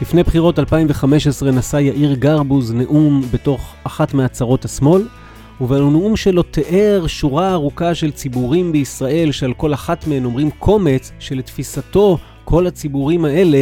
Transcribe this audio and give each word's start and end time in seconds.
לפני 0.00 0.22
בחירות 0.22 0.58
2015 0.58 1.50
נשא 1.50 1.76
יאיר 1.76 2.14
גרבוז 2.14 2.72
נאום 2.72 3.22
בתוך 3.32 3.74
אחת 3.84 4.14
מעצרות 4.14 4.64
השמאל, 4.64 5.02
ובנאום 5.60 6.16
שלו 6.16 6.42
תיאר 6.42 7.06
שורה 7.06 7.52
ארוכה 7.52 7.94
של 7.94 8.10
ציבורים 8.12 8.72
בישראל 8.72 9.32
שעל 9.32 9.52
כל 9.52 9.74
אחת 9.74 10.06
מהן 10.06 10.24
אומרים 10.24 10.50
קומץ 10.50 11.12
שלתפיסתו 11.18 12.18
כל 12.44 12.66
הציבורים 12.66 13.24
האלה 13.24 13.58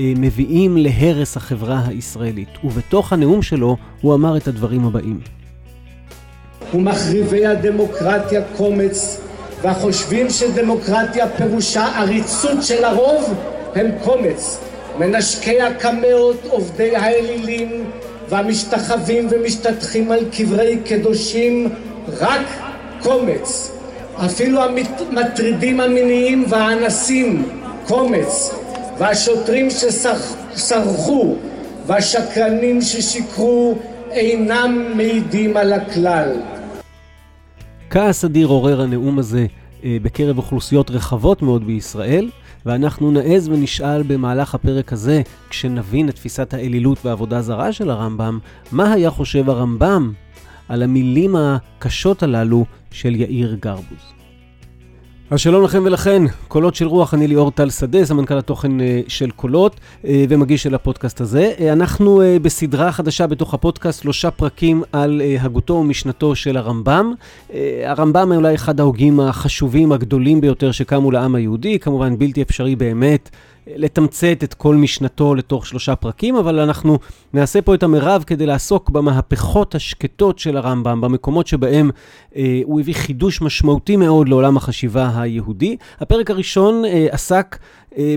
אה, 0.00 0.12
מביאים 0.16 0.76
להרס 0.76 1.36
החברה 1.36 1.82
הישראלית. 1.86 2.48
ובתוך 2.64 3.12
הנאום 3.12 3.42
שלו 3.42 3.76
הוא 4.00 4.14
אמר 4.14 4.36
את 4.36 4.48
הדברים 4.48 4.84
הבאים. 4.86 5.20
ומחריבי 6.74 7.46
הדמוקרטיה 7.46 8.42
קומץ, 8.56 9.20
והחושבים 9.62 10.30
שדמוקרטיה 10.30 11.28
פירושה 11.28 11.98
עריצות 11.98 12.62
של 12.62 12.84
הרוב, 12.84 13.34
הם 13.74 13.86
קומץ. 14.04 14.65
מנשקי 14.98 15.60
הקמאות, 15.60 16.44
עובדי 16.48 16.96
האלילים, 16.96 17.84
והמשתחווים 18.28 19.28
ומשתטחים 19.30 20.10
על 20.10 20.24
קברי 20.36 20.78
קדושים, 20.88 21.68
רק 22.08 22.46
קומץ. 23.02 23.72
אפילו 24.16 24.60
המטרידים 24.62 25.80
המיניים 25.80 26.44
והאנסים, 26.48 27.48
קומץ. 27.86 28.54
והשוטרים 28.98 29.68
שסרחו 29.70 31.36
והשקרנים 31.86 32.80
ששיקרו 32.80 33.74
אינם 34.10 34.92
מעידים 34.96 35.56
על 35.56 35.72
הכלל. 35.72 36.30
כעס 37.90 38.24
אדיר 38.24 38.46
עורר 38.46 38.80
הנאום 38.80 39.18
הזה 39.18 39.46
אה, 39.84 39.96
בקרב 40.02 40.38
אוכלוסיות 40.38 40.90
רחבות 40.90 41.42
מאוד 41.42 41.66
בישראל, 41.66 42.30
ואנחנו 42.66 43.10
נעז 43.10 43.48
ונשאל 43.48 44.02
במהלך 44.02 44.54
הפרק 44.54 44.92
הזה, 44.92 45.22
כשנבין 45.50 46.08
את 46.08 46.14
תפיסת 46.14 46.54
האלילות 46.54 47.06
והעבודה 47.06 47.42
זרה 47.42 47.72
של 47.72 47.90
הרמב"ם, 47.90 48.38
מה 48.72 48.92
היה 48.92 49.10
חושב 49.10 49.50
הרמב"ם 49.50 50.12
על 50.68 50.82
המילים 50.82 51.36
הקשות 51.36 52.22
הללו 52.22 52.64
של 52.90 53.14
יאיר 53.14 53.56
גרבוז. 53.60 54.25
אז 55.30 55.40
שלום 55.40 55.64
לכם 55.64 55.82
ולכן, 55.84 56.22
קולות 56.48 56.74
של 56.74 56.86
רוח, 56.86 57.14
אני 57.14 57.26
ליאור 57.26 57.50
טל 57.50 57.70
שדה, 57.70 58.04
סמנכ"ל 58.04 58.38
התוכן 58.38 58.80
אה, 58.80 59.00
של 59.08 59.30
קולות 59.30 59.80
אה, 60.04 60.24
ומגיש 60.28 60.62
של 60.62 60.74
הפודקאסט 60.74 61.20
הזה. 61.20 61.52
אה, 61.60 61.72
אנחנו 61.72 62.22
בסדרה 62.42 62.92
חדשה 62.92 63.26
בתוך 63.26 63.54
הפודקאסט, 63.54 64.02
שלושה 64.02 64.30
פרקים 64.30 64.82
על 64.92 65.22
הגותו 65.40 65.74
ומשנתו 65.74 66.34
של 66.34 66.56
הרמב"ם. 66.56 67.12
הרמב"ם 67.84 68.32
אולי 68.32 68.54
אחד 68.54 68.80
ההוגים 68.80 69.20
החשובים, 69.20 69.92
הגדולים 69.92 70.40
ביותר 70.40 70.72
שקמו 70.72 71.10
לעם 71.10 71.34
היהודי, 71.34 71.78
כמובן 71.78 72.18
בלתי 72.18 72.42
אפשרי 72.42 72.76
באמת 72.76 73.30
לתמצת 73.66 74.44
את 74.44 74.54
כל 74.54 74.76
משנתו 74.76 75.34
לתוך 75.34 75.66
שלושה 75.66 75.96
פרקים, 75.96 76.36
אבל 76.36 76.60
אנחנו 76.60 76.98
נעשה 77.32 77.62
פה 77.62 77.74
את 77.74 77.82
המרב 77.82 78.24
כדי 78.26 78.46
לעסוק 78.46 78.90
במהפכות 78.90 79.74
השקטות 79.74 80.38
של 80.38 80.56
הרמב"ם, 80.56 81.00
במקומות 81.00 81.46
שבהם 81.46 81.90
אה, 82.36 82.60
הוא 82.64 82.80
הביא 82.80 82.94
חידוש 82.94 83.42
משמעותי 83.42 83.96
מאוד 83.96 84.28
לעולם 84.28 84.56
החשיבה 84.56 85.10
היהודי. 85.14 85.76
הפרק 86.00 86.30
הראשון 86.30 86.84
אה, 86.84 87.06
עסק 87.10 87.58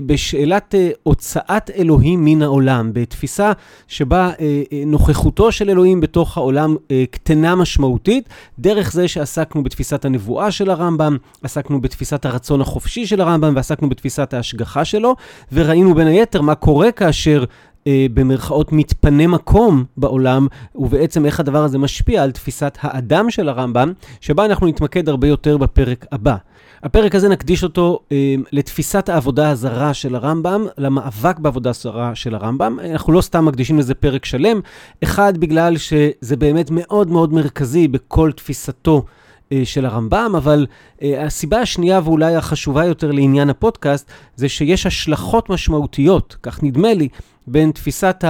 בשאלת 0.06 0.74
אה, 0.74 0.90
הוצאת 1.02 1.70
אלוהים 1.70 2.24
מן 2.24 2.42
העולם, 2.42 2.90
בתפיסה 2.92 3.52
שבה 3.88 4.30
אה, 4.40 4.62
נוכחותו 4.86 5.52
של 5.52 5.70
אלוהים 5.70 6.00
בתוך 6.00 6.36
העולם 6.36 6.76
קטנה 7.10 7.54
משמעותית, 7.54 8.28
דרך 8.58 8.92
זה 8.92 9.08
שעסקנו 9.08 9.62
בתפיסת 9.62 10.04
הנבואה 10.04 10.50
של 10.50 10.70
הרמב"ם, 10.70 11.16
עסקנו 11.42 11.80
בתפיסת 11.80 12.24
הרצון 12.24 12.60
החופשי 12.60 13.06
של 13.06 13.20
הרמב"ם 13.20 13.52
ועסקנו 13.56 13.88
בתפיסת 13.88 14.34
ההשגחה 14.34 14.84
שלו, 14.84 15.16
וראינו 15.52 15.94
בין 15.94 16.06
היתר 16.06 16.42
מה 16.42 16.54
קורה 16.54 16.92
כאשר 16.92 17.44
אה, 17.86 18.06
במרכאות 18.14 18.72
מתפנה 18.72 19.26
מקום 19.26 19.84
בעולם, 19.96 20.46
ובעצם 20.74 21.26
איך 21.26 21.40
הדבר 21.40 21.64
הזה 21.64 21.78
משפיע 21.78 22.22
על 22.22 22.30
תפיסת 22.30 22.78
האדם 22.80 23.30
של 23.30 23.48
הרמב"ם, 23.48 23.92
שבה 24.20 24.44
אנחנו 24.44 24.66
נתמקד 24.66 25.08
הרבה 25.08 25.28
יותר 25.28 25.56
בפרק 25.56 26.06
הבא. 26.12 26.36
הפרק 26.82 27.14
הזה 27.14 27.28
נקדיש 27.28 27.64
אותו 27.64 28.00
אה, 28.12 28.34
לתפיסת 28.52 29.08
העבודה 29.08 29.50
הזרה 29.50 29.94
של 29.94 30.14
הרמב"ם, 30.14 30.66
למאבק 30.78 31.38
בעבודה 31.38 31.70
הזרה 31.70 32.14
של 32.14 32.34
הרמב"ם. 32.34 32.78
אנחנו 32.90 33.12
לא 33.12 33.20
סתם 33.20 33.44
מקדישים 33.44 33.78
לזה 33.78 33.94
פרק 33.94 34.24
שלם, 34.24 34.60
אחד, 35.02 35.38
בגלל 35.38 35.76
שזה 35.76 36.36
באמת 36.36 36.70
מאוד 36.70 37.10
מאוד 37.10 37.32
מרכזי 37.32 37.88
בכל 37.88 38.32
תפיסתו. 38.32 39.04
אה, 39.52 39.60
של 39.64 39.86
הרמב"ם, 39.86 40.32
אבל 40.36 40.66
אה, 41.02 41.24
הסיבה 41.26 41.60
השנייה 41.60 42.00
ואולי 42.04 42.36
החשובה 42.36 42.84
יותר 42.84 43.10
לעניין 43.10 43.50
הפודקאסט, 43.50 44.10
זה 44.36 44.48
שיש 44.48 44.86
השלכות 44.86 45.50
משמעותיות, 45.50 46.36
כך 46.42 46.62
נדמה 46.62 46.94
לי, 46.94 47.08
בין 47.46 47.70
תפיסת 47.70 48.24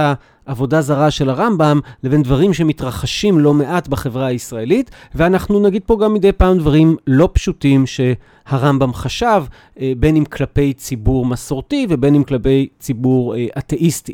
העבודה 0.51 0.81
זרה 0.81 1.11
של 1.11 1.29
הרמב"ם 1.29 1.79
לבין 2.03 2.23
דברים 2.23 2.53
שמתרחשים 2.53 3.39
לא 3.39 3.53
מעט 3.53 3.87
בחברה 3.87 4.25
הישראלית, 4.25 4.91
ואנחנו 5.15 5.59
נגיד 5.59 5.81
פה 5.85 5.97
גם 6.01 6.13
מדי 6.13 6.31
פעם 6.31 6.57
דברים 6.57 6.95
לא 7.07 7.29
פשוטים 7.33 7.85
שהרמב"ם 7.87 8.93
חשב, 8.93 9.43
אה, 9.79 9.93
בין 9.97 10.15
אם 10.15 10.25
כלפי 10.25 10.73
ציבור 10.73 11.25
מסורתי 11.25 11.87
ובין 11.89 12.15
אם 12.15 12.23
כלפי 12.23 12.67
ציבור 12.79 13.35
אה, 13.35 13.45
אתאיסטי. 13.57 14.13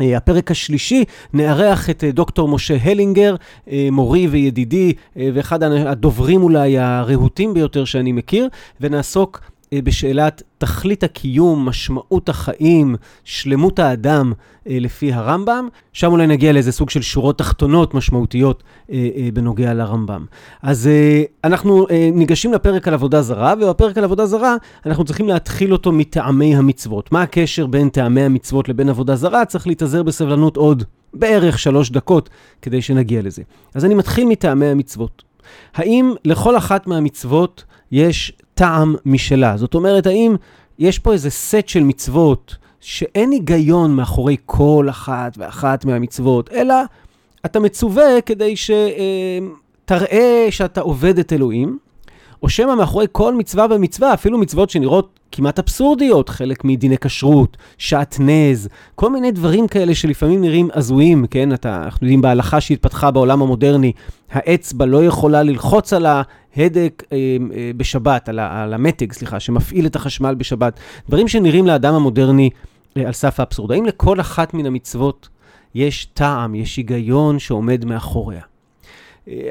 אה, 0.00 0.16
הפרק 0.16 0.50
השלישי, 0.50 1.04
נארח 1.32 1.90
את 1.90 2.04
דוקטור 2.04 2.48
משה 2.48 2.76
הלינגר, 2.82 3.34
מורי 3.92 4.26
וידידי, 4.26 4.92
ואחד 5.16 5.62
הדוברים 5.62 6.42
אולי 6.42 6.78
הרהוטים 6.78 7.54
ביותר 7.54 7.84
שאני 7.84 8.12
מכיר, 8.12 8.48
ונעסוק 8.80 9.40
בשאלת 9.74 10.42
תכלית 10.58 11.02
הקיום, 11.04 11.68
משמעות 11.68 12.28
החיים, 12.28 12.96
שלמות 13.24 13.78
האדם 13.78 14.32
אה, 14.68 14.78
לפי 14.80 15.12
הרמב"ם. 15.12 15.68
שם 15.92 16.12
אולי 16.12 16.26
נגיע 16.26 16.52
לאיזה 16.52 16.72
סוג 16.72 16.90
של 16.90 17.02
שורות 17.02 17.38
תחתונות 17.38 17.94
משמעותיות 17.94 18.62
אה, 18.92 19.28
בנוגע 19.32 19.74
לרמב"ם. 19.74 20.24
אז 20.62 20.90
אנחנו 21.44 21.86
ניגשים 22.12 22.52
לפרק 22.52 22.88
על 22.88 22.94
עבודה 22.94 23.22
זרה, 23.22 23.54
ובפרק 23.60 23.98
על 23.98 24.04
עבודה 24.04 24.26
זרה 24.26 24.56
אנחנו 24.86 25.04
צריכים 25.04 25.28
להתחיל 25.28 25.72
אותו 25.72 25.92
מטעמי 25.92 26.56
המצוות. 26.56 27.12
מה 27.12 27.22
הקשר 27.22 27.66
בין 27.66 27.88
טעמי 27.88 28.22
המצוות 28.22 28.68
לבין 28.68 28.88
עבודה 28.88 29.16
זרה? 29.16 29.44
צריך 29.44 29.66
להתאזר 29.66 30.02
בסבלנות 30.02 30.56
עוד 30.56 30.84
בערך 31.14 31.58
שלוש 31.58 31.90
דקות 31.90 32.30
כדי 32.62 32.82
שנגיע 32.82 33.22
לזה. 33.22 33.42
אז 33.74 33.84
אני 33.84 33.94
מתחיל 33.94 34.26
מטעמי 34.26 34.66
המצוות. 34.66 35.22
האם 35.74 36.14
לכל 36.24 36.56
אחת 36.56 36.86
מהמצוות 36.86 37.64
יש 37.92 38.32
טעם 38.56 38.96
משלה. 39.06 39.56
זאת 39.56 39.74
אומרת, 39.74 40.06
האם 40.06 40.36
יש 40.78 40.98
פה 40.98 41.12
איזה 41.12 41.30
סט 41.30 41.68
של 41.68 41.82
מצוות 41.82 42.56
שאין 42.80 43.30
היגיון 43.30 43.96
מאחורי 43.96 44.36
כל 44.46 44.86
אחת 44.90 45.38
ואחת 45.38 45.84
מהמצוות, 45.84 46.52
אלא 46.52 46.74
אתה 47.46 47.60
מצווה 47.60 48.20
כדי 48.26 48.54
שתראה 48.56 50.46
שאתה 50.50 50.80
עובד 50.80 51.18
את 51.18 51.32
אלוהים, 51.32 51.78
או 52.42 52.48
שמא 52.48 52.74
מאחורי 52.74 53.06
כל 53.12 53.34
מצווה 53.34 53.66
ומצווה, 53.70 54.14
אפילו 54.14 54.38
מצוות 54.38 54.70
שנראות 54.70 55.20
כמעט 55.32 55.58
אבסורדיות, 55.58 56.28
חלק 56.28 56.64
מדיני 56.64 56.98
כשרות, 56.98 57.56
שעטנז, 57.78 58.68
כל 58.94 59.10
מיני 59.10 59.30
דברים 59.30 59.68
כאלה 59.68 59.94
שלפעמים 59.94 60.40
נראים 60.40 60.68
הזויים, 60.74 61.26
כן? 61.30 61.52
אתה, 61.52 61.82
אנחנו 61.84 62.06
יודעים 62.06 62.20
בהלכה 62.20 62.60
שהתפתחה 62.60 63.10
בעולם 63.10 63.42
המודרני, 63.42 63.92
האצבע 64.30 64.86
לא 64.86 65.04
יכולה 65.04 65.42
ללחוץ 65.42 65.92
על 65.92 66.06
ההדק 66.56 67.02
אה, 67.12 67.16
אה, 67.54 67.70
בשבת, 67.76 68.28
על, 68.28 68.74
המתג, 68.74 69.12
סליחה, 69.12 69.40
שמפעיל 69.40 69.86
את 69.86 69.96
החשמל 69.96 70.34
בשבת. 70.34 70.80
דברים 71.08 71.28
שנראים 71.28 71.66
לאדם 71.66 71.94
המודרני 71.94 72.50
אה, 72.96 73.06
על 73.06 73.12
סף 73.12 73.40
האבסורד. 73.40 73.72
האם 73.72 73.86
לכל 73.86 74.20
אחת 74.20 74.54
מן 74.54 74.66
המצוות 74.66 75.28
יש 75.74 76.04
טעם, 76.04 76.54
יש 76.54 76.76
היגיון 76.76 77.38
שעומד 77.38 77.84
מאחוריה? 77.84 78.40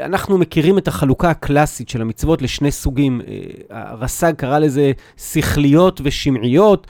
אנחנו 0.06 0.38
מכירים 0.38 0.78
את 0.78 0.88
החלוקה 0.88 1.30
הקלאסית 1.30 1.90
של 1.90 2.02
המצוות 2.02 2.42
לשני 2.42 2.72
סוגים. 2.72 3.22
הרס"ג 3.69 4.34
קרא 4.38 4.60
לזה 4.60 4.92
שכליות 5.18 6.02
ושמעיות, 6.04 6.88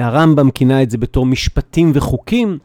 הרמב"ם 0.00 0.50
כינה 0.50 0.82
את 0.82 0.90
זה 0.90 0.98
בתור 0.98 1.26
משפטים 1.26 1.92
וחוקים, 1.94 2.58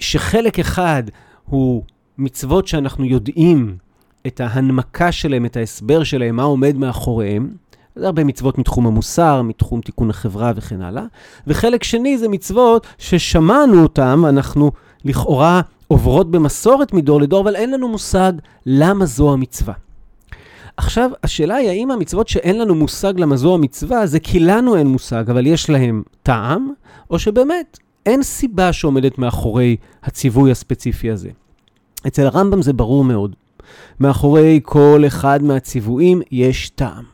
שחלק 0.00 0.58
אחד 0.58 1.02
הוא 1.44 1.82
מצוות 2.18 2.66
שאנחנו 2.66 3.04
יודעים 3.04 3.76
את 4.26 4.40
ההנמקה 4.40 5.12
שלהם, 5.12 5.44
את 5.44 5.56
ההסבר 5.56 6.04
שלהם, 6.04 6.36
מה 6.36 6.42
עומד 6.42 6.76
מאחוריהם. 6.76 7.50
זה 7.96 8.06
הרבה 8.06 8.24
מצוות 8.24 8.58
מתחום 8.58 8.86
המוסר, 8.86 9.42
מתחום 9.42 9.80
תיקון 9.80 10.10
החברה 10.10 10.52
וכן 10.56 10.82
הלאה. 10.82 11.04
וחלק 11.46 11.84
שני 11.84 12.18
זה 12.18 12.28
מצוות 12.28 12.86
ששמענו 12.98 13.82
אותם, 13.82 14.24
אנחנו 14.28 14.70
לכאורה 15.04 15.60
עוברות 15.88 16.30
במסורת 16.30 16.92
מדור 16.92 17.20
לדור, 17.20 17.40
אבל 17.40 17.56
אין 17.56 17.70
לנו 17.70 17.88
מושג 17.88 18.32
למה 18.66 19.06
זו 19.06 19.32
המצווה. 19.32 19.74
עכשיו, 20.76 21.10
השאלה 21.24 21.54
היא 21.54 21.68
האם 21.68 21.90
המצוות 21.90 22.28
שאין 22.28 22.58
לנו 22.58 22.74
מושג 22.74 23.12
למה 23.16 23.36
זו 23.36 23.54
המצווה, 23.54 24.06
זה 24.06 24.20
כי 24.20 24.40
לנו 24.40 24.76
אין 24.76 24.86
מושג, 24.86 25.30
אבל 25.30 25.46
יש 25.46 25.70
להם 25.70 26.02
טעם, 26.22 26.72
או 27.10 27.18
שבאמת 27.18 27.78
אין 28.06 28.22
סיבה 28.22 28.72
שעומדת 28.72 29.18
מאחורי 29.18 29.76
הציווי 30.02 30.50
הספציפי 30.50 31.10
הזה. 31.10 31.30
אצל 32.06 32.26
הרמב"ם 32.26 32.62
זה 32.62 32.72
ברור 32.72 33.04
מאוד. 33.04 33.34
מאחורי 34.00 34.60
כל 34.62 35.04
אחד 35.06 35.42
מהציוויים 35.42 36.22
יש 36.30 36.70
טעם. 36.70 37.04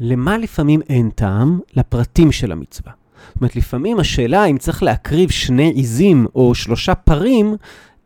למה 0.00 0.38
לפעמים 0.38 0.80
אין 0.88 1.10
טעם? 1.10 1.60
לפרטים 1.76 2.32
של 2.32 2.52
המצווה. 2.52 2.92
זאת 3.28 3.36
אומרת, 3.36 3.56
לפעמים 3.56 4.00
השאלה 4.00 4.44
אם 4.44 4.58
צריך 4.58 4.82
להקריב 4.82 5.30
שני 5.30 5.72
עיזים 5.74 6.26
או 6.34 6.54
שלושה 6.54 6.94
פרים, 6.94 7.56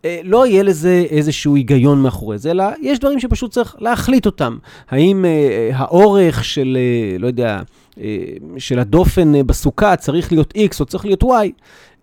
אה, 0.04 0.20
לא 0.24 0.46
יהיה 0.46 0.62
לזה 0.62 1.04
איזשהו 1.10 1.56
היגיון 1.56 2.02
מאחורי 2.02 2.38
זה, 2.38 2.50
אלא 2.50 2.64
יש 2.82 2.98
דברים 2.98 3.20
שפשוט 3.20 3.50
צריך 3.52 3.76
להחליט 3.78 4.26
אותם. 4.26 4.58
האם 4.90 5.24
אה, 5.24 5.70
האורך 5.74 6.44
של, 6.44 6.78
אה, 6.80 7.18
לא 7.18 7.26
יודע, 7.26 7.62
אה, 8.00 8.24
של 8.58 8.78
הדופן 8.78 9.34
אה, 9.34 9.42
בסוכה 9.42 9.96
צריך 9.96 10.32
להיות 10.32 10.54
X 10.56 10.80
או 10.80 10.84
צריך 10.84 11.04
להיות 11.04 11.22
Y? 11.22 11.26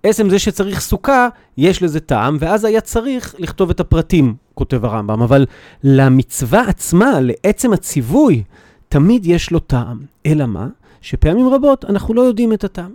עצם 0.03 0.29
זה 0.29 0.39
שצריך 0.39 0.81
סוכה, 0.81 1.27
יש 1.57 1.83
לזה 1.83 1.99
טעם, 1.99 2.37
ואז 2.39 2.65
היה 2.65 2.81
צריך 2.81 3.35
לכתוב 3.39 3.69
את 3.69 3.79
הפרטים, 3.79 4.35
כותב 4.55 4.85
הרמב"ם. 4.85 5.21
אבל 5.21 5.45
למצווה 5.83 6.61
עצמה, 6.61 7.19
לעצם 7.21 7.73
הציווי, 7.73 8.43
תמיד 8.89 9.25
יש 9.25 9.51
לו 9.51 9.59
טעם. 9.59 9.99
אלא 10.25 10.45
מה? 10.45 10.67
שפעמים 11.01 11.49
רבות 11.49 11.85
אנחנו 11.85 12.13
לא 12.13 12.21
יודעים 12.21 12.53
את 12.53 12.63
הטעם. 12.63 12.91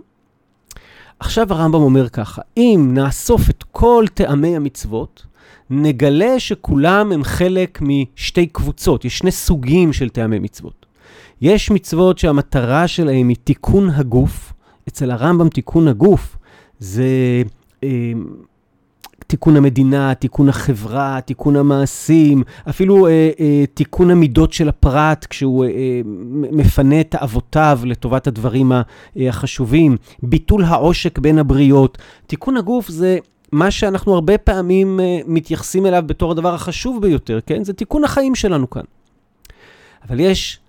עכשיו 1.19 1.53
הרמב"ם 1.53 1.81
אומר 1.81 2.09
ככה, 2.09 2.41
אם 2.57 2.91
נאסוף 2.93 3.49
את 3.49 3.63
כל 3.71 4.05
טעמי 4.13 4.55
המצוות, 4.55 5.25
נגלה 5.69 6.39
שכולם 6.39 7.11
הם 7.11 7.23
חלק 7.23 7.79
משתי 7.81 8.47
קבוצות, 8.47 9.05
יש 9.05 9.17
שני 9.17 9.31
סוגים 9.31 9.93
של 9.93 10.09
טעמי 10.09 10.39
מצוות. 10.39 10.85
יש 11.41 11.71
מצוות 11.71 12.17
שהמטרה 12.17 12.87
שלהם 12.87 13.29
היא 13.29 13.37
תיקון 13.43 13.89
הגוף, 13.89 14.53
אצל 14.87 15.11
הרמב"ם 15.11 15.49
תיקון 15.49 15.87
הגוף 15.87 16.37
זה 16.79 17.05
אה, 17.83 18.11
תיקון 19.31 19.57
המדינה, 19.57 20.13
תיקון 20.13 20.49
החברה, 20.49 21.19
תיקון 21.25 21.55
המעשים, 21.55 22.43
אפילו 22.69 23.07
אה, 23.07 23.29
אה, 23.39 23.63
תיקון 23.73 24.11
המידות 24.11 24.53
של 24.53 24.69
הפרט 24.69 25.25
כשהוא 25.29 25.65
אה, 25.65 25.69
אה, 25.69 26.01
מפנה 26.51 27.01
את 27.01 27.15
אבותיו 27.15 27.79
לטובת 27.85 28.27
הדברים 28.27 28.71
אה, 28.71 28.81
החשובים, 29.29 29.97
ביטול 30.23 30.63
העושק 30.63 31.19
בין 31.19 31.37
הבריות. 31.37 31.97
תיקון 32.27 32.57
הגוף 32.57 32.89
זה 32.89 33.17
מה 33.51 33.71
שאנחנו 33.71 34.13
הרבה 34.13 34.37
פעמים 34.37 34.99
אה, 34.99 35.19
מתייחסים 35.27 35.85
אליו 35.85 36.03
בתור 36.05 36.31
הדבר 36.31 36.53
החשוב 36.53 37.01
ביותר, 37.01 37.39
כן? 37.45 37.63
זה 37.63 37.73
תיקון 37.73 38.03
החיים 38.03 38.35
שלנו 38.35 38.69
כאן. 38.69 38.83
אבל 40.07 40.19
יש 40.19 40.59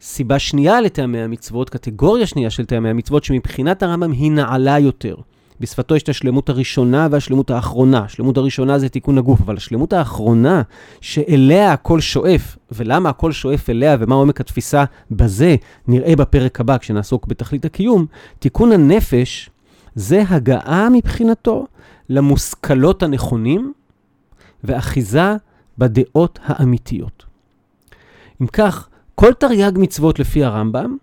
סיבה 0.00 0.38
שנייה 0.38 0.80
לטעמי 0.80 1.20
המצוות, 1.20 1.70
קטגוריה 1.70 2.26
שנייה 2.26 2.50
של 2.50 2.64
טעמי 2.64 2.88
המצוות, 2.88 3.24
שמבחינת 3.24 3.82
הרמב"ם 3.82 4.12
היא 4.12 4.32
נעלה 4.32 4.78
יותר. 4.78 5.14
בשפתו 5.62 5.96
יש 5.96 6.02
את 6.02 6.08
השלמות 6.08 6.48
הראשונה 6.48 7.08
והשלמות 7.10 7.50
האחרונה. 7.50 7.98
השלמות 7.98 8.36
הראשונה 8.36 8.78
זה 8.78 8.88
תיקון 8.88 9.18
הגוף, 9.18 9.40
אבל 9.40 9.56
השלמות 9.56 9.92
האחרונה, 9.92 10.62
שאליה 11.00 11.72
הכל 11.72 12.00
שואף, 12.00 12.56
ולמה 12.72 13.08
הכל 13.08 13.32
שואף 13.32 13.70
אליה 13.70 13.96
ומה 14.00 14.14
עומק 14.14 14.40
התפיסה 14.40 14.84
בזה, 15.10 15.56
נראה 15.88 16.16
בפרק 16.16 16.60
הבא 16.60 16.78
כשנעסוק 16.78 17.26
בתכלית 17.26 17.64
הקיום, 17.64 18.06
תיקון 18.38 18.72
הנפש 18.72 19.50
זה 19.94 20.22
הגעה 20.28 20.88
מבחינתו 20.92 21.66
למושכלות 22.08 23.02
הנכונים 23.02 23.72
ואחיזה 24.64 25.36
בדעות 25.78 26.38
האמיתיות. 26.42 27.24
אם 28.42 28.46
כך, 28.46 28.88
כל 29.14 29.32
תרי"ג 29.32 29.72
מצוות 29.78 30.18
לפי 30.18 30.44
הרמב"ם 30.44 30.96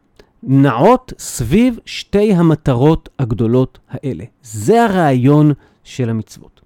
נעות 0.44 1.14
סביב 1.20 1.80
שתי 1.86 2.34
המטרות 2.34 3.10
הגדולות 3.20 3.80
האלה. 3.90 4.24
זה 4.44 4.84
הרעיון 4.84 5.54
של 5.84 6.10
המצוות. 6.10 6.62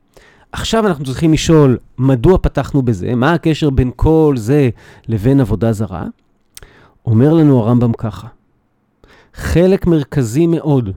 עכשיו 0.51 0.87
אנחנו 0.87 1.05
צריכים 1.05 1.33
לשאול, 1.33 1.77
מדוע 1.97 2.37
פתחנו 2.37 2.81
בזה? 2.81 3.15
מה 3.15 3.33
הקשר 3.33 3.69
בין 3.69 3.91
כל 3.95 4.33
זה 4.37 4.69
לבין 5.07 5.39
עבודה 5.39 5.73
זרה? 5.73 6.05
אומר 7.05 7.33
לנו 7.33 7.59
הרמב"ם 7.59 7.93
ככה, 7.93 8.27
חלק 9.33 9.87
מרכזי 9.87 10.47
מאוד 10.47 10.89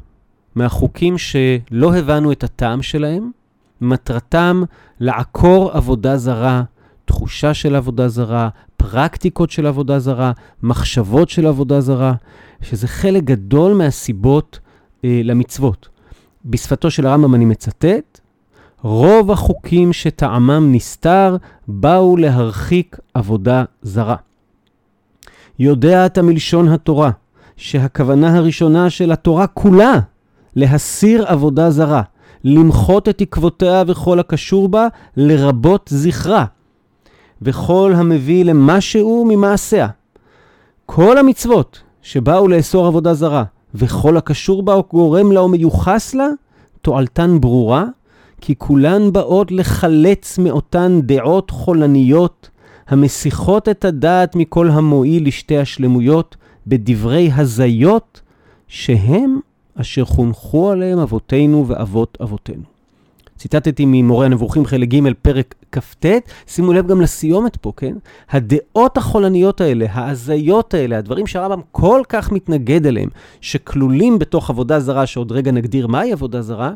מהחוקים 0.54 1.18
שלא 1.18 1.94
הבנו 1.94 2.32
את 2.32 2.44
הטעם 2.44 2.82
שלהם, 2.82 3.30
מטרתם 3.80 4.62
לעקור 5.00 5.70
עבודה 5.70 6.16
זרה, 6.16 6.62
תחושה 7.04 7.54
של 7.54 7.76
עבודה 7.76 8.08
זרה, 8.08 8.48
פרקטיקות 8.76 9.50
של 9.50 9.66
עבודה 9.66 9.98
זרה, 9.98 10.32
מחשבות 10.62 11.28
של 11.28 11.46
עבודה 11.46 11.80
זרה, 11.80 12.14
שזה 12.62 12.88
חלק 12.88 13.24
גדול 13.24 13.74
מהסיבות 13.74 14.58
אה, 15.04 15.20
למצוות. 15.24 15.88
בשפתו 16.44 16.90
של 16.90 17.06
הרמב"ם 17.06 17.34
אני 17.34 17.44
מצטט, 17.44 18.20
רוב 18.82 19.30
החוקים 19.30 19.92
שטעמם 19.92 20.72
נסתר 20.72 21.36
באו 21.68 22.16
להרחיק 22.16 22.98
עבודה 23.14 23.64
זרה. 23.82 24.16
יודע 25.58 26.06
אתה 26.06 26.22
מלשון 26.22 26.68
התורה, 26.68 27.10
שהכוונה 27.56 28.36
הראשונה 28.36 28.90
של 28.90 29.12
התורה 29.12 29.46
כולה 29.46 30.00
להסיר 30.56 31.26
עבודה 31.26 31.70
זרה, 31.70 32.02
למחות 32.44 33.08
את 33.08 33.20
עקבותיה 33.20 33.82
וכל 33.86 34.18
הקשור 34.18 34.68
בה, 34.68 34.88
לרבות 35.16 35.88
זכרה, 35.92 36.44
וכל 37.42 37.92
המביא 37.96 38.44
למשהו 38.44 39.24
ממעשיה. 39.28 39.88
כל 40.86 41.18
המצוות 41.18 41.82
שבאו 42.06 42.48
לאסור 42.48 42.86
עבודה 42.86 43.14
זרה, 43.14 43.44
וכל 43.74 44.16
הקשור 44.16 44.62
בה 44.62 44.74
או 44.74 44.84
גורם 44.90 45.32
לה 45.32 45.40
או 45.40 45.48
מיוחס 45.48 46.14
לה, 46.14 46.26
תועלתן 46.82 47.40
ברורה, 47.40 47.84
כי 48.40 48.54
כולן 48.58 49.12
באות 49.12 49.52
לחלץ 49.52 50.38
מאותן 50.38 51.00
דעות 51.02 51.50
חולניות, 51.50 52.50
המסיחות 52.88 53.68
את 53.68 53.84
הדעת 53.84 54.36
מכל 54.36 54.70
המועיל 54.70 55.26
לשתי 55.26 55.58
השלמויות, 55.58 56.36
בדברי 56.66 57.30
הזיות, 57.34 58.20
שהם 58.68 59.40
אשר 59.80 60.04
חונכו 60.04 60.70
עליהם 60.70 60.98
אבותינו 60.98 61.64
ואבות 61.68 62.18
אבותינו. 62.22 62.75
ציטטתי 63.36 63.84
ממורה 63.86 64.26
הנבוכים 64.26 64.66
חלק 64.66 64.88
ג' 64.88 65.12
פרק 65.22 65.54
כ"ט, 65.72 66.06
שימו 66.46 66.72
לב 66.72 66.86
גם 66.86 67.00
לסיומת 67.00 67.56
פה, 67.56 67.72
כן? 67.76 67.96
הדעות 68.30 68.96
החולניות 68.96 69.60
האלה, 69.60 69.86
ההזיות 69.90 70.74
האלה, 70.74 70.98
הדברים 70.98 71.26
שהרמב"ם 71.26 71.60
כל 71.72 72.02
כך 72.08 72.32
מתנגד 72.32 72.86
אליהם, 72.86 73.08
שכלולים 73.40 74.18
בתוך 74.18 74.50
עבודה 74.50 74.80
זרה, 74.80 75.06
שעוד 75.06 75.32
רגע 75.32 75.50
נגדיר 75.50 75.86
מהי 75.86 76.12
עבודה 76.12 76.42
זרה, 76.42 76.72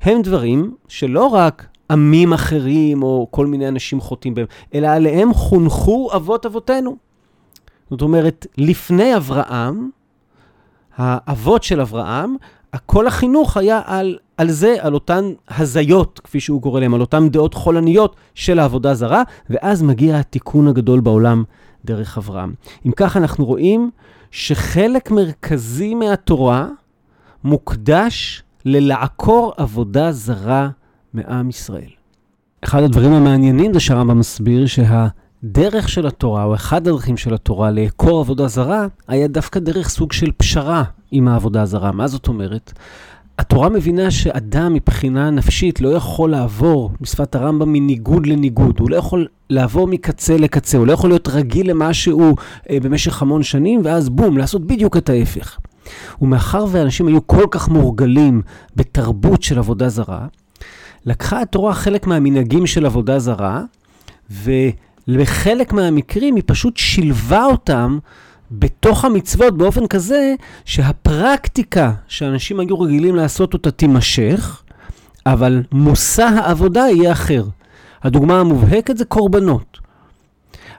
הם 0.00 0.22
דברים 0.22 0.74
שלא 0.88 1.26
רק 1.26 1.66
עמים 1.90 2.32
אחרים 2.32 3.02
או 3.02 3.28
כל 3.30 3.46
מיני 3.46 3.68
אנשים 3.68 4.00
חוטאים 4.00 4.34
בהם, 4.34 4.46
אלא 4.74 4.86
עליהם 4.86 5.34
חונכו 5.34 6.10
אבות 6.16 6.46
אבותינו. 6.46 6.96
זאת 7.90 8.02
אומרת, 8.02 8.46
לפני 8.58 9.16
אברהם, 9.16 9.90
האבות 10.96 11.62
של 11.62 11.80
אברהם, 11.80 12.36
כל 12.86 13.06
החינוך 13.06 13.56
היה 13.56 13.80
על, 13.84 14.18
על 14.36 14.50
זה, 14.50 14.76
על 14.80 14.94
אותן 14.94 15.32
הזיות, 15.48 16.20
כפי 16.24 16.40
שהוא 16.40 16.62
קורא 16.62 16.80
להם, 16.80 16.94
על 16.94 17.00
אותן 17.00 17.28
דעות 17.28 17.54
חולניות 17.54 18.16
של 18.34 18.58
העבודה 18.58 18.94
זרה, 18.94 19.22
ואז 19.50 19.82
מגיע 19.82 20.18
התיקון 20.18 20.68
הגדול 20.68 21.00
בעולם 21.00 21.44
דרך 21.84 22.18
אברהם. 22.18 22.54
אם 22.86 22.92
כך, 22.96 23.16
אנחנו 23.16 23.44
רואים 23.44 23.90
שחלק 24.30 25.10
מרכזי 25.10 25.94
מהתורה 25.94 26.66
מוקדש 27.44 28.42
ללעקור 28.64 29.52
עבודה 29.56 30.12
זרה 30.12 30.68
מעם 31.14 31.48
ישראל. 31.48 31.90
אחד 32.64 32.82
הדברים 32.82 33.12
המעניינים 33.12 33.74
זה 33.74 33.80
שהרמב"ם 33.80 34.18
מסביר 34.18 34.66
שה... 34.66 35.08
דרך 35.44 35.88
של 35.88 36.06
התורה, 36.06 36.44
או 36.44 36.54
אחד 36.54 36.76
הדרכים 36.76 37.16
של 37.16 37.34
התורה 37.34 37.70
לעקור 37.70 38.20
עבודה 38.20 38.48
זרה, 38.48 38.86
היה 39.08 39.28
דווקא 39.28 39.60
דרך 39.60 39.88
סוג 39.88 40.12
של 40.12 40.30
פשרה 40.36 40.82
עם 41.10 41.28
העבודה 41.28 41.62
הזרה. 41.62 41.92
מה 41.92 42.06
זאת 42.06 42.28
אומרת? 42.28 42.72
התורה 43.38 43.68
מבינה 43.68 44.10
שאדם 44.10 44.74
מבחינה 44.74 45.30
נפשית 45.30 45.80
לא 45.80 45.88
יכול 45.88 46.30
לעבור, 46.30 46.90
בשפת 47.00 47.34
הרמב"ם, 47.34 47.72
מניגוד 47.72 48.26
לניגוד. 48.26 48.80
הוא 48.80 48.90
לא 48.90 48.96
יכול 48.96 49.26
לעבור 49.50 49.86
מקצה 49.86 50.36
לקצה, 50.36 50.78
הוא 50.78 50.86
לא 50.86 50.92
יכול 50.92 51.10
להיות 51.10 51.28
רגיל 51.28 51.70
למשהו 51.70 52.34
אה, 52.70 52.80
במשך 52.82 53.22
המון 53.22 53.42
שנים, 53.42 53.80
ואז 53.84 54.08
בום, 54.08 54.38
לעשות 54.38 54.66
בדיוק 54.66 54.96
את 54.96 55.08
ההפך. 55.08 55.58
ומאחר 56.20 56.64
ואנשים 56.70 57.06
היו 57.06 57.26
כל 57.26 57.44
כך 57.50 57.68
מורגלים 57.68 58.42
בתרבות 58.76 59.42
של 59.42 59.58
עבודה 59.58 59.88
זרה, 59.88 60.26
לקחה 61.06 61.40
התורה 61.40 61.74
חלק 61.74 62.06
מהמנהגים 62.06 62.66
של 62.66 62.86
עבודה 62.86 63.18
זרה, 63.18 63.62
ולחלק 64.30 65.72
מהמקרים 65.72 66.36
היא 66.36 66.44
פשוט 66.46 66.76
שילבה 66.76 67.44
אותם 67.44 67.98
בתוך 68.50 69.04
המצוות 69.04 69.56
באופן 69.56 69.86
כזה 69.86 70.34
שהפרקטיקה 70.64 71.92
שאנשים 72.08 72.60
היו 72.60 72.80
רגילים 72.80 73.16
לעשות 73.16 73.54
אותה 73.54 73.70
תימשך, 73.70 74.62
אבל 75.26 75.62
מושא 75.72 76.22
העבודה 76.22 76.80
יהיה 76.80 77.12
אחר. 77.12 77.44
הדוגמה 78.02 78.40
המובהקת 78.40 78.96
זה 78.96 79.04
קורבנות. 79.04 79.78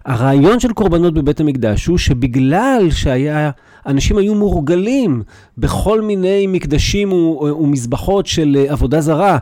הרעיון 0.05 0.59
של 0.59 0.73
קורבנות 0.73 1.13
בבית 1.13 1.39
המקדש 1.39 1.85
הוא 1.85 1.97
שבגלל 1.97 2.87
שאנשים 2.91 4.17
היו 4.17 4.35
מורגלים 4.35 5.23
בכל 5.57 6.01
מיני 6.01 6.47
מקדשים 6.47 7.11
ומזבחות 7.11 8.25
של 8.25 8.65
עבודה 8.67 9.01
זרה 9.01 9.37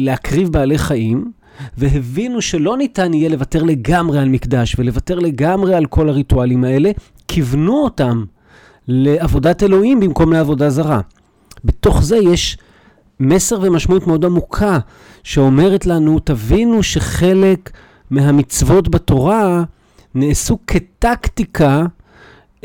להקריב 0.00 0.48
בעלי 0.48 0.78
חיים, 0.78 1.30
והבינו 1.76 2.42
שלא 2.42 2.76
ניתן 2.76 3.14
יהיה 3.14 3.28
לוותר 3.28 3.62
לגמרי 3.62 4.18
על 4.18 4.28
מקדש 4.28 4.76
ולוותר 4.78 5.18
לגמרי 5.18 5.74
על 5.74 5.86
כל 5.86 6.08
הריטואלים 6.08 6.64
האלה, 6.64 6.90
כיוונו 7.28 7.84
אותם 7.84 8.24
לעבודת 8.88 9.62
אלוהים 9.62 10.00
במקום 10.00 10.32
לעבודה 10.32 10.70
זרה. 10.70 11.00
בתוך 11.64 12.02
זה 12.02 12.16
יש 12.16 12.58
מסר 13.20 13.58
ומשמעות 13.62 14.06
מאוד 14.06 14.24
עמוקה, 14.24 14.78
שאומרת 15.22 15.86
לנו, 15.86 16.18
תבינו 16.18 16.82
שחלק 16.82 17.70
מהמצוות 18.10 18.88
בתורה 18.88 19.64
נעשו 20.14 20.58
כטקטיקה 20.66 21.84
um, 22.60 22.64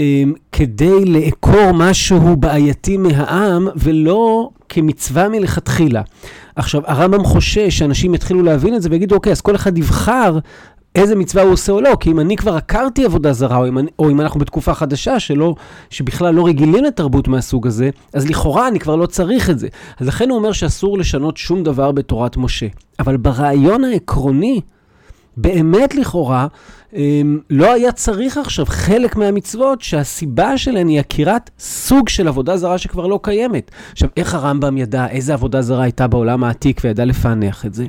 כדי 0.51 1.05
לעקור 1.05 1.71
משהו 1.73 2.35
בעייתי 2.35 2.97
מהעם, 2.97 3.67
ולא 3.75 4.49
כמצווה 4.69 5.29
מלכתחילה. 5.29 6.01
עכשיו, 6.55 6.81
הרמב"ם 6.85 7.23
חושש 7.23 7.77
שאנשים 7.77 8.13
יתחילו 8.13 8.43
להבין 8.43 8.75
את 8.75 8.81
זה 8.81 8.89
ויגידו, 8.91 9.15
אוקיי, 9.15 9.31
אז 9.31 9.41
כל 9.41 9.55
אחד 9.55 9.77
יבחר 9.77 10.39
איזה 10.95 11.15
מצווה 11.15 11.43
הוא 11.43 11.53
עושה 11.53 11.71
או 11.71 11.81
לא, 11.81 11.97
כי 11.99 12.11
אם 12.11 12.19
אני 12.19 12.37
כבר 12.37 12.55
עקרתי 12.55 13.05
עבודה 13.05 13.33
זרה, 13.33 13.57
או 13.57 13.67
אם, 13.67 13.77
אני, 13.77 13.87
או 13.99 14.09
אם 14.09 14.21
אנחנו 14.21 14.39
בתקופה 14.39 14.73
חדשה 14.73 15.19
שלא, 15.19 15.55
שבכלל 15.89 16.33
לא 16.33 16.47
רגילים 16.47 16.83
לתרבות 16.83 17.27
מהסוג 17.27 17.67
הזה, 17.67 17.89
אז 18.13 18.29
לכאורה 18.29 18.67
אני 18.67 18.79
כבר 18.79 18.95
לא 18.95 19.05
צריך 19.05 19.49
את 19.49 19.59
זה. 19.59 19.67
אז 19.99 20.07
לכן 20.07 20.29
הוא 20.29 20.37
אומר 20.37 20.51
שאסור 20.51 20.97
לשנות 20.97 21.37
שום 21.37 21.63
דבר 21.63 21.91
בתורת 21.91 22.37
משה. 22.37 22.67
אבל 22.99 23.17
ברעיון 23.17 23.83
העקרוני, 23.83 24.61
באמת 25.37 25.95
לכאורה, 25.95 26.47
אמ, 26.95 27.39
לא 27.49 27.73
היה 27.73 27.91
צריך 27.91 28.37
עכשיו 28.37 28.65
חלק 28.65 29.15
מהמצוות 29.15 29.81
שהסיבה 29.81 30.57
שלהן 30.57 30.87
היא 30.87 30.99
עקירת 30.99 31.49
סוג 31.59 32.09
של 32.09 32.27
עבודה 32.27 32.57
זרה 32.57 32.77
שכבר 32.77 33.07
לא 33.07 33.19
קיימת. 33.23 33.71
עכשיו, 33.91 34.09
איך 34.17 34.33
הרמב"ם 34.33 34.77
ידע 34.77 35.07
איזה 35.07 35.33
עבודה 35.33 35.61
זרה 35.61 35.83
הייתה 35.83 36.07
בעולם 36.07 36.43
העתיק 36.43 36.81
וידע 36.83 37.05
לפענח 37.05 37.65
את 37.65 37.73
זה? 37.73 37.85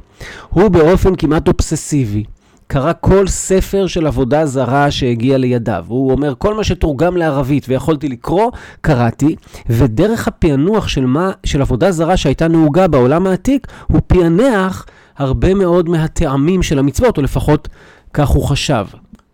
הוא 0.48 0.68
באופן 0.68 1.16
כמעט 1.16 1.48
אובססיבי. 1.48 2.24
קרא 2.66 2.92
כל 3.00 3.26
ספר 3.26 3.86
של 3.86 4.06
עבודה 4.06 4.46
זרה 4.46 4.90
שהגיע 4.90 5.38
לידיו. 5.38 5.84
הוא 5.88 6.12
אומר, 6.12 6.34
כל 6.38 6.54
מה 6.54 6.64
שתורגם 6.64 7.16
לערבית 7.16 7.66
ויכולתי 7.68 8.08
לקרוא, 8.08 8.50
קראתי, 8.80 9.36
ודרך 9.68 10.28
הפענוח 10.28 10.88
של, 10.88 11.06
מה, 11.06 11.30
של 11.44 11.60
עבודה 11.60 11.92
זרה 11.92 12.16
שהייתה 12.16 12.48
נהוגה 12.48 12.88
בעולם 12.88 13.26
העתיק, 13.26 13.66
הוא 13.86 14.00
פענח 14.06 14.86
הרבה 15.18 15.54
מאוד 15.54 15.88
מהטעמים 15.88 16.62
של 16.62 16.78
המצוות, 16.78 17.16
או 17.18 17.22
לפחות 17.22 17.68
כך 18.12 18.28
הוא 18.28 18.44
חשב. 18.44 18.86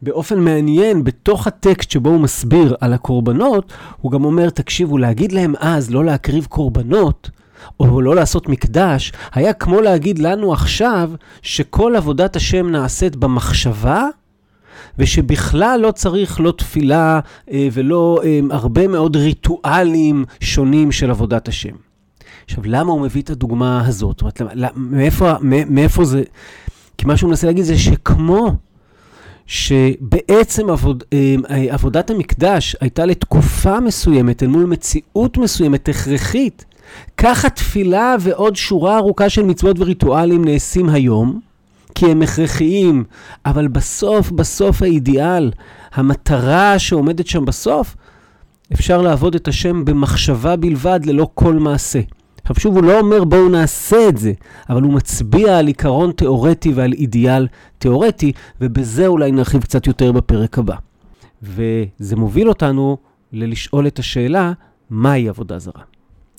באופן 0.02 0.40
מעניין, 0.40 1.04
בתוך 1.04 1.46
הטקסט 1.46 1.90
שבו 1.90 2.10
הוא 2.10 2.20
מסביר 2.20 2.74
על 2.80 2.92
הקורבנות, 2.92 3.72
הוא 4.00 4.12
גם 4.12 4.24
אומר, 4.24 4.50
תקשיבו, 4.50 4.98
להגיד 4.98 5.32
להם 5.32 5.54
אז 5.58 5.90
לא 5.90 6.04
להקריב 6.04 6.46
קורבנות, 6.46 7.30
או 7.80 8.00
לא 8.00 8.16
לעשות 8.16 8.48
מקדש, 8.48 9.12
היה 9.32 9.52
כמו 9.52 9.80
להגיד 9.80 10.18
לנו 10.18 10.52
עכשיו 10.52 11.10
שכל 11.42 11.96
עבודת 11.96 12.36
השם 12.36 12.70
נעשית 12.70 13.16
במחשבה, 13.16 14.06
ושבכלל 14.98 15.80
לא 15.82 15.90
צריך 15.90 16.40
לא 16.40 16.50
תפילה 16.50 17.20
אה, 17.50 17.68
ולא 17.72 18.20
אה, 18.24 18.40
הרבה 18.50 18.88
מאוד 18.88 19.16
ריטואלים 19.16 20.24
שונים 20.40 20.92
של 20.92 21.10
עבודת 21.10 21.48
השם. 21.48 21.87
עכשיו, 22.48 22.64
למה 22.66 22.92
הוא 22.92 23.00
מביא 23.00 23.22
את 23.22 23.30
הדוגמה 23.30 23.86
הזאת? 23.86 24.22
זאת 24.24 24.40
אומרת, 24.40 24.72
מאיפה, 24.76 25.32
מאיפה 25.68 26.04
זה... 26.04 26.22
כי 26.98 27.06
מה 27.06 27.16
שהוא 27.16 27.28
מנסה 27.30 27.46
להגיד 27.46 27.64
זה 27.64 27.78
שכמו 27.78 28.56
שבעצם 29.46 30.70
עבוד, 30.70 31.04
אה, 31.12 31.34
עבודת 31.70 32.10
המקדש 32.10 32.76
הייתה 32.80 33.06
לתקופה 33.06 33.80
מסוימת, 33.80 34.42
אל 34.42 34.48
מול 34.48 34.64
מציאות 34.64 35.38
מסוימת, 35.38 35.88
הכרחית, 35.88 36.64
כך 37.16 37.44
התפילה 37.44 38.16
ועוד 38.20 38.56
שורה 38.56 38.96
ארוכה 38.96 39.28
של 39.28 39.42
מצוות 39.42 39.78
וריטואלים 39.78 40.44
נעשים 40.44 40.88
היום, 40.88 41.40
כי 41.94 42.06
הם 42.06 42.22
הכרחיים, 42.22 43.04
אבל 43.46 43.68
בסוף, 43.68 44.30
בסוף 44.30 44.82
האידיאל, 44.82 45.50
המטרה 45.94 46.78
שעומדת 46.78 47.26
שם 47.26 47.44
בסוף, 47.44 47.96
אפשר 48.72 49.02
לעבוד 49.02 49.34
את 49.34 49.48
השם 49.48 49.84
במחשבה 49.84 50.56
בלבד, 50.56 51.00
ללא 51.04 51.28
כל 51.34 51.54
מעשה. 51.54 52.00
עכשיו 52.50 52.60
שוב, 52.60 52.74
הוא 52.76 52.84
לא 52.84 53.00
אומר 53.00 53.24
בואו 53.24 53.48
נעשה 53.48 54.08
את 54.08 54.16
זה, 54.16 54.32
אבל 54.70 54.82
הוא 54.82 54.92
מצביע 54.92 55.58
על 55.58 55.66
עיקרון 55.66 56.12
תיאורטי 56.12 56.72
ועל 56.72 56.92
אידיאל 56.92 57.46
תיאורטי, 57.78 58.32
ובזה 58.60 59.06
אולי 59.06 59.32
נרחיב 59.32 59.62
קצת 59.62 59.86
יותר 59.86 60.12
בפרק 60.12 60.58
הבא. 60.58 60.76
וזה 61.42 62.16
מוביל 62.16 62.48
אותנו 62.48 62.96
ללשאול 63.32 63.86
את 63.86 63.98
השאלה, 63.98 64.52
מהי 64.90 65.28
עבודה 65.28 65.58
זרה? 65.58 65.82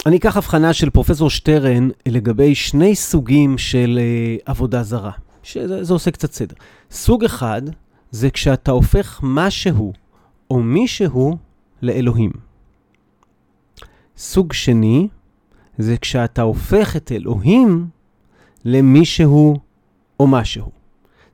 אני 0.06 0.18
אקח 0.18 0.38
הבחנה 0.38 0.74
של 0.74 0.90
פרופסור 0.90 1.30
שטרן 1.30 1.90
לגבי 2.06 2.56
שני 2.56 2.96
סוגים 2.96 3.58
של 3.58 4.00
uh, 4.00 4.42
עבודה 4.46 4.84
זרה, 4.84 5.12
שזה 5.44 5.94
עושה 5.94 6.12
קצת 6.12 6.32
סדר. 6.32 6.56
סוג 6.92 7.24
אחד 7.24 7.62
זה 8.12 8.30
כשאתה 8.30 8.72
הופך 8.72 9.20
משהו 9.24 9.94
או 10.52 10.60
מישהו 10.60 11.38
לאלוהים. 11.82 12.32
סוג 14.18 14.54
שני 14.54 15.08
זה 15.80 15.98
כשאתה 15.98 16.42
הופך 16.42 16.96
את 16.96 17.12
אלוהים 17.12 17.88
למישהו 18.66 19.58
או 20.20 20.28
משהו. 20.28 20.70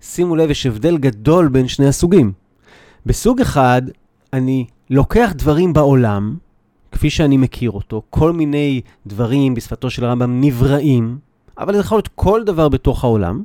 שימו 0.01 0.35
לב, 0.35 0.49
יש 0.49 0.65
הבדל 0.65 0.97
גדול 0.97 1.47
בין 1.47 1.67
שני 1.67 1.87
הסוגים. 1.87 2.31
בסוג 3.05 3.41
אחד, 3.41 3.81
אני 4.33 4.65
לוקח 4.89 5.33
דברים 5.35 5.73
בעולם, 5.73 6.37
כפי 6.91 7.09
שאני 7.09 7.37
מכיר 7.37 7.71
אותו, 7.71 8.01
כל 8.09 8.33
מיני 8.33 8.81
דברים 9.07 9.53
בשפתו 9.53 9.89
של 9.89 10.05
הרמב"ם 10.05 10.41
נבראים, 10.41 11.17
אבל 11.57 11.73
זה 11.73 11.79
יכול 11.79 11.97
להיות 11.97 12.09
כל 12.15 12.43
דבר 12.43 12.69
בתוך 12.69 13.03
העולם, 13.03 13.43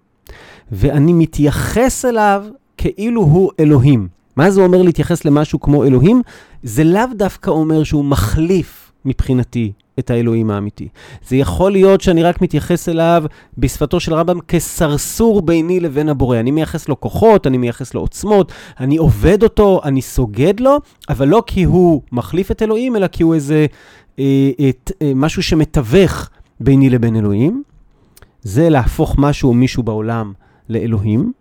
ואני 0.73 1.12
מתייחס 1.12 2.04
אליו 2.04 2.45
כאילו 2.76 3.23
הוא 3.23 3.50
אלוהים. 3.61 4.09
מה 4.37 4.50
זה 4.50 4.61
אומר 4.61 4.83
להתייחס 4.83 5.25
למשהו 5.25 5.61
כמו 5.61 5.85
אלוהים? 5.85 6.23
זה 6.62 6.85
לאו 6.85 7.07
דווקא 7.16 7.50
אומר 7.50 7.85
שהוא 7.85 8.04
מחליף 8.04 8.92
מבחינתי 9.04 9.73
את 10.00 10.11
האלוהים 10.11 10.50
האמיתי. 10.50 10.88
זה 11.28 11.37
יכול 11.37 11.73
להיות 11.73 12.00
שאני 12.00 12.23
רק 12.23 12.42
מתייחס 12.42 12.88
אליו 12.88 13.25
בשפתו 13.59 14.00
של 14.00 14.14
רמב"ם 14.14 14.40
כסרסור 14.40 15.42
ביני 15.42 15.80
לבין 15.80 16.09
הבורא. 16.09 16.40
אני 16.40 16.50
מייחס 16.50 16.88
לו 16.88 17.00
כוחות, 17.00 17.47
אני 17.47 17.59
מייחס 17.59 17.95
לו 17.95 18.00
עוצמות, 18.00 18.52
אני 18.80 18.97
עובד 18.97 19.42
אותו, 19.42 19.80
אני 19.85 20.02
סוגד 20.02 20.61
לו, 20.61 20.78
אבל 21.09 21.28
לא 21.28 21.42
כי 21.47 21.62
הוא 21.62 22.02
מחליף 22.12 22.50
את 22.50 22.62
אלוהים, 22.62 22.97
אלא 22.97 23.07
כי 23.07 23.23
הוא 23.23 23.35
איזה 23.35 23.66
אה, 24.19 24.50
את, 24.69 24.92
אה, 25.02 25.12
משהו 25.14 25.42
שמתווך 25.42 26.30
ביני 26.61 26.90
לבין 26.90 27.16
אלוהים. 27.16 27.62
זה 28.42 28.69
להפוך 28.69 29.14
משהו 29.19 29.49
או 29.49 29.54
מישהו 29.54 29.83
בעולם 29.83 30.33
לאלוהים. 30.69 31.33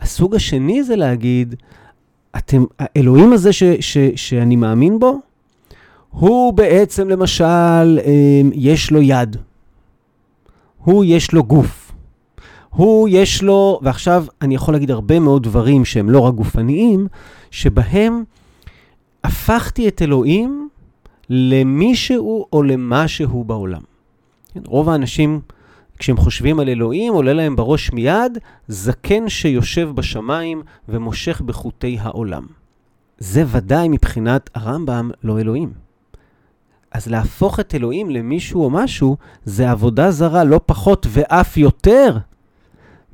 הסוג 0.00 0.34
השני 0.34 0.82
זה 0.82 0.96
להגיד, 0.96 1.54
אתם, 2.36 2.64
האלוהים 2.78 3.32
הזה 3.32 3.52
ש, 3.52 3.62
ש, 3.80 3.98
שאני 4.16 4.56
מאמין 4.56 4.98
בו, 4.98 5.20
הוא 6.10 6.52
בעצם 6.52 7.08
למשל, 7.08 7.98
אמ, 8.04 8.50
יש 8.54 8.90
לו 8.90 9.02
יד. 9.02 9.36
הוא 10.84 11.04
יש 11.04 11.32
לו 11.32 11.44
גוף. 11.44 11.92
הוא 12.70 13.08
יש 13.12 13.42
לו, 13.42 13.80
ועכשיו 13.82 14.24
אני 14.42 14.54
יכול 14.54 14.74
להגיד 14.74 14.90
הרבה 14.90 15.20
מאוד 15.20 15.42
דברים 15.42 15.84
שהם 15.84 16.10
לא 16.10 16.20
רק 16.20 16.34
גופניים, 16.34 17.06
שבהם 17.50 18.24
הפכתי 19.24 19.88
את 19.88 20.02
אלוהים 20.02 20.68
למישהו 21.30 22.46
או 22.52 22.62
למשהו 22.62 23.44
בעולם. 23.44 23.80
כן, 24.54 24.60
רוב 24.66 24.88
האנשים, 24.88 25.40
כשהם 25.98 26.16
חושבים 26.16 26.60
על 26.60 26.68
אלוהים, 26.68 27.12
עולה 27.12 27.32
להם 27.32 27.56
בראש 27.56 27.92
מיד 27.92 28.38
זקן 28.68 29.28
שיושב 29.28 29.90
בשמיים 29.94 30.62
ומושך 30.88 31.40
בחוטי 31.40 31.98
העולם. 32.00 32.46
זה 33.18 33.44
ודאי 33.46 33.88
מבחינת 33.88 34.50
הרמב"ם 34.54 35.10
לא 35.24 35.40
אלוהים. 35.40 35.89
אז 36.92 37.06
להפוך 37.06 37.60
את 37.60 37.74
אלוהים 37.74 38.10
למישהו 38.10 38.64
או 38.64 38.70
משהו, 38.70 39.16
זה 39.44 39.70
עבודה 39.70 40.10
זרה 40.10 40.44
לא 40.44 40.60
פחות 40.66 41.06
ואף 41.10 41.56
יותר 41.56 42.16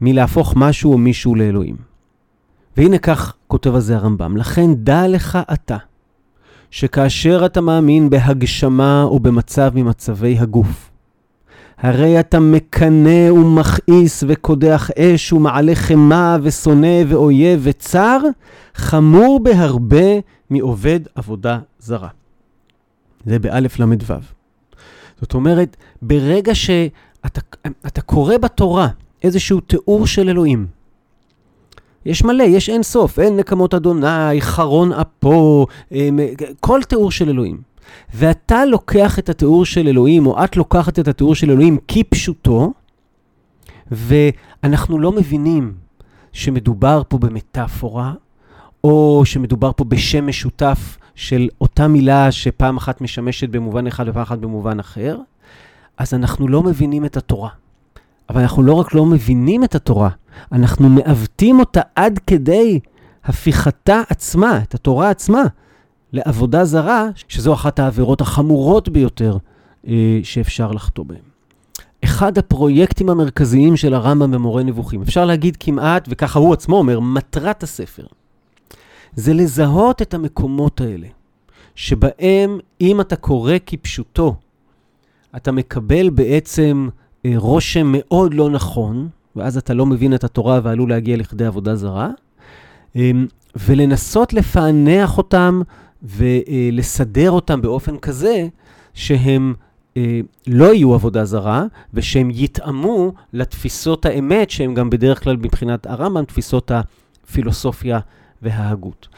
מלהפוך 0.00 0.54
משהו 0.56 0.92
או 0.92 0.98
מישהו 0.98 1.34
לאלוהים. 1.34 1.76
והנה 2.76 2.98
כך 2.98 3.34
כותב 3.46 3.74
על 3.74 3.80
זה 3.80 3.96
הרמב"ם, 3.96 4.36
לכן 4.36 4.74
דע 4.74 5.08
לך 5.08 5.38
אתה, 5.52 5.76
שכאשר 6.70 7.46
אתה 7.46 7.60
מאמין 7.60 8.10
בהגשמה 8.10 9.02
או 9.02 9.20
במצב 9.20 9.70
ממצבי 9.74 10.38
הגוף, 10.38 10.90
הרי 11.78 12.20
אתה 12.20 12.40
מקנא 12.40 13.32
ומכעיס 13.32 14.24
וקודח 14.28 14.90
אש 14.90 15.32
ומעלה 15.32 15.74
חמה 15.74 16.36
ושונא 16.42 17.02
ואויב 17.08 17.60
וצר, 17.62 18.18
חמור 18.74 19.40
בהרבה 19.42 20.06
מעובד 20.50 21.00
עבודה 21.14 21.58
זרה. 21.78 22.08
זה 23.26 23.38
באלף 23.38 23.78
ל"ו. 23.78 24.14
זאת 25.20 25.34
אומרת, 25.34 25.76
ברגע 26.02 26.54
שאתה 26.54 28.00
קורא 28.06 28.36
בתורה 28.38 28.88
איזשהו 29.22 29.60
תיאור 29.60 30.06
של 30.06 30.28
אלוהים, 30.28 30.66
יש 32.06 32.24
מלא, 32.24 32.42
יש 32.42 32.68
אין 32.68 32.82
סוף, 32.82 33.18
אין 33.18 33.36
נקמות 33.36 33.74
אדוני, 33.74 34.40
חרון 34.40 34.92
אפו, 34.92 35.66
אמ, 35.92 36.18
כל 36.60 36.80
תיאור 36.88 37.10
של 37.10 37.28
אלוהים. 37.28 37.60
ואתה 38.14 38.64
לוקח 38.64 39.18
את 39.18 39.28
התיאור 39.28 39.64
של 39.64 39.88
אלוהים, 39.88 40.26
או 40.26 40.44
את 40.44 40.56
לוקחת 40.56 40.98
את 40.98 41.08
התיאור 41.08 41.34
של 41.34 41.50
אלוהים 41.50 41.78
כפשוטו, 41.88 42.72
ואנחנו 43.90 44.98
לא 44.98 45.12
מבינים 45.12 45.74
שמדובר 46.32 47.02
פה 47.08 47.18
במטאפורה, 47.18 48.12
או 48.84 49.22
שמדובר 49.24 49.70
פה 49.76 49.84
בשם 49.84 50.26
משותף 50.26 50.98
של 51.16 51.48
אותה 51.60 51.88
מילה 51.88 52.32
שפעם 52.32 52.76
אחת 52.76 53.00
משמשת 53.00 53.48
במובן 53.48 53.86
אחד 53.86 54.08
ופעם 54.08 54.22
אחת 54.22 54.38
במובן 54.38 54.80
אחר, 54.80 55.18
אז 55.98 56.14
אנחנו 56.14 56.48
לא 56.48 56.62
מבינים 56.62 57.04
את 57.04 57.16
התורה. 57.16 57.48
אבל 58.30 58.40
אנחנו 58.40 58.62
לא 58.62 58.74
רק 58.74 58.94
לא 58.94 59.06
מבינים 59.06 59.64
את 59.64 59.74
התורה, 59.74 60.10
אנחנו 60.52 60.88
מעוותים 60.88 61.60
אותה 61.60 61.80
עד 61.94 62.18
כדי 62.26 62.80
הפיכתה 63.24 64.02
עצמה, 64.08 64.58
את 64.62 64.74
התורה 64.74 65.10
עצמה, 65.10 65.42
לעבודה 66.12 66.64
זרה, 66.64 67.08
שזו 67.28 67.54
אחת 67.54 67.78
העבירות 67.78 68.20
החמורות 68.20 68.88
ביותר 68.88 69.36
אה, 69.86 70.20
שאפשר 70.22 70.72
לחטוא 70.72 71.04
בהן. 71.04 71.18
אחד 72.04 72.38
הפרויקטים 72.38 73.10
המרכזיים 73.10 73.76
של 73.76 73.94
הרמב"ם 73.94 74.30
במורה 74.30 74.62
נבוכים, 74.62 75.02
אפשר 75.02 75.24
להגיד 75.24 75.56
כמעט, 75.60 76.08
וככה 76.10 76.38
הוא 76.38 76.52
עצמו 76.52 76.76
אומר, 76.76 77.00
מטרת 77.00 77.62
הספר, 77.62 78.06
זה 79.16 79.34
לזהות 79.34 80.02
את 80.02 80.14
המקומות 80.14 80.80
האלה, 80.80 81.06
שבהם 81.74 82.58
אם 82.80 83.00
אתה 83.00 83.16
קורא 83.16 83.54
כפשוטו, 83.66 84.34
אתה 85.36 85.52
מקבל 85.52 86.10
בעצם 86.10 86.88
אה, 87.24 87.32
רושם 87.36 87.92
מאוד 87.92 88.34
לא 88.34 88.50
נכון, 88.50 89.08
ואז 89.36 89.56
אתה 89.56 89.74
לא 89.74 89.86
מבין 89.86 90.14
את 90.14 90.24
התורה 90.24 90.60
ועלול 90.62 90.90
להגיע 90.90 91.16
לכדי 91.16 91.46
עבודה 91.46 91.76
זרה, 91.76 92.10
אה, 92.96 93.10
ולנסות 93.56 94.32
לפענח 94.32 95.18
אותם 95.18 95.62
ולסדר 96.02 97.30
אותם 97.30 97.62
באופן 97.62 97.98
כזה 97.98 98.48
שהם 98.94 99.54
אה, 99.96 100.20
לא 100.46 100.74
יהיו 100.74 100.94
עבודה 100.94 101.24
זרה, 101.24 101.64
ושהם 101.94 102.30
יתאמו 102.32 103.12
לתפיסות 103.32 104.06
האמת, 104.06 104.50
שהן 104.50 104.74
גם 104.74 104.90
בדרך 104.90 105.22
כלל 105.22 105.36
מבחינת 105.36 105.86
הרמב"ם, 105.86 106.24
תפיסות 106.24 106.70
הפילוסופיה 106.70 107.98
וההגות. 108.42 109.08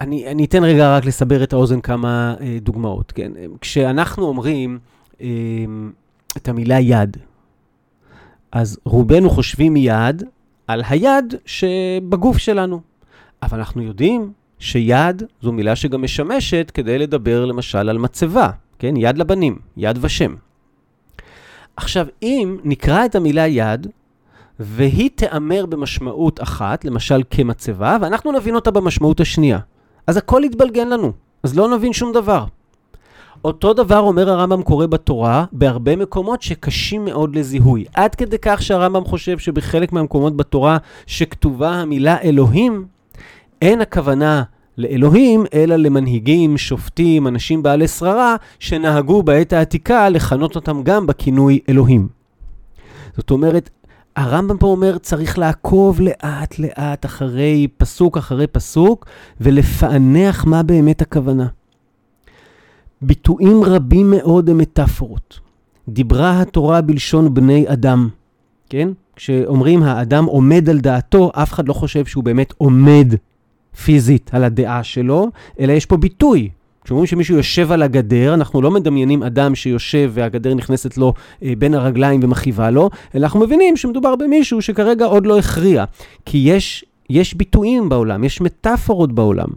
אני, 0.00 0.26
אני 0.30 0.44
אתן 0.44 0.64
רגע 0.64 0.96
רק 0.96 1.04
לסבר 1.04 1.42
את 1.42 1.52
האוזן 1.52 1.80
כמה 1.80 2.34
אה, 2.40 2.58
דוגמאות, 2.60 3.12
כן? 3.12 3.32
כשאנחנו 3.60 4.26
אומרים 4.26 4.78
אה, 5.20 5.26
את 6.36 6.48
המילה 6.48 6.80
יד, 6.80 7.16
אז 8.52 8.78
רובנו 8.84 9.30
חושבים 9.30 9.72
מיד 9.72 10.22
על 10.66 10.82
היד 10.88 11.34
שבגוף 11.46 12.38
שלנו. 12.38 12.80
אבל 13.42 13.58
אנחנו 13.58 13.82
יודעים 13.82 14.32
שיד 14.58 15.22
זו 15.42 15.52
מילה 15.52 15.76
שגם 15.76 16.02
משמשת 16.02 16.70
כדי 16.74 16.98
לדבר 16.98 17.44
למשל 17.44 17.88
על 17.88 17.98
מצבה, 17.98 18.50
כן? 18.78 18.96
יד 18.96 19.18
לבנים, 19.18 19.58
יד 19.76 19.98
ושם. 20.00 20.34
עכשיו, 21.76 22.06
אם 22.22 22.56
נקרא 22.64 23.04
את 23.04 23.14
המילה 23.14 23.46
יד, 23.46 23.86
והיא 24.62 25.10
תיאמר 25.14 25.66
במשמעות 25.66 26.42
אחת, 26.42 26.84
למשל 26.84 27.22
כמצבה, 27.30 27.96
ואנחנו 28.00 28.32
נבין 28.32 28.54
אותה 28.54 28.70
במשמעות 28.70 29.20
השנייה, 29.20 29.58
אז 30.06 30.16
הכל 30.16 30.42
יתבלגן 30.44 30.88
לנו, 30.88 31.12
אז 31.42 31.56
לא 31.56 31.76
נבין 31.76 31.92
שום 31.92 32.12
דבר. 32.12 32.44
אותו 33.44 33.74
דבר 33.74 33.98
אומר 33.98 34.30
הרמב"ם 34.30 34.62
קורה 34.62 34.86
בתורה 34.86 35.44
בהרבה 35.52 35.96
מקומות 35.96 36.42
שקשים 36.42 37.04
מאוד 37.04 37.36
לזיהוי. 37.36 37.84
עד 37.94 38.14
כדי 38.14 38.36
כך 38.42 38.62
שהרמב"ם 38.62 39.04
חושב 39.04 39.38
שבחלק 39.38 39.92
מהמקומות 39.92 40.36
בתורה 40.36 40.78
שכתובה 41.06 41.70
המילה 41.70 42.20
אלוהים, 42.22 42.86
אין 43.62 43.80
הכוונה 43.80 44.42
לאלוהים, 44.78 45.44
אלא 45.54 45.76
למנהיגים, 45.76 46.58
שופטים, 46.58 47.26
אנשים 47.26 47.62
בעלי 47.62 47.88
שררה, 47.88 48.36
שנהגו 48.58 49.22
בעת 49.22 49.52
העתיקה 49.52 50.08
לכנות 50.08 50.56
אותם 50.56 50.82
גם 50.82 51.06
בכינוי 51.06 51.60
אלוהים. 51.68 52.08
זאת 53.16 53.30
אומרת, 53.30 53.70
הרמב"ם 54.16 54.58
פה 54.58 54.66
אומר, 54.66 54.98
צריך 54.98 55.38
לעקוב 55.38 56.00
לאט-לאט 56.00 57.06
אחרי 57.06 57.68
פסוק 57.76 58.18
אחרי 58.18 58.46
פסוק, 58.46 59.06
ולפענח 59.40 60.44
מה 60.44 60.62
באמת 60.62 61.02
הכוונה. 61.02 61.46
ביטויים 63.02 63.64
רבים 63.64 64.10
מאוד 64.10 64.50
הם 64.50 64.58
מטאפורות. 64.58 65.40
דיברה 65.88 66.40
התורה 66.40 66.80
בלשון 66.80 67.34
בני 67.34 67.64
אדם, 67.68 68.08
כן? 68.68 68.88
כשאומרים 69.16 69.82
האדם 69.82 70.24
עומד 70.24 70.68
על 70.68 70.80
דעתו, 70.80 71.30
אף 71.34 71.52
אחד 71.52 71.68
לא 71.68 71.72
חושב 71.72 72.04
שהוא 72.04 72.24
באמת 72.24 72.54
עומד 72.58 73.14
פיזית 73.84 74.30
על 74.34 74.44
הדעה 74.44 74.82
שלו, 74.82 75.30
אלא 75.60 75.72
יש 75.72 75.86
פה 75.86 75.96
ביטוי. 75.96 76.48
כשאומרים 76.84 77.06
שמישהו 77.06 77.36
יושב 77.36 77.72
על 77.72 77.82
הגדר, 77.82 78.34
אנחנו 78.34 78.62
לא 78.62 78.70
מדמיינים 78.70 79.22
אדם 79.22 79.54
שיושב 79.54 80.10
והגדר 80.14 80.54
נכנסת 80.54 80.96
לו 80.96 81.14
אה, 81.42 81.52
בין 81.58 81.74
הרגליים 81.74 82.20
ומכאיבה 82.22 82.70
לו, 82.70 82.90
אלא 83.14 83.24
אנחנו 83.24 83.40
מבינים 83.40 83.76
שמדובר 83.76 84.16
במישהו 84.16 84.62
שכרגע 84.62 85.04
עוד 85.04 85.26
לא 85.26 85.38
הכריע. 85.38 85.84
כי 86.26 86.38
יש, 86.38 86.84
יש 87.10 87.34
ביטויים 87.34 87.88
בעולם, 87.88 88.24
יש 88.24 88.40
מטאפורות 88.40 89.12
בעולם. 89.12 89.48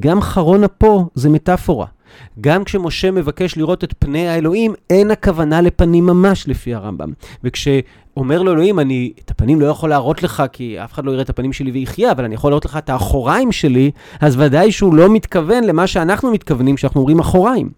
גם 0.00 0.20
חרון 0.20 0.64
אפו 0.64 1.06
זה 1.14 1.28
מטאפורה. 1.28 1.86
גם 2.40 2.64
כשמשה 2.64 3.10
מבקש 3.10 3.56
לראות 3.56 3.84
את 3.84 3.94
פני 3.98 4.28
האלוהים, 4.28 4.74
אין 4.90 5.10
הכוונה 5.10 5.60
לפנים 5.60 6.06
ממש 6.06 6.48
לפי 6.48 6.74
הרמב"ם. 6.74 7.12
וכשאומר 8.12 8.42
לו 8.42 8.52
אלוהים, 8.52 8.78
אני 8.78 9.12
את 9.24 9.30
הפנים 9.30 9.60
לא 9.60 9.66
יכול 9.66 9.90
להראות 9.90 10.22
לך, 10.22 10.42
כי 10.52 10.84
אף 10.84 10.92
אחד 10.92 11.04
לא 11.04 11.10
יראה 11.10 11.22
את 11.22 11.30
הפנים 11.30 11.52
שלי 11.52 11.70
ויחיה, 11.70 12.12
אבל 12.12 12.24
אני 12.24 12.34
יכול 12.34 12.50
להראות 12.50 12.64
לך 12.64 12.76
את 12.76 12.90
האחוריים 12.90 13.52
שלי, 13.52 13.90
אז 14.20 14.40
ודאי 14.40 14.72
שהוא 14.72 14.94
לא 14.94 15.08
מתכוון 15.08 15.64
למה 15.64 15.86
שאנחנו 15.86 16.32
מתכוונים 16.32 16.76
כשאנחנו 16.76 17.00
אומרים 17.00 17.18
אחוריים. 17.18 17.70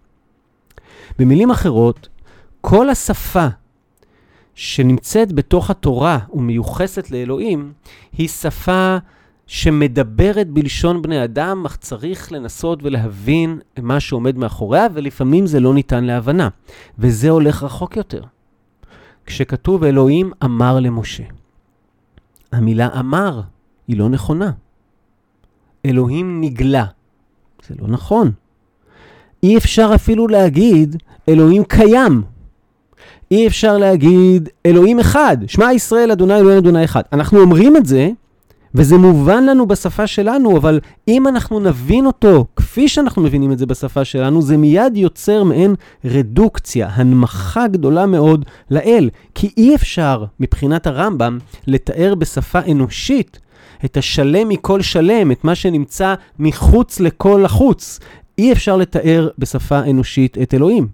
במילים 1.19 1.51
אחרות, 1.51 2.09
כל 2.61 2.89
השפה 2.89 3.47
שנמצאת 4.55 5.31
בתוך 5.33 5.69
התורה 5.69 6.19
ומיוחסת 6.33 7.11
לאלוהים, 7.11 7.71
היא 8.17 8.27
שפה 8.27 8.97
שמדברת 9.47 10.49
בלשון 10.49 11.01
בני 11.01 11.23
אדם, 11.23 11.65
אך 11.65 11.75
צריך 11.75 12.31
לנסות 12.31 12.79
ולהבין 12.83 13.59
מה 13.79 13.99
שעומד 13.99 14.37
מאחוריה, 14.37 14.87
ולפעמים 14.93 15.45
זה 15.45 15.59
לא 15.59 15.73
ניתן 15.73 16.03
להבנה. 16.03 16.49
וזה 16.99 17.29
הולך 17.29 17.63
רחוק 17.63 17.97
יותר. 17.97 18.21
כשכתוב 19.25 19.83
אלוהים 19.83 20.31
אמר 20.43 20.79
למשה, 20.79 21.23
המילה 22.51 22.89
אמר 22.99 23.41
היא 23.87 23.97
לא 23.97 24.09
נכונה. 24.09 24.51
אלוהים 25.85 26.41
נגלה. 26.41 26.85
זה 27.67 27.75
לא 27.81 27.87
נכון. 27.87 28.31
אי 29.43 29.57
אפשר 29.57 29.91
אפילו 29.95 30.27
להגיד 30.27 31.03
אלוהים 31.29 31.63
קיים. 31.63 32.23
אי 33.31 33.47
אפשר 33.47 33.77
להגיד 33.77 34.49
אלוהים 34.65 34.99
אחד, 34.99 35.37
שמע 35.47 35.73
ישראל 35.73 36.11
אדוני 36.11 36.35
אלוהים 36.35 36.57
אדוני 36.57 36.85
אחד. 36.85 37.01
אנחנו 37.13 37.39
אומרים 37.39 37.77
את 37.77 37.85
זה 37.85 38.09
וזה 38.75 38.97
מובן 38.97 39.45
לנו 39.45 39.67
בשפה 39.67 40.07
שלנו, 40.07 40.57
אבל 40.57 40.79
אם 41.07 41.27
אנחנו 41.27 41.59
נבין 41.59 42.05
אותו 42.05 42.45
כפי 42.55 42.87
שאנחנו 42.87 43.21
מבינים 43.21 43.51
את 43.51 43.57
זה 43.57 43.65
בשפה 43.65 44.05
שלנו, 44.05 44.41
זה 44.41 44.57
מיד 44.57 44.97
יוצר 44.97 45.43
מעין 45.43 45.75
רדוקציה, 46.05 46.89
הנמכה 46.93 47.67
גדולה 47.67 48.05
מאוד 48.05 48.45
לאל. 48.71 49.09
כי 49.35 49.49
אי 49.57 49.75
אפשר, 49.75 50.25
מבחינת 50.39 50.87
הרמב"ם, 50.87 51.37
לתאר 51.67 52.15
בשפה 52.15 52.59
אנושית 52.71 53.39
את 53.85 53.97
השלם 53.97 54.49
מכל 54.49 54.81
שלם, 54.81 55.31
את 55.31 55.43
מה 55.43 55.55
שנמצא 55.55 56.13
מחוץ 56.39 56.99
לכל 56.99 57.45
החוץ. 57.45 57.99
אי 58.37 58.51
אפשר 58.51 58.77
לתאר 58.77 59.29
בשפה 59.37 59.79
אנושית 59.79 60.37
את 60.37 60.53
אלוהים. 60.53 60.87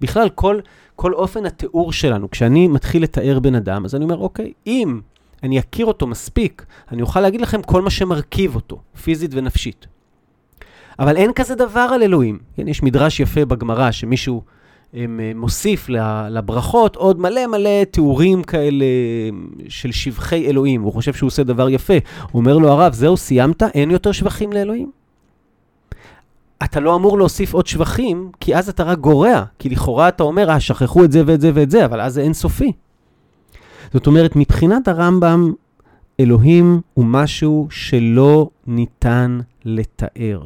בכלל, 0.00 0.28
כל, 0.28 0.60
כל 0.96 1.12
אופן 1.12 1.46
התיאור 1.46 1.92
שלנו, 1.92 2.30
כשאני 2.30 2.68
מתחיל 2.68 3.02
לתאר 3.02 3.38
בן 3.38 3.54
אדם, 3.54 3.84
אז 3.84 3.94
אני 3.94 4.04
אומר, 4.04 4.16
אוקיי, 4.16 4.52
אם 4.66 5.00
אני 5.42 5.58
אכיר 5.58 5.86
אותו 5.86 6.06
מספיק, 6.06 6.66
אני 6.92 7.02
אוכל 7.02 7.20
להגיד 7.20 7.40
לכם 7.40 7.62
כל 7.62 7.82
מה 7.82 7.90
שמרכיב 7.90 8.54
אותו, 8.54 8.80
פיזית 9.02 9.30
ונפשית. 9.34 9.86
אבל 10.98 11.16
אין 11.16 11.32
כזה 11.32 11.54
דבר 11.54 11.88
על 11.94 12.02
אלוהים. 12.02 12.38
כן, 12.56 12.68
יש 12.68 12.82
מדרש 12.82 13.20
יפה 13.20 13.44
בגמרא 13.44 13.90
שמישהו 13.90 14.42
הם, 14.94 15.20
אה, 15.22 15.32
מוסיף 15.34 15.88
לברכות 16.30 16.96
עוד 16.96 17.20
מלא 17.20 17.46
מלא 17.46 17.84
תיאורים 17.84 18.42
כאלה 18.42 18.84
של 19.68 19.92
שבחי 19.92 20.46
אלוהים. 20.46 20.82
הוא 20.82 20.92
חושב 20.92 21.14
שהוא 21.14 21.26
עושה 21.26 21.42
דבר 21.42 21.68
יפה. 21.68 21.94
הוא 22.30 22.40
אומר 22.40 22.58
לו, 22.58 22.68
הרב, 22.68 22.92
זהו, 22.92 23.16
סיימת? 23.16 23.62
אין 23.62 23.90
יותר 23.90 24.12
שבחים 24.12 24.52
לאלוהים? 24.52 24.90
אתה 26.64 26.80
לא 26.80 26.96
אמור 26.96 27.18
להוסיף 27.18 27.54
עוד 27.54 27.66
שבחים, 27.66 28.30
כי 28.40 28.56
אז 28.56 28.68
אתה 28.68 28.82
רק 28.82 28.98
גורע. 28.98 29.44
כי 29.58 29.68
לכאורה 29.68 30.08
אתה 30.08 30.22
אומר, 30.22 30.50
אה, 30.50 30.60
שכחו 30.60 31.04
את 31.04 31.12
זה 31.12 31.22
ואת 31.26 31.40
זה 31.40 31.50
ואת 31.54 31.70
זה, 31.70 31.84
אבל 31.84 32.00
אז 32.00 32.14
זה 32.14 32.20
אינסופי. 32.20 32.72
זאת 33.92 34.06
אומרת, 34.06 34.36
מבחינת 34.36 34.88
הרמב"ם, 34.88 35.52
אלוהים 36.20 36.80
הוא 36.94 37.04
משהו 37.04 37.66
שלא 37.70 38.50
ניתן 38.66 39.40
לתאר. 39.64 40.42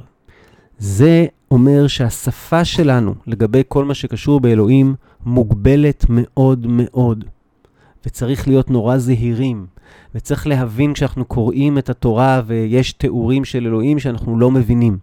זה 0.79 1.27
אומר 1.51 1.87
שהשפה 1.87 2.65
שלנו 2.65 3.15
לגבי 3.27 3.63
כל 3.69 3.85
מה 3.85 3.95
שקשור 3.95 4.41
באלוהים 4.41 4.95
מוגבלת 5.27 6.07
מאוד 6.09 6.67
מאוד, 6.69 7.25
וצריך 8.07 8.49
להיות 8.49 8.71
נורא 8.71 8.99
זהירים, 8.99 9.67
וצריך 10.15 10.47
להבין 10.47 10.95
כשאנחנו 10.95 11.25
קוראים 11.25 11.79
את 11.79 11.91
התורה 11.91 12.43
ויש 12.47 12.93
תיאורים 12.93 13.45
של 13.45 13.67
אלוהים 13.67 13.99
שאנחנו 13.99 14.39
לא 14.39 14.51
מבינים. 14.51 14.99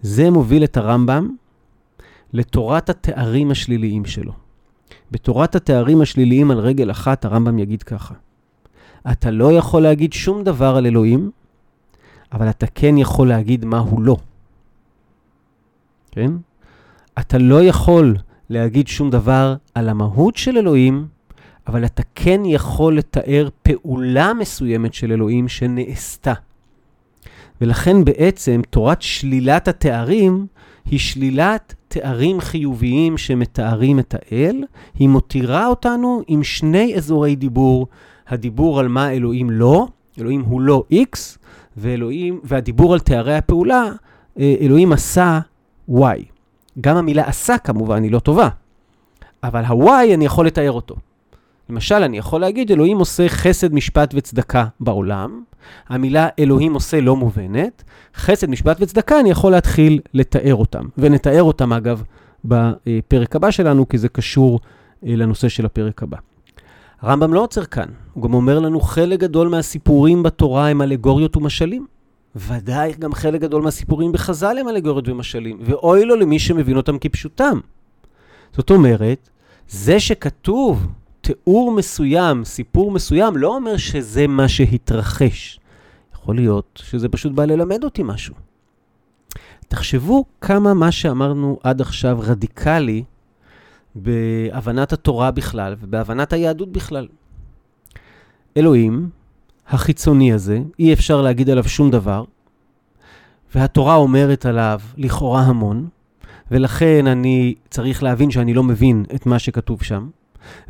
זה 0.00 0.30
מוביל 0.30 0.64
את 0.64 0.76
הרמב"ם 0.76 1.28
לתורת 2.32 2.90
התארים 2.90 3.50
השליליים 3.50 4.04
שלו. 4.04 4.41
בתורת 5.10 5.54
התארים 5.54 6.00
השליליים 6.00 6.50
על 6.50 6.58
רגל 6.58 6.90
אחת, 6.90 7.24
הרמב"ם 7.24 7.58
יגיד 7.58 7.82
ככה: 7.82 8.14
אתה 9.12 9.30
לא 9.30 9.52
יכול 9.52 9.82
להגיד 9.82 10.12
שום 10.12 10.44
דבר 10.44 10.76
על 10.76 10.86
אלוהים, 10.86 11.30
אבל 12.32 12.50
אתה 12.50 12.66
כן 12.66 12.98
יכול 12.98 13.28
להגיד 13.28 13.64
מה 13.64 13.78
הוא 13.78 14.02
לא. 14.02 14.16
כן? 16.10 16.30
אתה 17.18 17.38
לא 17.38 17.64
יכול 17.64 18.16
להגיד 18.50 18.88
שום 18.88 19.10
דבר 19.10 19.54
על 19.74 19.88
המהות 19.88 20.36
של 20.36 20.58
אלוהים, 20.58 21.06
אבל 21.66 21.84
אתה 21.84 22.02
כן 22.14 22.40
יכול 22.44 22.96
לתאר 22.96 23.48
פעולה 23.62 24.34
מסוימת 24.34 24.94
של 24.94 25.12
אלוהים 25.12 25.48
שנעשתה. 25.48 26.32
ולכן 27.60 28.04
בעצם 28.04 28.60
תורת 28.70 29.02
שלילת 29.02 29.68
התארים 29.68 30.46
היא 30.84 30.98
שלילת 30.98 31.74
תארים 31.88 32.40
חיוביים 32.40 33.18
שמתארים 33.18 33.98
את 33.98 34.14
האל, 34.14 34.64
היא 34.94 35.08
מותירה 35.08 35.66
אותנו 35.66 36.22
עם 36.26 36.42
שני 36.42 36.94
אזורי 36.96 37.36
דיבור, 37.36 37.86
הדיבור 38.28 38.80
על 38.80 38.88
מה 38.88 39.10
אלוהים 39.10 39.50
לא, 39.50 39.86
אלוהים 40.20 40.40
הוא 40.40 40.60
לא 40.60 40.84
X, 40.92 41.38
ואלוהים, 41.76 42.40
והדיבור 42.44 42.92
על 42.92 43.00
תארי 43.00 43.36
הפעולה, 43.36 43.84
אה, 44.38 44.54
אלוהים 44.60 44.92
עשה 44.92 45.40
Y. 45.90 46.22
גם 46.80 46.96
המילה 46.96 47.24
עשה 47.24 47.58
כמובן 47.58 48.02
היא 48.02 48.12
לא 48.12 48.18
טובה, 48.18 48.48
אבל 49.42 49.64
ה-Y 49.64 50.14
אני 50.14 50.24
יכול 50.24 50.46
לתאר 50.46 50.72
אותו. 50.72 50.94
למשל, 51.72 51.94
אני 51.94 52.18
יכול 52.18 52.40
להגיד, 52.40 52.70
אלוהים 52.70 52.98
עושה 52.98 53.28
חסד, 53.28 53.74
משפט 53.74 54.14
וצדקה 54.14 54.66
בעולם. 54.80 55.42
המילה 55.88 56.28
אלוהים 56.38 56.74
עושה 56.74 57.00
לא 57.00 57.16
מובנת. 57.16 57.82
חסד, 58.16 58.50
משפט 58.50 58.76
וצדקה, 58.80 59.20
אני 59.20 59.30
יכול 59.30 59.52
להתחיל 59.52 60.00
לתאר 60.14 60.54
אותם. 60.54 60.84
ונתאר 60.98 61.42
אותם, 61.42 61.72
אגב, 61.72 62.02
בפרק 62.44 63.36
הבא 63.36 63.50
שלנו, 63.50 63.88
כי 63.88 63.98
זה 63.98 64.08
קשור 64.08 64.60
אה, 65.06 65.16
לנושא 65.16 65.48
של 65.48 65.66
הפרק 65.66 66.02
הבא. 66.02 66.16
הרמב"ם 67.00 67.34
לא 67.34 67.40
עוצר 67.40 67.64
כאן, 67.64 67.88
הוא 68.12 68.24
גם 68.24 68.34
אומר 68.34 68.58
לנו 68.58 68.80
חלק 68.80 69.20
גדול 69.20 69.48
מהסיפורים 69.48 70.22
בתורה 70.22 70.68
הם 70.68 70.82
אלגוריות 70.82 71.36
ומשלים. 71.36 71.86
ודאי 72.36 72.92
גם 72.98 73.12
חלק 73.14 73.40
גדול 73.40 73.62
מהסיפורים 73.62 74.12
בחז"ל 74.12 74.56
הם 74.60 74.68
אלגוריות 74.68 75.08
ומשלים, 75.08 75.58
ואוי 75.60 76.04
לו 76.04 76.16
למי 76.16 76.38
שמבין 76.38 76.76
אותם 76.76 76.98
כפשוטם. 76.98 77.60
זאת 78.52 78.70
אומרת, 78.70 79.28
זה 79.68 80.00
שכתוב 80.00 80.86
תיאור 81.22 81.72
מסוים, 81.72 82.44
סיפור 82.44 82.90
מסוים, 82.90 83.36
לא 83.36 83.56
אומר 83.56 83.76
שזה 83.76 84.26
מה 84.26 84.48
שהתרחש. 84.48 85.60
יכול 86.14 86.36
להיות 86.36 86.82
שזה 86.84 87.08
פשוט 87.08 87.32
בא 87.32 87.44
ללמד 87.44 87.84
אותי 87.84 88.02
משהו. 88.04 88.34
תחשבו 89.68 90.24
כמה 90.40 90.74
מה 90.74 90.92
שאמרנו 90.92 91.58
עד 91.62 91.80
עכשיו 91.80 92.18
רדיקלי 92.20 93.04
בהבנת 93.94 94.92
התורה 94.92 95.30
בכלל 95.30 95.74
ובהבנת 95.80 96.32
היהדות 96.32 96.72
בכלל. 96.72 97.08
אלוהים, 98.56 99.10
החיצוני 99.68 100.32
הזה, 100.32 100.58
אי 100.78 100.92
אפשר 100.92 101.22
להגיד 101.22 101.50
עליו 101.50 101.64
שום 101.64 101.90
דבר, 101.90 102.24
והתורה 103.54 103.94
אומרת 103.94 104.46
עליו 104.46 104.80
לכאורה 104.96 105.42
המון, 105.42 105.88
ולכן 106.50 107.06
אני 107.06 107.54
צריך 107.70 108.02
להבין 108.02 108.30
שאני 108.30 108.54
לא 108.54 108.62
מבין 108.62 109.04
את 109.14 109.26
מה 109.26 109.38
שכתוב 109.38 109.82
שם. 109.82 110.08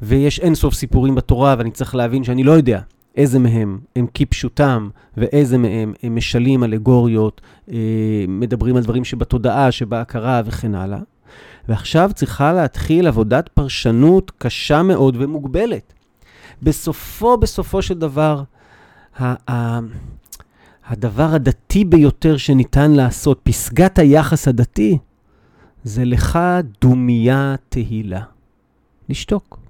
ויש 0.03 0.41
אינסוף 0.41 0.75
סיפורים 0.75 1.15
בתורה, 1.15 1.55
ואני 1.59 1.71
צריך 1.71 1.95
להבין 1.95 2.25
שאני 2.25 2.45
לא 2.45 2.53
יודע 2.53 2.81
איזה 3.17 3.39
מהם 3.39 3.79
הם 3.97 4.07
כפשוטם, 4.15 4.89
ואיזה 5.17 5.59
מהם 5.59 5.93
הם 6.03 6.17
משלים 6.17 6.65
אלגוריות, 6.65 7.41
אה, 7.73 7.77
מדברים 8.29 8.77
על 8.77 8.83
דברים 8.83 9.05
שבתודעה, 9.05 9.73
שבהכרה 9.73 10.43
וכן 10.45 10.75
הלאה. 10.75 10.99
ועכשיו 11.69 12.11
צריכה 12.15 12.53
להתחיל 12.53 13.07
עבודת 13.07 13.49
פרשנות 13.49 14.33
קשה 14.39 14.83
מאוד 14.83 15.17
ומוגבלת. 15.19 15.93
בסופו, 16.63 17.37
בסופו 17.37 17.83
של 17.83 17.99
דבר, 17.99 18.43
ה- 19.19 19.53
ה- 19.53 19.81
הדבר 20.87 21.35
הדתי 21.35 21.85
ביותר 21.85 22.37
שניתן 22.37 22.91
לעשות, 22.91 23.41
פסגת 23.43 23.99
היחס 23.99 24.49
הדתי, 24.49 24.99
זה 25.85 26.05
לך 26.05 26.39
דומיה 26.81 27.55
תהילה. 27.69 28.23
לשתוק. 29.09 29.62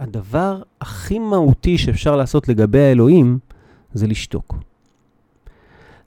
הדבר 0.00 0.62
הכי 0.80 1.18
מהותי 1.18 1.78
שאפשר 1.78 2.16
לעשות 2.16 2.48
לגבי 2.48 2.80
האלוהים 2.80 3.38
זה 3.92 4.06
לשתוק. 4.06 4.54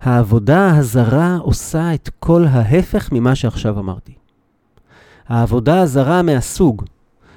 העבודה 0.02 0.78
הזרה 0.78 1.38
עושה 1.38 1.94
את 1.94 2.10
כל 2.20 2.46
ההפך 2.46 3.12
ממה 3.12 3.36
שעכשיו 3.36 3.80
אמרתי. 3.80 4.14
העבודה 5.28 5.82
הזרה 5.82 6.22
מהסוג 6.22 6.84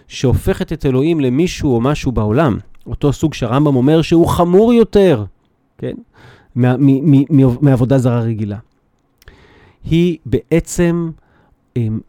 שהופכת 0.09 0.73
את 0.73 0.87
אלוהים 0.87 1.21
למישהו 1.21 1.75
או 1.75 1.81
משהו 1.81 2.13
בעולם, 2.13 2.59
אותו 2.87 3.13
סוג 3.13 3.35
שהרמב"ם 3.35 3.77
אומר 3.77 4.03
שהוא 4.03 4.27
חמור 4.27 4.73
יותר, 4.73 5.25
כן? 5.79 5.95
מעבודה 7.61 7.99
זרה 7.99 8.21
רגילה. 8.21 8.59
היא 9.85 10.19
בעצם 10.27 11.11
אמ, 11.77 12.01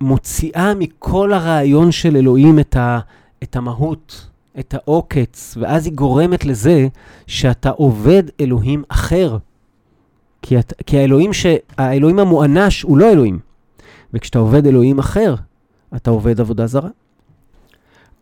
מוציאה 0.00 0.74
מכל 0.74 1.32
הרעיון 1.32 1.92
של 1.92 2.16
אלוהים 2.16 2.58
את, 2.58 2.76
ה, 2.76 2.98
את 3.42 3.56
המהות, 3.56 4.26
את 4.58 4.74
העוקץ, 4.74 5.56
ואז 5.60 5.86
היא 5.86 5.94
גורמת 5.94 6.44
לזה 6.44 6.88
שאתה 7.26 7.70
עובד 7.70 8.22
אלוהים 8.40 8.82
אחר. 8.88 9.36
כי, 10.42 10.58
את, 10.58 10.72
כי 10.86 10.98
האלוהים, 10.98 11.32
ש, 11.32 11.46
האלוהים 11.78 12.18
המואנש 12.18 12.82
הוא 12.82 12.98
לא 12.98 13.10
אלוהים. 13.12 13.38
וכשאתה 14.14 14.38
עובד 14.38 14.66
אלוהים 14.66 14.98
אחר, 14.98 15.34
אתה 15.96 16.10
עובד 16.10 16.40
עבודה 16.40 16.66
זרה. 16.66 16.88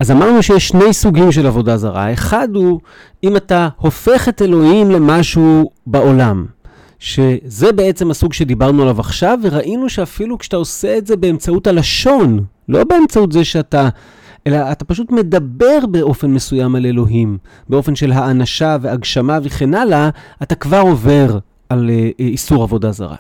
אז 0.01 0.11
אמרנו 0.11 0.43
שיש 0.43 0.69
שני 0.69 0.93
סוגים 0.93 1.33
של 1.33 1.47
עבודה 1.47 1.77
זרה. 1.77 2.05
האחד 2.05 2.49
הוא 2.55 2.81
אם 3.25 3.37
אתה 3.37 3.69
הופך 3.77 4.29
את 4.29 4.43
אלוהים 4.43 4.91
למשהו 4.91 5.71
בעולם. 5.87 6.47
שזה 6.99 7.73
בעצם 7.73 8.11
הסוג 8.11 8.33
שדיברנו 8.33 8.83
עליו 8.83 9.01
עכשיו, 9.01 9.39
וראינו 9.43 9.89
שאפילו 9.89 10.39
כשאתה 10.39 10.57
עושה 10.57 10.99
את 10.99 11.07
זה 11.07 11.17
באמצעות 11.17 11.67
הלשון, 11.67 12.45
לא 12.69 12.85
באמצעות 12.85 13.33
זה 13.33 13.45
שאתה, 13.45 13.89
אלא 14.47 14.73
אתה 14.73 14.85
פשוט 14.85 15.11
מדבר 15.11 15.87
באופן 15.91 16.31
מסוים 16.31 16.75
על 16.75 16.87
אלוהים, 16.87 17.39
באופן 17.69 17.97
של 17.97 18.13
האנשה 18.13 18.77
והגשמה 18.81 19.39
וכן 19.43 19.75
הלאה, 19.75 20.11
אתה 20.43 20.55
כבר 20.55 20.81
עובר 20.81 21.39
על 21.69 21.91
uh, 21.91 22.19
איסור 22.19 22.63
עבודה 22.63 22.93
זרה. 22.93 23.17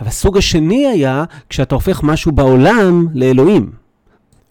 אבל 0.00 0.08
הסוג 0.08 0.38
השני 0.38 0.86
היה 0.86 1.24
כשאתה 1.48 1.74
הופך 1.74 2.02
משהו 2.02 2.32
בעולם 2.32 3.06
לאלוהים. 3.14 3.70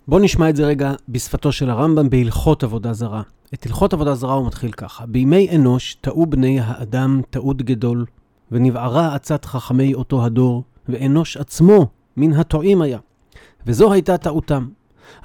בואו 0.08 0.22
נשמע 0.22 0.50
את 0.50 0.56
זה 0.56 0.66
רגע 0.66 0.94
בשפתו 1.10 1.52
של 1.52 1.70
הרמב"ם 1.70 2.10
בהלכות 2.10 2.64
עבודה 2.64 2.94
זרה. 2.94 3.22
את 3.54 3.66
הלכות 3.66 3.94
עבודה 3.94 4.16
זרה 4.16 4.34
הוא 4.34 4.48
מתחיל 4.48 4.72
ככה: 4.72 5.06
בימי 5.06 5.50
אנוש 5.56 5.98
טעו 6.02 6.26
בני 6.26 6.60
האדם 6.64 7.22
טעות 7.30 7.62
גדול, 7.62 8.06
ונבערה 8.52 9.16
עצת 9.16 9.46
חכמי 9.46 9.94
אותו 9.94 10.26
הדור, 10.26 10.64
ואנוש 10.90 11.38
עצמו 11.38 11.88
מן 12.18 12.34
הטועים 12.34 12.82
היה. 12.82 13.00
וזו 13.68 13.94
הייתה 13.94 14.18
טעותם. 14.18 14.68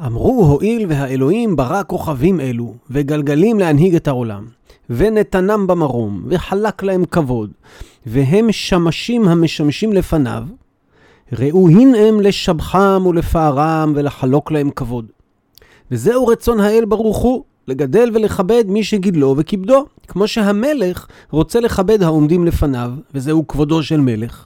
אמרו 0.07 0.45
הואיל 0.45 0.87
והאלוהים 0.89 1.57
ברא 1.57 1.83
כוכבים 1.87 2.41
אלו, 2.41 2.75
וגלגלים 2.91 3.59
להנהיג 3.59 3.95
את 3.95 4.09
העולם, 4.09 4.47
ונתנם 4.91 5.67
במרום, 5.67 6.25
וחלק 6.29 6.83
להם 6.83 7.05
כבוד, 7.05 7.51
והם 8.07 8.53
שמשים 8.53 9.29
המשמשים 9.29 9.93
לפניו, 9.93 10.45
ראוהין 11.33 11.95
הם 11.95 12.21
לשבחם 12.21 13.03
ולפארם 13.07 13.93
ולחלוק 13.97 14.51
להם 14.51 14.71
כבוד. 14.71 15.07
וזהו 15.91 16.27
רצון 16.27 16.61
האל 16.61 16.85
ברוך 16.85 17.19
הוא, 17.19 17.45
לגדל 17.69 18.11
ולכבד 18.15 18.65
מי 18.69 18.85
שגידלו 18.85 19.35
וכיבדו, 19.39 19.87
כמו 20.09 20.29
שהמלך 20.29 21.07
רוצה 21.31 21.61
לכבד 21.61 22.03
העומדים 22.03 22.45
לפניו, 22.45 22.93
וזהו 23.15 23.47
כבודו 23.47 23.83
של 23.83 24.01
מלך. 24.01 24.45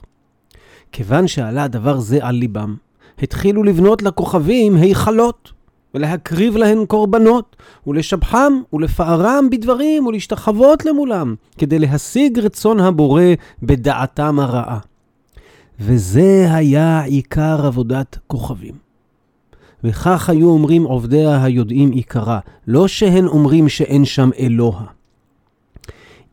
כיוון 0.91 1.27
שעלה 1.27 1.63
הדבר 1.63 1.99
זה 1.99 2.19
על 2.21 2.35
ליבם, 2.35 2.75
התחילו 3.21 3.63
לבנות 3.63 4.01
לכוכבים 4.01 4.75
היכלות, 4.75 5.51
ולהקריב 5.93 6.57
להן 6.57 6.85
קורבנות, 6.85 7.55
ולשבחם 7.87 8.53
ולפארם 8.73 9.49
בדברים, 9.51 10.05
ולהשתחוות 10.05 10.85
למולם, 10.85 11.35
כדי 11.57 11.79
להשיג 11.79 12.39
רצון 12.39 12.79
הבורא 12.79 13.23
בדעתם 13.63 14.39
הרעה. 14.39 14.79
וזה 15.79 16.47
היה 16.51 17.01
עיקר 17.01 17.65
עבודת 17.65 18.17
כוכבים. 18.27 18.88
וכך 19.83 20.29
היו 20.29 20.49
אומרים 20.49 20.83
עובדיה 20.83 21.43
היודעים 21.43 21.91
עיקרה, 21.91 22.39
לא 22.67 22.87
שהן 22.87 23.27
אומרים 23.27 23.69
שאין 23.69 24.05
שם 24.05 24.29
אלוה. 24.39 24.81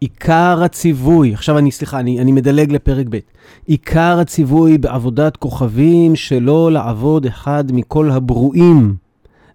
עיקר 0.00 0.62
הציווי, 0.62 1.35
עכשיו 1.35 1.59
אני, 1.59 1.70
סליחה, 1.70 2.00
אני, 2.00 2.20
אני 2.20 2.32
מדלג 2.32 2.72
לפרק 2.72 3.06
ב', 3.11 3.18
עיקר 3.66 4.18
הציווי 4.20 4.78
בעבודת 4.78 5.37
כוכבים 5.37 6.16
שלא 6.16 6.72
לעבוד 6.72 7.26
אחד 7.26 7.64
מכל 7.72 8.11
הברואים. 8.11 8.94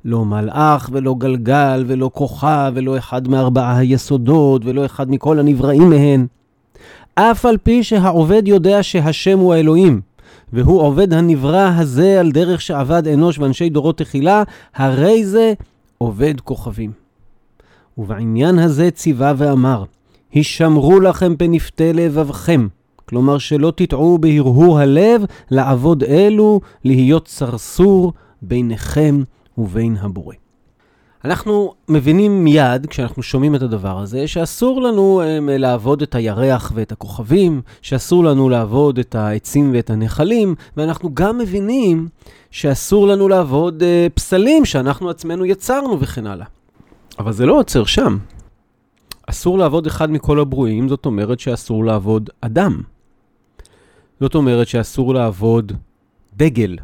לא 0.06 0.26
מלאך 0.26 0.90
ולא 0.94 1.16
גלגל 1.18 1.84
ולא 1.88 2.12
כוכב 2.14 2.72
ולא 2.76 2.98
אחד 2.98 3.28
מארבעה 3.28 3.78
היסודות 3.78 4.66
ולא 4.66 4.86
אחד 4.86 5.12
מכל 5.12 5.40
הנבראים 5.40 5.90
מהן. 5.90 6.28
אף 7.16 7.46
על 7.46 7.58
פי 7.58 7.84
שהעובד 7.84 8.48
יודע 8.48 8.84
שהשם 8.84 9.40
הוא 9.40 9.54
האלוהים, 9.54 10.02
והוא 10.54 10.82
עובד 10.82 11.14
הנברא 11.14 11.72
הזה 11.78 12.20
על 12.20 12.32
דרך 12.32 12.62
שעבד 12.62 13.08
אנוש 13.08 13.40
ואנשי 13.40 13.70
דורות 13.70 13.98
תחילה, 13.98 14.44
הרי 14.76 15.26
זה 15.26 15.54
עובד 15.98 16.40
כוכבים. 16.42 16.92
ובעניין 17.98 18.60
הזה 18.60 18.92
ציווה 18.92 19.34
ואמר, 19.38 19.84
הישמרו 20.32 21.00
לכם 21.00 21.36
פנפתי 21.36 21.94
לבבכם. 21.94 22.68
כלומר, 23.06 23.38
שלא 23.38 23.74
תטעו 23.76 24.18
בהרהור 24.18 24.80
הלב 24.80 25.26
לעבוד 25.52 26.04
אלו, 26.04 26.62
להיות 26.84 27.28
סרסור 27.28 28.14
ביניכם 28.42 29.22
ובין 29.58 29.98
הבורא. 29.98 30.41
אנחנו 31.26 31.74
מבינים 31.90 32.44
מיד, 32.44 32.86
כשאנחנו 32.86 33.24
שומעים 33.24 33.56
את 33.56 33.62
הדבר 33.62 34.00
הזה, 34.00 34.28
שאסור 34.28 34.82
לנו 34.82 35.22
um, 35.22 35.52
לעבוד 35.60 36.02
את 36.02 36.16
הירח 36.16 36.72
ואת 36.76 36.92
הכוכבים, 36.92 37.62
שאסור 37.82 38.24
לנו 38.24 38.50
לעבוד 38.50 39.00
את 39.00 39.16
העצים 39.16 39.72
ואת 39.74 39.90
הנחלים, 39.90 40.56
ואנחנו 40.78 41.10
גם 41.14 41.38
מבינים 41.38 42.08
שאסור 42.52 43.08
לנו 43.08 43.28
לעבוד 43.28 43.82
uh, 43.82 44.14
פסלים 44.14 44.66
שאנחנו 44.66 45.10
עצמנו 45.10 45.46
יצרנו 45.46 46.00
וכן 46.00 46.28
הלאה. 46.28 46.46
אבל 47.20 47.32
זה 47.34 47.46
לא 47.46 47.60
עוצר 47.60 47.86
שם. 47.86 48.18
אסור 49.28 49.58
לעבוד 49.58 49.88
אחד 49.88 50.12
מכל 50.12 50.40
הברואים, 50.40 50.90
זאת 50.90 51.06
אומרת 51.06 51.40
שאסור 51.40 51.86
לעבוד 51.86 52.30
אדם. 52.42 52.82
זאת 54.20 54.36
אומרת 54.36 54.68
שאסור 54.68 55.14
לעבוד 55.14 55.72
דגל. 56.38 56.78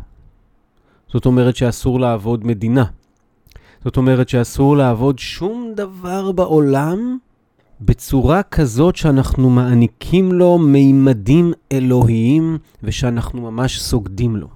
זאת 1.14 1.26
אומרת 1.26 1.56
שאסור 1.56 2.00
לעבוד 2.00 2.46
מדינה. 2.46 2.86
זאת 3.86 3.98
אומרת 3.98 4.30
שאסור 4.30 4.78
לעבוד 4.78 5.20
שום 5.20 5.72
דבר 5.76 6.32
בעולם 6.32 7.18
בצורה 7.82 8.44
כזאת 8.44 8.96
שאנחנו 8.96 9.50
מעניקים 9.50 10.32
לו 10.32 10.58
מימדים 10.58 11.54
אלוהיים 11.72 12.58
ושאנחנו 12.84 13.42
ממש 13.42 13.82
סוגדים 13.82 14.36
לו. 14.36 14.48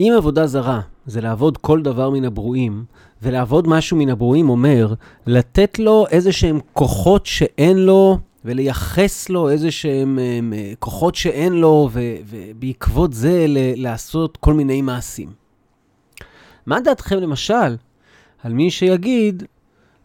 אם 0.00 0.12
עבודה 0.16 0.46
זרה 0.46 0.80
זה 1.06 1.20
לעבוד 1.20 1.56
כל 1.56 1.82
דבר 1.82 2.10
מן 2.10 2.24
הברואים, 2.24 2.84
ולעבוד 3.22 3.68
משהו 3.68 3.96
מן 3.96 4.08
הברואים 4.08 4.48
אומר 4.48 4.94
לתת 5.26 5.78
לו 5.78 6.06
איזה 6.10 6.32
שהם 6.32 6.60
כוחות 6.72 7.26
שאין 7.26 7.78
לו, 7.78 8.18
ולייחס 8.44 9.28
לו 9.28 9.50
איזה 9.50 9.70
שהם 9.70 10.18
הם, 10.18 10.52
אה, 10.52 10.72
כוחות 10.78 11.14
שאין 11.14 11.52
לו, 11.52 11.88
ו, 11.92 12.00
ובעקבות 12.26 13.12
זה 13.12 13.44
ל, 13.48 13.82
לעשות 13.82 14.36
כל 14.36 14.54
מיני 14.54 14.82
מעשים. 14.82 15.28
מה 16.66 16.80
דעתכם 16.80 17.16
למשל 17.16 17.76
על 18.44 18.52
מי 18.52 18.70
שיגיד, 18.70 19.42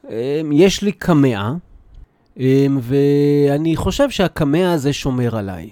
אמ, 0.10 0.52
יש 0.52 0.82
לי 0.82 0.91
קמע, 0.91 1.52
אמ, 2.38 2.80
ואני 2.82 3.75
חושב 3.75 4.10
שהקמע 4.10 4.71
הזה 4.71 4.93
שומר 4.93 5.38
עליי. 5.38 5.69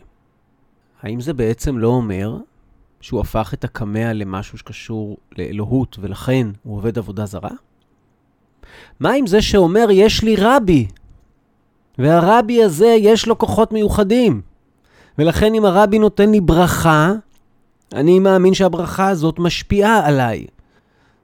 האם 1.02 1.22
זה 1.22 1.34
בעצם 1.34 1.78
לא 1.78 1.88
אומר 1.88 2.38
שהוא 3.02 3.20
הפך 3.20 3.54
את 3.54 3.64
הקמע 3.64 4.14
למשהו 4.14 4.58
שקשור 4.58 5.18
לאלוהות, 5.38 5.98
ולכן 6.02 6.48
הוא 6.64 6.78
עובד 6.78 6.98
עבודה 6.98 7.26
זרה? 7.26 7.50
מה 9.00 9.12
עם 9.12 9.28
זה 9.28 9.42
שאומר, 9.42 9.88
יש 9.92 10.24
לי 10.24 10.36
רבי, 10.38 10.88
והרבי 11.98 12.64
הזה 12.64 12.96
יש 13.00 13.28
לו 13.28 13.38
כוחות 13.38 13.72
מיוחדים, 13.72 14.42
ולכן 15.18 15.54
אם 15.54 15.66
הרבי 15.66 16.00
נותן 16.00 16.32
לי 16.32 16.42
ברכה, 16.42 17.14
אני 17.94 18.20
מאמין 18.20 18.54
שהברכה 18.54 19.08
הזאת 19.08 19.40
משפיעה 19.40 20.08
עליי. 20.08 20.46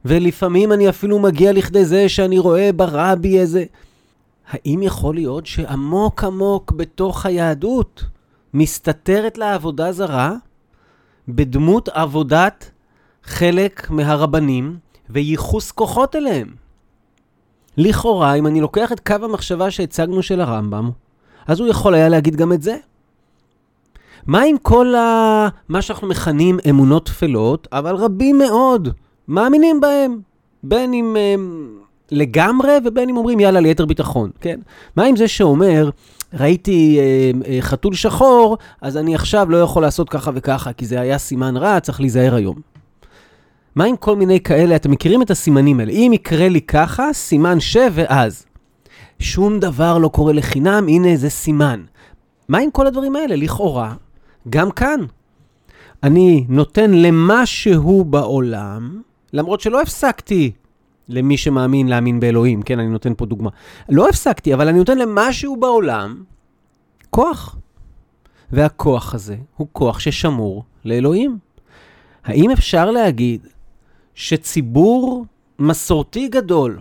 ולפעמים 0.05 0.71
אני 0.71 0.89
אפילו 0.89 1.19
מגיע 1.19 1.51
לכדי 1.51 1.85
זה 1.85 2.09
שאני 2.09 2.39
רואה 2.39 2.71
ברבי 2.75 3.39
איזה... 3.39 3.63
האם 4.49 4.83
יכול 4.83 5.15
להיות 5.15 5.45
שעמוק 5.45 6.23
עמוק 6.23 6.71
בתוך 6.71 7.25
היהדות 7.25 8.03
מסתתרת 8.53 9.37
לה 9.37 9.53
עבודה 9.53 9.91
זרה 9.91 10.33
בדמות 11.27 11.89
עבודת 11.89 12.71
חלק 13.23 13.89
מהרבנים 13.89 14.77
וייחוס 15.09 15.71
כוחות 15.71 16.15
אליהם? 16.15 16.47
לכאורה, 17.77 18.33
אם 18.33 18.47
אני 18.47 18.61
לוקח 18.61 18.91
את 18.91 18.99
קו 18.99 19.15
המחשבה 19.21 19.71
שהצגנו 19.71 20.23
של 20.23 20.41
הרמב"ם, 20.41 20.91
אז 21.47 21.59
הוא 21.59 21.67
יכול 21.67 21.93
היה 21.93 22.09
להגיד 22.09 22.35
גם 22.35 22.53
את 22.53 22.61
זה. 22.61 22.75
מה 24.27 24.41
עם 24.41 24.57
כל 24.57 24.95
ה... 24.95 25.47
מה 25.69 25.81
שאנחנו 25.81 26.07
מכנים 26.07 26.59
אמונות 26.69 27.05
טפלות, 27.05 27.67
אבל 27.71 27.95
רבים 27.95 28.37
מאוד 28.37 28.89
מאמינים 29.27 29.81
בהם, 29.81 30.19
בין 30.63 30.93
אם 30.93 31.15
הם 31.19 31.69
לגמרי 32.11 32.77
ובין 32.85 33.09
אם 33.09 33.17
אומרים 33.17 33.39
יאללה 33.39 33.59
ליתר 33.59 33.85
ביטחון, 33.85 34.29
כן? 34.41 34.59
מה 34.95 35.03
עם 35.03 35.15
זה 35.15 35.27
שאומר, 35.27 35.89
ראיתי 36.33 36.99
אה, 36.99 37.31
אה, 37.47 37.61
חתול 37.61 37.93
שחור, 37.93 38.57
אז 38.81 38.97
אני 38.97 39.15
עכשיו 39.15 39.49
לא 39.49 39.57
יכול 39.57 39.81
לעשות 39.81 40.09
ככה 40.09 40.31
וככה, 40.33 40.73
כי 40.73 40.85
זה 40.85 40.99
היה 40.99 41.17
סימן 41.17 41.57
רע, 41.57 41.79
צריך 41.79 42.01
להיזהר 42.01 42.35
היום. 42.35 42.55
מה 43.75 43.85
עם 43.85 43.95
כל 43.95 44.15
מיני 44.15 44.39
כאלה, 44.39 44.75
אתם 44.75 44.91
מכירים 44.91 45.21
את 45.21 45.31
הסימנים 45.31 45.79
האלה, 45.79 45.91
אם 45.91 46.11
יקרה 46.13 46.49
לי 46.49 46.61
ככה, 46.61 47.13
סימן 47.13 47.59
ש 47.59 47.77
ואז. 47.91 48.45
שום 49.19 49.59
דבר 49.59 49.97
לא 49.97 50.07
קורה 50.07 50.33
לחינם, 50.33 50.85
הנה 50.87 51.15
זה 51.15 51.29
סימן. 51.29 51.81
מה 52.49 52.57
עם 52.57 52.71
כל 52.71 52.87
הדברים 52.87 53.15
האלה? 53.15 53.35
לכאורה, 53.35 53.93
גם 54.49 54.71
כאן. 54.71 54.99
אני 56.03 56.45
נותן 56.49 56.91
למשהו 56.91 58.05
בעולם, 58.05 59.01
למרות 59.33 59.61
שלא 59.61 59.81
הפסקתי 59.81 60.51
למי 61.09 61.37
שמאמין 61.37 61.87
להאמין 61.87 62.19
באלוהים, 62.19 62.61
כן, 62.61 62.79
אני 62.79 62.87
נותן 62.87 63.13
פה 63.17 63.25
דוגמה. 63.25 63.49
לא 63.89 64.09
הפסקתי, 64.09 64.53
אבל 64.53 64.67
אני 64.67 64.77
נותן 64.77 64.97
למשהו 64.97 65.55
בעולם 65.55 66.23
כוח. 67.09 67.55
והכוח 68.51 69.13
הזה 69.13 69.35
הוא 69.57 69.67
כוח 69.71 69.99
ששמור 69.99 70.63
לאלוהים. 70.85 71.37
האם 72.23 72.51
אפשר 72.51 72.91
להגיד 72.91 73.47
שציבור 74.15 75.25
מסורתי 75.59 76.27
גדול 76.27 76.79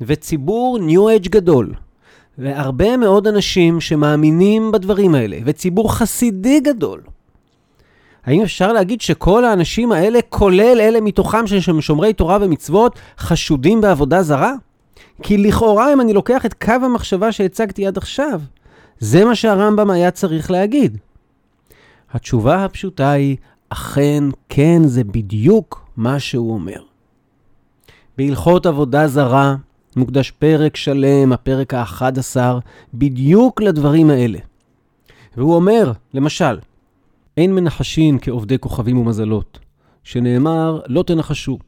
וציבור 0.00 0.78
ניו 0.78 1.08
אייג' 1.08 1.28
גדול 1.28 1.74
והרבה 2.38 2.96
מאוד 2.96 3.26
אנשים 3.26 3.80
שמאמינים 3.80 4.72
בדברים 4.72 5.14
האלה 5.14 5.38
וציבור 5.44 5.94
חסידי 5.94 6.60
גדול 6.60 7.00
האם 8.26 8.42
אפשר 8.42 8.72
להגיד 8.72 9.00
שכל 9.00 9.44
האנשים 9.44 9.92
האלה, 9.92 10.18
כולל 10.28 10.80
אלה 10.80 11.00
מתוכם 11.00 11.46
שהם 11.46 11.80
שומרי 11.80 12.12
תורה 12.12 12.38
ומצוות, 12.40 12.98
חשודים 13.18 13.80
בעבודה 13.80 14.22
זרה? 14.22 14.52
כי 15.22 15.38
לכאורה, 15.38 15.92
אם 15.92 16.00
אני 16.00 16.12
לוקח 16.12 16.46
את 16.46 16.54
קו 16.54 16.72
המחשבה 16.72 17.32
שהצגתי 17.32 17.86
עד 17.86 17.96
עכשיו, 17.96 18.40
זה 18.98 19.24
מה 19.24 19.34
שהרמב"ם 19.34 19.90
היה 19.90 20.10
צריך 20.10 20.50
להגיד. 20.50 20.98
התשובה 22.12 22.64
הפשוטה 22.64 23.10
היא, 23.10 23.36
אכן, 23.68 24.24
כן, 24.48 24.82
זה 24.84 25.04
בדיוק 25.04 25.86
מה 25.96 26.20
שהוא 26.20 26.54
אומר. 26.54 26.80
בהלכות 28.18 28.66
עבודה 28.66 29.08
זרה 29.08 29.56
מוקדש 29.96 30.30
פרק 30.30 30.76
שלם, 30.76 31.32
הפרק 31.32 31.74
ה-11, 31.74 32.36
בדיוק 32.94 33.60
לדברים 33.60 34.10
האלה. 34.10 34.38
והוא 35.36 35.54
אומר, 35.54 35.92
למשל, 36.14 36.58
אין 37.40 37.54
מנחשין 37.54 38.18
כעובדי 38.20 38.58
כוכבים 38.58 38.98
ומזלות, 38.98 39.58
שנאמר, 40.04 40.80
לא 40.86 41.02
תנחשו. 41.02 41.58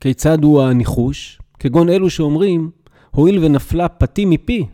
כיצד 0.00 0.44
הוא 0.44 0.62
הניחוש? 0.62 1.38
כגון 1.58 1.88
אלו 1.88 2.10
שאומרים, 2.10 2.70
הואיל 3.10 3.44
ונפלה 3.44 3.88
פתי 3.88 4.24
מפי, 4.24 4.66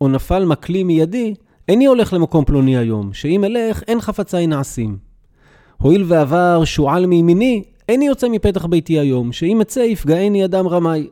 או 0.00 0.08
נפל 0.08 0.44
מקלי 0.44 0.84
מידי, 0.84 1.34
איני 1.68 1.86
הולך 1.86 2.12
למקום 2.12 2.44
פלוני 2.44 2.76
היום, 2.76 3.12
שאם 3.12 3.44
אלך, 3.44 3.82
אין 3.88 4.00
חפציי 4.00 4.46
נעשים. 4.46 4.98
הואיל 5.76 6.04
ועבר 6.06 6.64
שועל 6.64 7.06
מימיני, 7.06 7.62
איני 7.88 8.06
יוצא 8.06 8.28
מפתח 8.28 8.66
ביתי 8.66 8.98
היום, 8.98 9.32
שאם 9.32 9.60
אצא 9.60 9.80
יפגעני 9.80 10.44
אדם 10.44 10.68
רמאי. 10.68 11.06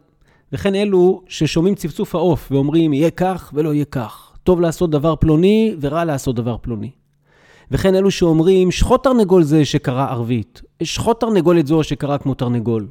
וכן 0.52 0.74
אלו 0.74 1.22
ששומעים 1.28 1.74
צפצוף 1.74 2.14
העוף 2.14 2.48
ואומרים, 2.52 2.92
יהיה 2.92 3.10
כך 3.10 3.50
ולא 3.54 3.74
יהיה 3.74 3.84
כך. 3.84 4.32
טוב 4.42 4.60
לעשות 4.60 4.90
דבר 4.90 5.16
פלוני 5.16 5.74
ורע 5.80 6.04
לעשות 6.04 6.36
דבר 6.36 6.56
פלוני. 6.60 6.90
וכן 7.70 7.94
אלו 7.94 8.10
שאומרים, 8.10 8.70
שחוט 8.70 9.04
תרנגול 9.04 9.42
זה 9.42 9.64
שקרא 9.64 10.10
ערבית, 10.10 10.62
שחוט 10.82 11.20
תרנגולת 11.20 11.66
זו 11.66 11.82
שקרא 11.82 12.18
כמו 12.18 12.34
תרנגול. 12.34 12.88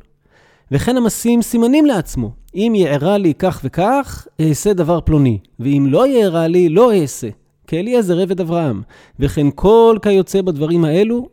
וכן 0.71 0.97
המשים 0.97 1.41
סימנים 1.41 1.85
לעצמו, 1.85 2.31
אם 2.55 2.73
יערה 2.75 3.17
לי 3.17 3.33
כך 3.33 3.61
וכך, 3.63 4.27
אעשה 4.41 4.73
דבר 4.73 5.01
פלוני, 5.01 5.37
ואם 5.59 5.87
לא 5.89 6.07
יערה 6.07 6.47
לי, 6.47 6.69
לא 6.69 6.93
אעשה. 6.93 7.29
כאליעזר 7.67 8.19
עבד 8.19 8.41
אברהם. 8.41 8.81
וכן 9.19 9.47
כל 9.55 9.97
כיוצא 10.01 10.41
בדברים 10.41 10.85
האלו, 10.85 11.29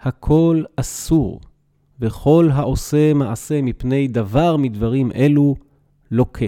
הכל 0.00 0.62
אסור. 0.76 1.40
וכל 2.00 2.48
העושה 2.52 3.14
מעשה 3.14 3.62
מפני 3.62 4.08
דבר 4.08 4.56
מדברים 4.56 5.12
אלו, 5.14 5.54
לוקה. 6.10 6.46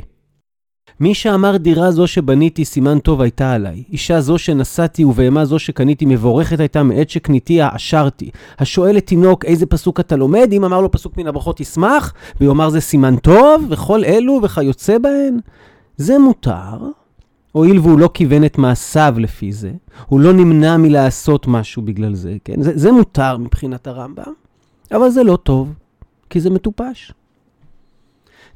מי 1.00 1.14
שאמר 1.14 1.56
דירה 1.56 1.90
זו 1.90 2.06
שבניתי 2.06 2.64
סימן 2.64 2.98
טוב 2.98 3.20
הייתה 3.20 3.52
עליי, 3.52 3.82
אישה 3.92 4.20
זו 4.20 4.38
שנשאתי 4.38 5.04
ובהמה 5.04 5.44
זו 5.44 5.58
שקניתי 5.58 6.04
מבורכת 6.06 6.60
הייתה 6.60 6.82
מעת 6.82 7.10
שקניתיה 7.10 7.68
עשרתי. 7.68 8.30
השואל 8.58 8.96
לתינוק 8.96 9.44
איזה 9.44 9.66
פסוק 9.66 10.00
אתה 10.00 10.16
לומד, 10.16 10.48
אם 10.52 10.64
אמר 10.64 10.80
לו 10.80 10.90
פסוק 10.90 11.16
מן 11.16 11.26
הברכות 11.26 11.60
ישמח, 11.60 12.14
ויאמר 12.40 12.70
זה 12.70 12.80
סימן 12.80 13.16
טוב, 13.16 13.66
וכל 13.70 14.04
אלו 14.04 14.40
וכיוצא 14.42 14.98
בהן, 14.98 15.38
זה 15.96 16.18
מותר, 16.18 16.78
הואיל 17.52 17.78
והוא 17.78 17.98
לא 17.98 18.10
כיוון 18.14 18.44
את 18.44 18.58
מעשיו 18.58 19.14
לפי 19.18 19.52
זה, 19.52 19.72
הוא 20.06 20.20
לא 20.20 20.32
נמנע 20.32 20.76
מלעשות 20.76 21.46
משהו 21.46 21.82
בגלל 21.82 22.14
זה, 22.14 22.36
כן? 22.44 22.62
זה, 22.62 22.72
זה 22.74 22.92
מותר 22.92 23.36
מבחינת 23.36 23.86
הרמב"ם, 23.86 24.32
אבל 24.92 25.10
זה 25.10 25.22
לא 25.22 25.36
טוב, 25.36 25.72
כי 26.30 26.40
זה 26.40 26.50
מטופש. 26.50 27.12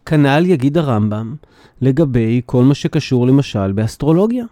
כנ"ל 0.06 0.46
יגיד 0.46 0.78
הרמב"ם 0.78 1.34
לגבי 1.80 2.40
כל 2.46 2.62
מה 2.64 2.74
שקשור 2.74 3.26
למשל 3.26 3.72
באסטרולוגיה. 3.72 4.44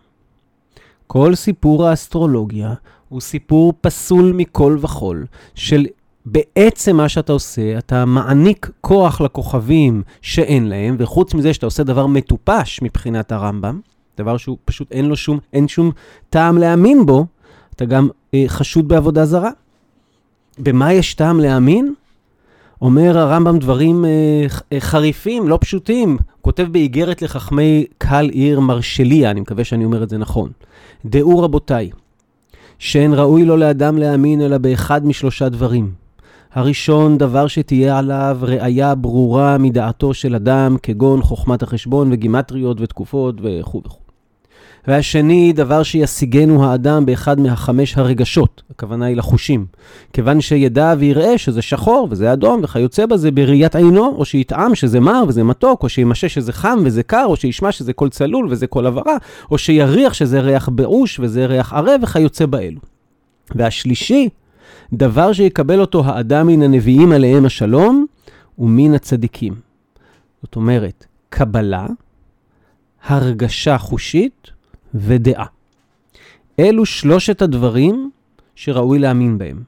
כל 1.07 1.35
סיפור 1.35 1.87
האסטרולוגיה 1.87 2.75
הוא 3.09 3.21
סיפור 3.21 3.73
פסול 3.81 4.33
מכל 4.37 4.77
וכול, 4.81 5.27
של 5.55 5.87
בעצם 6.27 6.97
מה 6.97 7.09
שאתה 7.09 7.33
עושה, 7.33 7.79
אתה 7.79 8.05
מעניק 8.05 8.71
כוח 8.81 9.21
לכוכבים 9.21 10.03
שאין 10.23 10.69
להם, 10.69 10.97
וחוץ 10.99 11.35
מזה 11.35 11.55
שאתה 11.55 11.67
עושה 11.67 11.83
דבר 11.83 12.07
מטופש 12.07 12.81
מבחינת 12.83 13.33
הרמב"ם, 13.33 13.81
דבר 14.19 14.37
שהוא 14.37 14.57
פשוט 14.65 14.93
אין 14.93 15.05
לו 15.05 15.17
שום, 15.17 15.39
אין 15.53 15.69
שום 15.69 15.91
טעם 16.31 16.59
להאמין 16.59 17.07
בו, 17.07 17.27
אתה 17.77 17.85
גם 17.85 18.09
אה, 18.35 18.45
חשוד 18.47 18.89
בעבודה 18.89 19.25
זרה. 19.25 19.51
במה 20.59 20.93
יש 20.93 21.15
טעם 21.15 21.41
להאמין? 21.41 21.95
אומר 22.85 23.19
הרמב"ם 23.19 23.59
דברים 23.59 24.05
אה, 24.05 24.11
אה, 24.73 24.81
חריפים, 24.81 25.49
לא 25.49 25.59
פשוטים. 25.61 26.19
כותב 26.41 26.67
באיגרת 26.71 27.23
לחכמי 27.23 27.85
קהל 27.99 28.29
עיר 28.29 28.61
מרשליה, 28.61 29.31
אני 29.31 29.41
מקווה 29.41 29.65
שאני 29.65 29.85
אומר 29.85 30.03
את 30.03 30.09
זה 30.09 30.19
נכון. 30.19 30.51
דעו 31.05 31.43
רבותיי, 31.43 31.91
שאין 32.79 33.15
ראוי 33.15 33.45
לו 33.45 33.57
לאדם 33.57 33.99
להאמין 33.99 34.41
אלא 34.41 34.59
באחד 34.59 35.07
משלושה 35.07 35.49
דברים. 35.49 35.93
הראשון, 36.53 37.19
דבר 37.19 37.47
שתהיה 37.47 37.99
עליו 37.99 38.39
ראייה 38.43 38.95
ברורה 38.95 39.59
מדעתו 39.59 40.15
של 40.15 40.35
אדם, 40.35 40.77
כגון 40.83 41.23
חוכמת 41.23 41.63
החשבון 41.63 42.13
וגימטריות 42.13 42.81
ותקופות 42.81 43.35
וכו' 43.43 43.83
וכו'. 43.85 44.04
והשני, 44.89 45.53
דבר 45.53 45.83
שישיגנו 45.83 46.65
האדם 46.65 47.07
באחד 47.07 47.41
מהחמש 47.41 47.99
הרגשות, 47.99 48.63
הכוונה 48.71 49.07
היא 49.07 49.17
לחושים. 49.17 49.67
כיוון 50.13 50.41
שידע 50.41 50.95
ויראה 50.99 51.39
שזה 51.39 51.63
שחור 51.63 52.09
וזה 52.11 52.33
אדום 52.33 52.61
וכיוצא 52.65 53.07
בזה 53.07 53.31
בראיית 53.31 53.77
עינו, 53.77 54.07
או 54.07 54.25
שיטעם 54.25 54.75
שזה 54.75 55.01
מר 55.01 55.23
וזה 55.29 55.45
מתוק, 55.45 55.83
או 55.83 55.89
שימשש 55.89 56.35
שזה 56.35 56.53
חם 56.53 56.79
וזה 56.85 57.03
קר, 57.03 57.25
או 57.27 57.37
שישמע 57.37 57.73
שזה 57.73 57.93
קול 57.93 58.09
צלול 58.09 58.47
וזה 58.51 58.67
קול 58.67 58.87
הברה, 58.87 59.17
או 59.51 59.59
שיריח 59.59 60.15
שזה 60.15 60.41
ריח 60.41 60.69
באוש 60.69 61.21
וזה 61.21 61.47
ריח 61.47 61.73
ערב 61.73 62.01
וכיוצא 62.03 62.47
באלו. 62.47 62.81
והשלישי, 63.55 64.29
דבר 64.93 65.33
שיקבל 65.33 65.81
אותו 65.81 66.05
האדם 66.05 66.47
מן 66.47 66.63
הנביאים 66.63 67.13
עליהם 67.13 67.45
השלום, 67.45 68.07
ומן 68.59 68.95
הצדיקים. 68.95 69.55
זאת 70.43 70.57
אומרת, 70.57 71.07
קבלה, 71.29 71.87
הרגשה 73.05 73.79
חושית 73.79 74.54
ודעה. 74.95 75.47
אלו 76.59 76.87
שלושת 76.87 77.43
הדברים 77.43 78.11
שראוי 78.55 78.99
להאמין 78.99 79.39
בהם. 79.39 79.63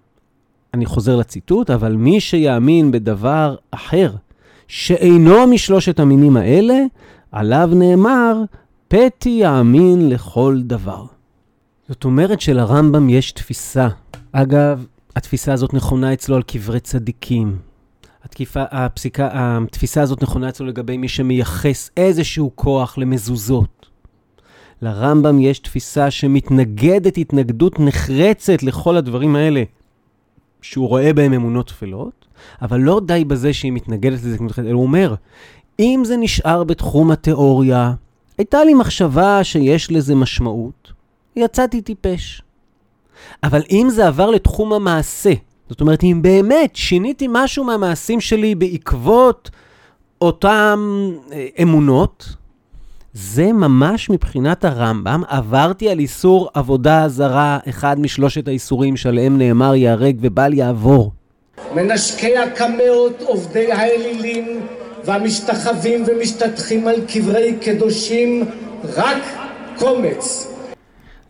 אני 0.75 0.87
חוזר 0.87 1.17
לציטוט, 1.17 1.71
אבל 1.71 1.93
מי 1.97 2.21
שיאמין 2.21 2.91
בדבר 2.91 3.57
אחר, 3.71 4.13
שאינו 4.69 5.47
משלושת 5.47 6.01
המינים 6.01 6.37
האלה, 6.37 6.79
עליו 7.33 7.71
נאמר, 7.73 8.43
פתי 8.89 9.29
יאמין 9.29 10.09
לכל 10.09 10.61
דבר. 10.63 11.05
זאת 11.89 12.05
אומרת 12.05 12.41
שלרמב"ם 12.41 13.09
יש 13.09 13.33
תפיסה. 13.33 13.89
אגב, 14.33 14.87
התפיסה 15.17 15.53
הזאת 15.53 15.75
נכונה 15.75 16.13
אצלו 16.13 16.37
על 16.37 16.43
קברי 16.43 16.81
צדיקים. 16.81 17.59
התקיפה, 18.25 18.63
הפסיקה, 18.71 19.29
התפיסה 19.33 20.03
הזאת 20.03 20.23
נכונה 20.23 20.49
אצלו 20.49 20.67
לגבי 20.67 20.97
מי 20.97 21.09
שמייחס 21.09 21.91
איזשהו 21.97 22.51
כוח 22.55 22.99
למזוזות. 22.99 23.76
לרמב"ם 24.83 25.41
יש 25.41 25.59
תפיסה 25.59 26.11
שמתנגדת 26.11 27.19
התנגדות 27.19 27.81
נחרצת 27.81 28.63
לכל 28.63 28.97
הדברים 28.97 29.37
האלה, 29.37 29.63
שהוא 30.63 30.89
רואה 30.89 31.13
בהם 31.13 31.33
אמונות 31.33 31.69
טפלות, 31.69 32.27
אבל 32.63 32.81
לא 32.81 33.01
די 33.07 33.25
בזה 33.25 33.53
שהיא 33.53 33.73
מתנגדת 33.73 34.19
לזה, 34.19 34.37
אלא 34.59 34.71
הוא 34.71 34.83
אומר, 34.83 35.15
אם 35.81 36.03
זה 36.05 36.17
נשאר 36.17 36.65
בתחום 36.65 37.11
התיאוריה, 37.11 37.93
הייתה 38.39 38.65
לי 38.65 38.75
מחשבה 38.75 39.45
שיש 39.45 39.91
לזה 39.91 40.15
משמעות, 40.15 40.93
יצאתי 41.37 41.81
טיפש. 41.81 42.43
אבל 43.43 43.63
אם 43.71 43.87
זה 43.91 44.07
עבר 44.07 44.31
לתחום 44.31 44.73
המעשה, 44.73 45.33
זאת 45.69 45.81
אומרת, 45.81 46.05
אם 46.05 46.19
באמת 46.23 46.77
שיניתי 46.77 47.27
משהו 47.31 47.65
מהמעשים 47.65 48.21
שלי 48.21 48.55
בעקבות 48.55 49.51
אותן 50.21 50.79
אה, 51.33 51.47
אמונות, 51.63 52.37
זה 53.19 53.53
ממש 53.53 54.11
מבחינת 54.11 54.65
הרמב"ם, 54.65 55.23
עברתי 55.29 55.89
על 55.89 55.99
איסור 55.99 56.49
עבודה 56.55 57.05
זרה, 57.09 57.59
אחד 57.69 58.01
משלושת 58.01 58.49
האיסורים 58.49 58.97
שעליהם 58.97 59.39
נאמר 59.39 59.75
ייהרג 59.75 60.17
ובל 60.21 60.55
יעבור. 60.55 61.13
מנשקי 61.75 62.37
הקמאות, 62.39 63.23
עובדי 63.23 63.73
האלילים 63.73 64.61
והמשתחווים 65.05 66.05
ומשתטחים 66.07 66.89
על 66.89 66.97
קברי 67.15 67.57
קדושים, 67.61 68.45
רק 68.85 69.23
קומץ. 69.79 70.56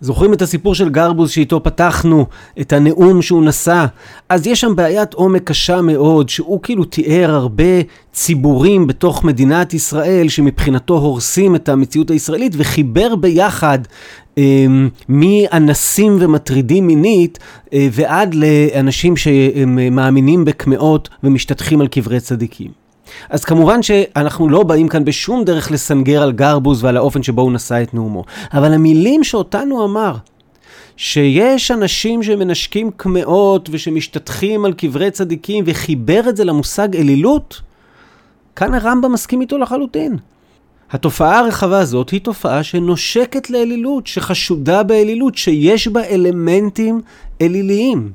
זוכרים 0.01 0.33
את 0.33 0.43
הסיפור 0.43 0.75
של 0.75 0.89
גרבוז 0.89 1.31
שאיתו 1.31 1.63
פתחנו, 1.63 2.27
את 2.61 2.73
הנאום 2.73 3.23
שהוא 3.23 3.45
נשא? 3.45 3.87
אז 4.29 4.47
יש 4.47 4.61
שם 4.61 4.77
בעיית 4.77 5.15
עומק 5.15 5.45
קשה 5.45 5.81
מאוד, 5.81 6.29
שהוא 6.29 6.63
כאילו 6.63 6.85
תיאר 6.85 7.35
הרבה 7.35 7.65
ציבורים 8.13 8.87
בתוך 8.87 9.25
מדינת 9.25 9.75
ישראל 9.75 10.29
שמבחינתו 10.29 10.95
הורסים 10.95 11.55
את 11.55 11.69
המציאות 11.69 12.11
הישראלית, 12.11 12.53
וחיבר 12.57 13.17
ביחד 13.17 13.79
אה, 14.39 14.67
מאנסים 15.09 16.17
ומטרידים 16.21 16.87
מינית 16.87 17.39
אה, 17.73 17.89
ועד 17.93 18.35
לאנשים 18.35 19.17
שהם 19.17 19.97
מאמינים 19.97 20.45
בקמעות 20.45 21.09
ומשתטחים 21.25 21.81
על 21.81 21.89
קברי 21.89 22.21
צדיקים. 22.21 22.86
אז 23.31 23.45
כמובן 23.45 23.83
שאנחנו 23.83 24.49
לא 24.49 24.63
באים 24.63 24.89
כאן 24.89 25.05
בשום 25.05 25.45
דרך 25.45 25.71
לסנגר 25.71 26.23
על 26.23 26.33
גרבוז 26.33 26.85
ועל 26.85 26.97
האופן 26.97 27.23
שבו 27.23 27.43
הוא 27.43 27.53
נשא 27.53 27.83
את 27.83 27.95
נאומו. 27.95 28.25
אבל 28.53 28.73
המילים 28.73 29.25
שאותנו 29.25 29.85
אמר, 29.85 30.15
שיש 30.97 31.71
אנשים 31.71 32.23
שמנשקים 32.23 32.91
קמעות 32.97 33.69
ושמשתטחים 33.73 34.65
על 34.65 34.73
קברי 34.73 35.11
צדיקים 35.11 35.65
וחיבר 35.67 36.29
את 36.29 36.37
זה 36.37 36.45
למושג 36.45 36.97
אלילות, 36.97 37.61
כאן 38.57 38.75
הרמב"ם 38.75 39.13
מסכים 39.13 39.41
איתו 39.41 39.59
לחלוטין. 39.59 40.17
התופעה 40.91 41.39
הרחבה 41.39 41.79
הזאת 41.79 42.11
היא 42.11 42.21
תופעה 42.21 42.63
שנושקת 42.63 43.51
לאלילות, 43.51 44.07
שחשודה 44.07 44.83
באלילות, 44.83 45.37
שיש 45.37 45.89
בה 45.89 46.05
אלמנטים 46.05 47.01
אליליים. 47.41 48.13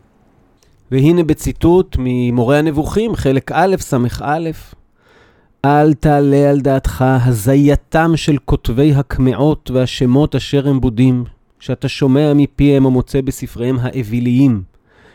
והנה 0.91 1.23
בציטוט 1.23 1.95
ממורה 1.99 2.57
הנבוכים, 2.59 3.15
חלק 3.15 3.51
א', 3.51 3.75
ס"א: 3.79 4.49
אל 5.65 5.93
תעלה 5.93 6.49
על 6.49 6.61
דעתך 6.61 7.05
הזייתם 7.25 8.11
של 8.15 8.37
כותבי 8.45 8.93
הקמעות 8.93 9.71
והשמות 9.71 10.35
אשר 10.35 10.67
הם 10.67 10.81
בודים, 10.81 11.23
שאתה 11.59 11.87
שומע 11.87 12.33
מפיהם 12.33 12.85
ומוצא 12.85 13.21
בספריהם 13.21 13.77
האוויליים. 13.81 14.63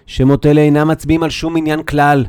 שמות 0.07 0.47
אלה 0.47 0.61
אינם 0.61 0.89
מצביעים 0.89 1.23
על 1.23 1.31
שום 1.31 1.57
עניין 1.57 1.83
כלל. 1.83 2.25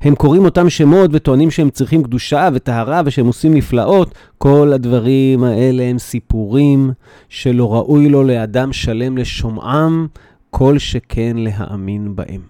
הם 0.00 0.14
קוראים 0.14 0.44
אותם 0.44 0.70
שמות 0.70 1.10
וטוענים 1.12 1.50
שהם 1.50 1.70
צריכים 1.70 2.02
קדושה 2.02 2.48
וטהרה 2.52 3.02
ושהם 3.04 3.26
עושים 3.26 3.54
נפלאות. 3.54 4.14
כל 4.38 4.72
הדברים 4.74 5.44
האלה 5.44 5.82
הם 5.82 5.98
סיפורים 5.98 6.90
שלא 7.28 7.74
ראוי 7.74 8.08
לו 8.08 8.22
לאדם 8.22 8.72
שלם 8.72 9.18
לשומעם, 9.18 10.06
כל 10.50 10.78
שכן 10.78 11.36
להאמין 11.36 12.16
בהם. 12.16 12.40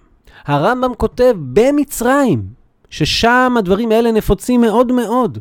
הרמב"ם 0.47 0.95
כותב 0.97 1.35
במצרים, 1.53 2.43
ששם 2.91 3.55
הדברים 3.59 3.93
האלה 3.93 4.13
נפוצים 4.13 4.61
מאוד 4.61 4.93
מאוד. 4.93 5.39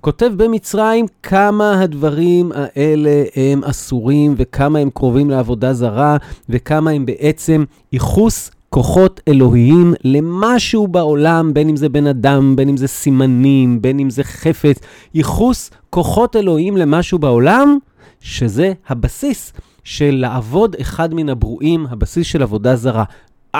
כותב 0.00 0.30
במצרים 0.36 1.06
כמה 1.22 1.80
הדברים 1.80 2.52
האלה 2.54 3.24
הם 3.36 3.64
אסורים 3.64 4.34
וכמה 4.36 4.78
הם 4.78 4.90
קרובים 4.90 5.30
לעבודה 5.30 5.72
זרה 5.72 6.16
וכמה 6.48 6.90
הם 6.90 7.06
בעצם 7.06 7.64
ייחוס 7.92 8.50
כוחות 8.70 9.20
אלוהיים 9.28 9.94
למשהו 10.04 10.88
בעולם, 10.88 11.54
בין 11.54 11.68
אם 11.68 11.76
זה 11.76 11.88
בן 11.88 12.06
אדם, 12.06 12.56
בין 12.56 12.68
אם 12.68 12.76
זה 12.76 12.86
סימנים, 12.86 13.82
בין 13.82 13.98
אם 13.98 14.10
זה 14.10 14.24
חפץ, 14.24 14.78
ייחוס 15.14 15.70
כוחות 15.90 16.36
אלוהיים 16.36 16.76
למשהו 16.76 17.18
בעולם, 17.18 17.78
שזה 18.20 18.72
הבסיס 18.88 19.52
של 19.84 20.14
לעבוד 20.14 20.76
אחד 20.80 21.14
מן 21.14 21.28
הברואים, 21.28 21.86
הבסיס 21.90 22.26
של 22.26 22.42
עבודה 22.42 22.76
זרה. 22.76 23.04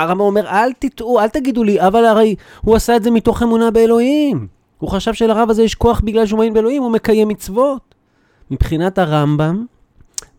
הרמב"ם 0.03 0.20
אומר, 0.20 0.47
אל 0.47 0.72
תטעו, 0.72 1.20
אל 1.20 1.28
תגידו 1.28 1.64
לי, 1.64 1.80
אבל 1.80 2.05
הרי 2.05 2.34
הוא 2.61 2.76
עשה 2.76 2.97
את 2.97 3.03
זה 3.03 3.11
מתוך 3.11 3.42
אמונה 3.42 3.70
באלוהים. 3.70 4.47
הוא 4.78 4.90
חשב 4.90 5.14
שלרב 5.14 5.51
הזה 5.51 5.62
יש 5.62 5.74
כוח 5.74 6.01
בגלל 6.01 6.26
שהוא 6.26 6.38
מאמין 6.38 6.55
באלוהים, 6.55 6.82
הוא 6.82 6.92
מקיים 6.92 7.28
מצוות. 7.28 7.95
מבחינת 8.51 8.99
הרמב"ם, 8.99 9.66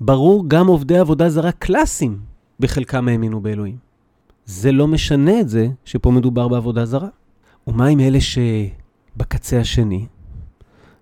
ברור 0.02 0.44
גם 0.48 0.68
עובדי 0.68 0.98
עבודה 0.98 1.30
זרה 1.30 1.52
קלאסיים, 1.52 2.18
בחלקם 2.60 3.08
האמינו 3.08 3.42
באלוהים. 3.42 3.78
זה 4.46 4.72
לא 4.72 4.88
משנה 4.88 5.40
את 5.40 5.50
זה 5.50 5.68
שפה 5.86 6.12
מדובר 6.12 6.48
בעבודה 6.48 6.86
זרה. 6.86 7.08
ומה 7.68 7.88
עם 7.88 8.00
אלה 8.00 8.20
שבקצה 8.22 9.60
השני? 9.60 10.06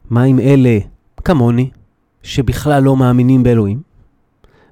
מה 0.10 0.24
עם 0.24 0.39
אלה, 0.39 0.78
כמוני, 1.24 1.70
שבכלל 2.24 2.84
לא 2.84 2.97
מאמינים 2.97 3.43
באלוהים? 3.43 3.93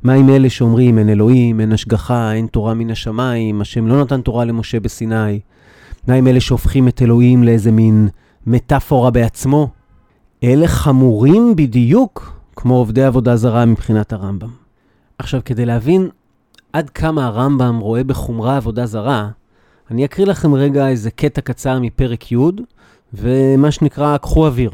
מה 0.04 0.14
עם 0.14 0.30
אלה 0.30 0.50
שאומרים 0.50 0.98
אין 0.98 1.10
אלוהים, 1.10 1.60
אין 1.60 1.72
השגחה, 1.72 2.34
אין 2.34 2.48
תורה 2.48 2.74
מן 2.74 2.92
השמיים, 2.92 3.62
השם 3.62 3.88
לא 3.88 4.02
נתן 4.02 4.22
תורה 4.22 4.46
למשה 4.46 4.80
בסיני? 4.80 5.40
מה 6.08 6.14
עם 6.14 6.28
אלה 6.28 6.40
שהופכים 6.40 6.88
את 6.88 7.02
אלוהים 7.02 7.44
לאיזה 7.44 7.72
מין 7.72 8.08
מטאפורה 8.48 9.12
בעצמו? 9.12 9.70
אלה 10.44 10.68
חמורים 10.68 11.56
בדיוק 11.56 12.42
כמו 12.56 12.76
עובדי 12.76 13.04
עבודה 13.04 13.36
זרה 13.36 13.66
מבחינת 13.66 14.14
הרמב"ם. 14.14 14.50
עכשיו, 15.18 15.42
כדי 15.46 15.66
להבין 15.66 16.10
עד 16.74 16.90
כמה 16.90 17.26
הרמב"ם 17.26 17.80
רואה 17.80 18.04
בחומרה 18.04 18.58
עבודה 18.58 18.86
זרה, 18.86 19.30
אני 19.92 20.06
אקריא 20.06 20.28
לכם 20.28 20.54
רגע 20.54 20.88
איזה 20.88 21.12
קטע 21.12 21.42
קצר 21.42 21.80
מפרק 21.80 22.32
י', 22.32 22.38
ומה 23.14 23.72
שנקרא, 23.72 24.18
קחו 24.18 24.46
אוויר. 24.46 24.72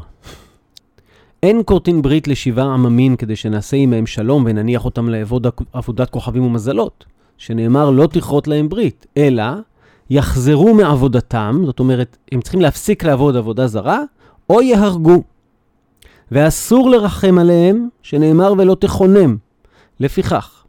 אין 1.43 1.61
כורתין 1.65 2.01
ברית 2.01 2.27
לשבעה 2.27 2.73
עממין 2.73 3.15
כדי 3.15 3.35
שנעשה 3.35 3.77
עמהם 3.77 4.05
שלום 4.05 4.43
ונניח 4.47 4.85
אותם 4.85 5.09
לעבוד 5.09 5.47
עבודת 5.73 6.09
כוכבים 6.09 6.43
ומזלות, 6.43 7.05
שנאמר 7.37 7.89
לא 7.89 8.07
תכרות 8.07 8.47
להם 8.47 8.69
ברית, 8.69 9.05
אלא 9.17 9.43
יחזרו 10.09 10.73
מעבודתם, 10.73 11.61
זאת 11.65 11.79
אומרת, 11.79 12.17
הם 12.31 12.41
צריכים 12.41 12.61
להפסיק 12.61 13.03
לעבוד 13.03 13.35
עבודה 13.35 13.67
זרה, 13.67 14.01
או 14.49 14.61
יהרגו. 14.61 15.23
ואסור 16.31 16.89
לרחם 16.89 17.37
עליהם, 17.39 17.89
שנאמר 18.01 18.53
ולא 18.57 18.75
תכונם. 18.75 19.37
לפיכך, 19.99 20.63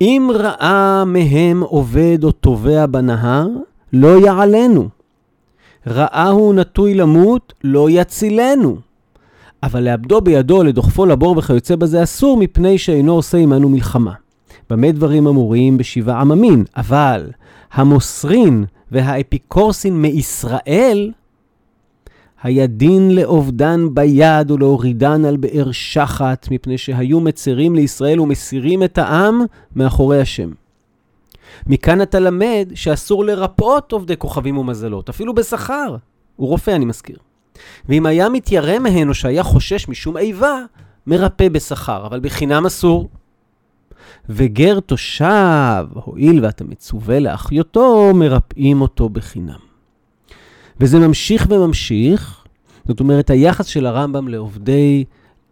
אם 0.00 0.30
ראה 0.34 1.04
מהם 1.04 1.62
עובד 1.62 2.18
או 2.24 2.32
תובע 2.32 2.86
בנהר, 2.86 3.48
לא 3.92 4.20
יעלנו. 4.26 4.88
ראהו 5.86 6.52
נטוי 6.52 6.94
למות, 6.94 7.52
לא 7.64 7.90
יצילנו. 7.90 8.85
אבל 9.62 9.82
לאבדו 9.82 10.20
בידו, 10.20 10.62
לדוחפו 10.62 11.06
לבור 11.06 11.38
וכיוצא 11.38 11.76
בזה 11.76 12.02
אסור, 12.02 12.36
מפני 12.36 12.78
שאינו 12.78 13.12
עושה 13.12 13.38
עמנו 13.38 13.68
מלחמה. 13.68 14.12
במה 14.70 14.92
דברים 14.92 15.26
אמורים 15.26 15.78
בשבעה 15.78 16.20
עממין, 16.20 16.64
אבל 16.76 17.30
המוסרין 17.72 18.64
והאפיקורסין 18.90 20.02
מישראל, 20.02 21.12
היה 22.42 22.66
דין 22.66 23.10
לאובדן 23.14 23.94
ביד 23.94 24.50
ולהורידן 24.50 25.24
על 25.24 25.36
באר 25.36 25.72
שחת, 25.72 26.48
מפני 26.50 26.78
שהיו 26.78 27.20
מצרים 27.20 27.74
לישראל 27.74 28.20
ומסירים 28.20 28.82
את 28.82 28.98
העם 28.98 29.40
מאחורי 29.76 30.20
השם. 30.20 30.50
מכאן 31.66 32.02
אתה 32.02 32.18
למד 32.18 32.68
שאסור 32.74 33.24
לרפאות 33.24 33.92
עובדי 33.92 34.16
כוכבים 34.16 34.58
ומזלות, 34.58 35.08
אפילו 35.08 35.34
בשכר. 35.34 35.96
הוא 36.36 36.48
רופא, 36.48 36.70
אני 36.70 36.84
מזכיר. 36.84 37.16
ואם 37.88 38.06
היה 38.06 38.28
מתיירא 38.28 38.78
מהן 38.78 39.08
או 39.08 39.14
שהיה 39.14 39.42
חושש 39.42 39.88
משום 39.88 40.16
איבה, 40.16 40.62
מרפא 41.06 41.48
בשכר, 41.48 42.06
אבל 42.06 42.20
בחינם 42.20 42.66
אסור. 42.66 43.08
וגר 44.28 44.80
תושב, 44.80 45.86
הואיל 45.92 46.44
ואתה 46.44 46.64
מצווה 46.64 47.18
לאחיותו, 47.18 48.12
מרפאים 48.14 48.80
אותו 48.80 49.08
בחינם. 49.08 49.58
וזה 50.80 50.98
ממשיך 50.98 51.46
וממשיך, 51.50 52.44
זאת 52.88 53.00
אומרת, 53.00 53.30
היחס 53.30 53.66
של 53.66 53.86
הרמב"ם 53.86 54.28
לעובדי 54.28 55.04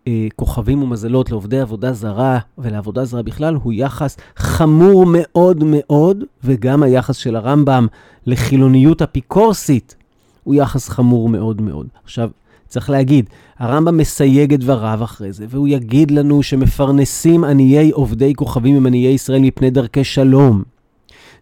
אה, 0.08 0.26
כוכבים 0.36 0.82
ומזלות, 0.82 1.30
לעובדי 1.30 1.60
עבודה 1.60 1.92
זרה 1.92 2.38
ולעבודה 2.58 3.04
זרה 3.04 3.22
בכלל, 3.22 3.54
הוא 3.54 3.72
יחס 3.72 4.16
חמור 4.36 5.06
מאוד 5.08 5.64
מאוד, 5.66 6.24
וגם 6.44 6.82
היחס 6.82 7.16
של 7.16 7.36
הרמב"ם 7.36 7.86
לחילוניות 8.26 9.02
אפיקורסית 9.02 9.96
הוא 10.44 10.54
יחס 10.54 10.88
חמור 10.88 11.28
מאוד 11.28 11.62
מאוד. 11.62 11.86
עכשיו, 12.04 12.30
צריך 12.68 12.90
להגיד, 12.90 13.30
הרמב"ם 13.58 13.96
מסייג 13.96 14.54
את 14.54 14.60
דבריו 14.60 15.04
אחרי 15.04 15.32
זה, 15.32 15.46
והוא 15.48 15.68
יגיד 15.68 16.10
לנו 16.10 16.42
שמפרנסים 16.42 17.44
עניי 17.44 17.90
עובדי 17.90 18.34
כוכבים 18.34 18.76
הם 18.76 18.86
עניי 18.86 19.06
ישראל 19.06 19.40
מפני 19.40 19.70
דרכי 19.70 20.04
שלום. 20.04 20.62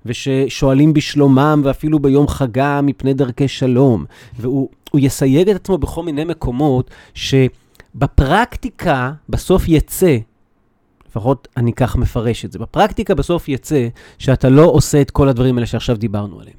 וששואלים 0.07 0.93
בשלומם, 0.93 1.61
ואפילו 1.65 1.99
ביום 1.99 2.29
חגה 2.29 2.81
מפני 2.83 3.15
דרכי 3.15 3.49
שלום. 3.49 4.05
והוא 4.39 4.69
יסייג 4.95 5.49
את 5.49 5.57
עצמו 5.57 5.79
בכל 5.79 6.03
מיני 6.03 6.25
מקומות, 6.25 6.91
שבפרקטיקה 7.15 9.13
בסוף 9.29 9.69
יצא, 9.69 10.17
לפחות 11.09 11.49
אני 11.57 11.73
כך 11.73 11.97
מפרש 11.97 12.45
את 12.45 12.53
זה, 12.53 12.59
בפרקטיקה 12.59 13.15
בסוף 13.15 13.49
יצא 13.49 13.89
שאתה 14.19 14.49
לא 14.49 14.65
עושה 14.65 15.01
את 15.01 15.11
כל 15.11 15.29
הדברים 15.29 15.55
האלה 15.55 15.67
שעכשיו 15.67 15.97
דיברנו 15.97 16.41
עליהם. 16.41 16.57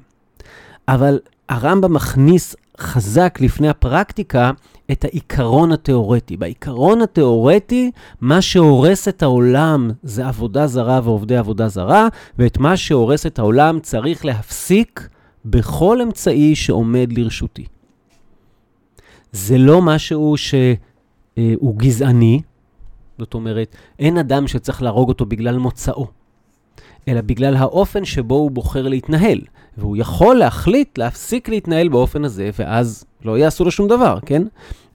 אבל 0.88 1.18
הרמב"ם 1.48 1.92
מכניס 1.92 2.56
חזק 2.80 3.38
לפני 3.40 3.68
הפרקטיקה 3.68 4.50
את 4.92 5.04
העיקרון 5.04 5.72
התיאורטי. 5.72 6.36
בעיקרון 6.36 7.02
התיאורטי, 7.02 7.90
מה 8.20 8.42
שהורס 8.42 9.08
את 9.08 9.22
העולם 9.22 9.90
זה 10.02 10.26
עבודה 10.26 10.66
זרה 10.66 11.00
ועובדי 11.04 11.36
עבודה 11.36 11.68
זרה, 11.68 12.08
ואת 12.38 12.58
מה 12.58 12.76
שהורס 12.76 13.26
את 13.26 13.38
העולם 13.38 13.80
צריך 13.80 14.24
להפסיק 14.24 15.08
בכל 15.44 16.00
אמצעי 16.00 16.54
שעומד 16.54 17.08
לרשותי. 17.12 17.64
זה 19.32 19.58
לא 19.58 19.82
משהו 19.82 20.36
שהוא 20.36 21.76
גזעני, 21.76 22.40
זאת 23.18 23.34
אומרת, 23.34 23.76
אין 23.98 24.18
אדם 24.18 24.48
שצריך 24.48 24.82
להרוג 24.82 25.08
אותו 25.08 25.26
בגלל 25.26 25.58
מוצאו, 25.58 26.06
אלא 27.08 27.20
בגלל 27.20 27.56
האופן 27.56 28.04
שבו 28.04 28.34
הוא 28.34 28.50
בוחר 28.50 28.88
להתנהל. 28.88 29.40
והוא 29.78 29.96
יכול 29.96 30.36
להחליט 30.36 30.98
להפסיק 30.98 31.48
להתנהל 31.48 31.88
באופן 31.88 32.24
הזה, 32.24 32.50
ואז 32.58 33.04
לא 33.24 33.38
יעשו 33.38 33.64
לו 33.64 33.70
שום 33.70 33.88
דבר, 33.88 34.18
כן? 34.26 34.42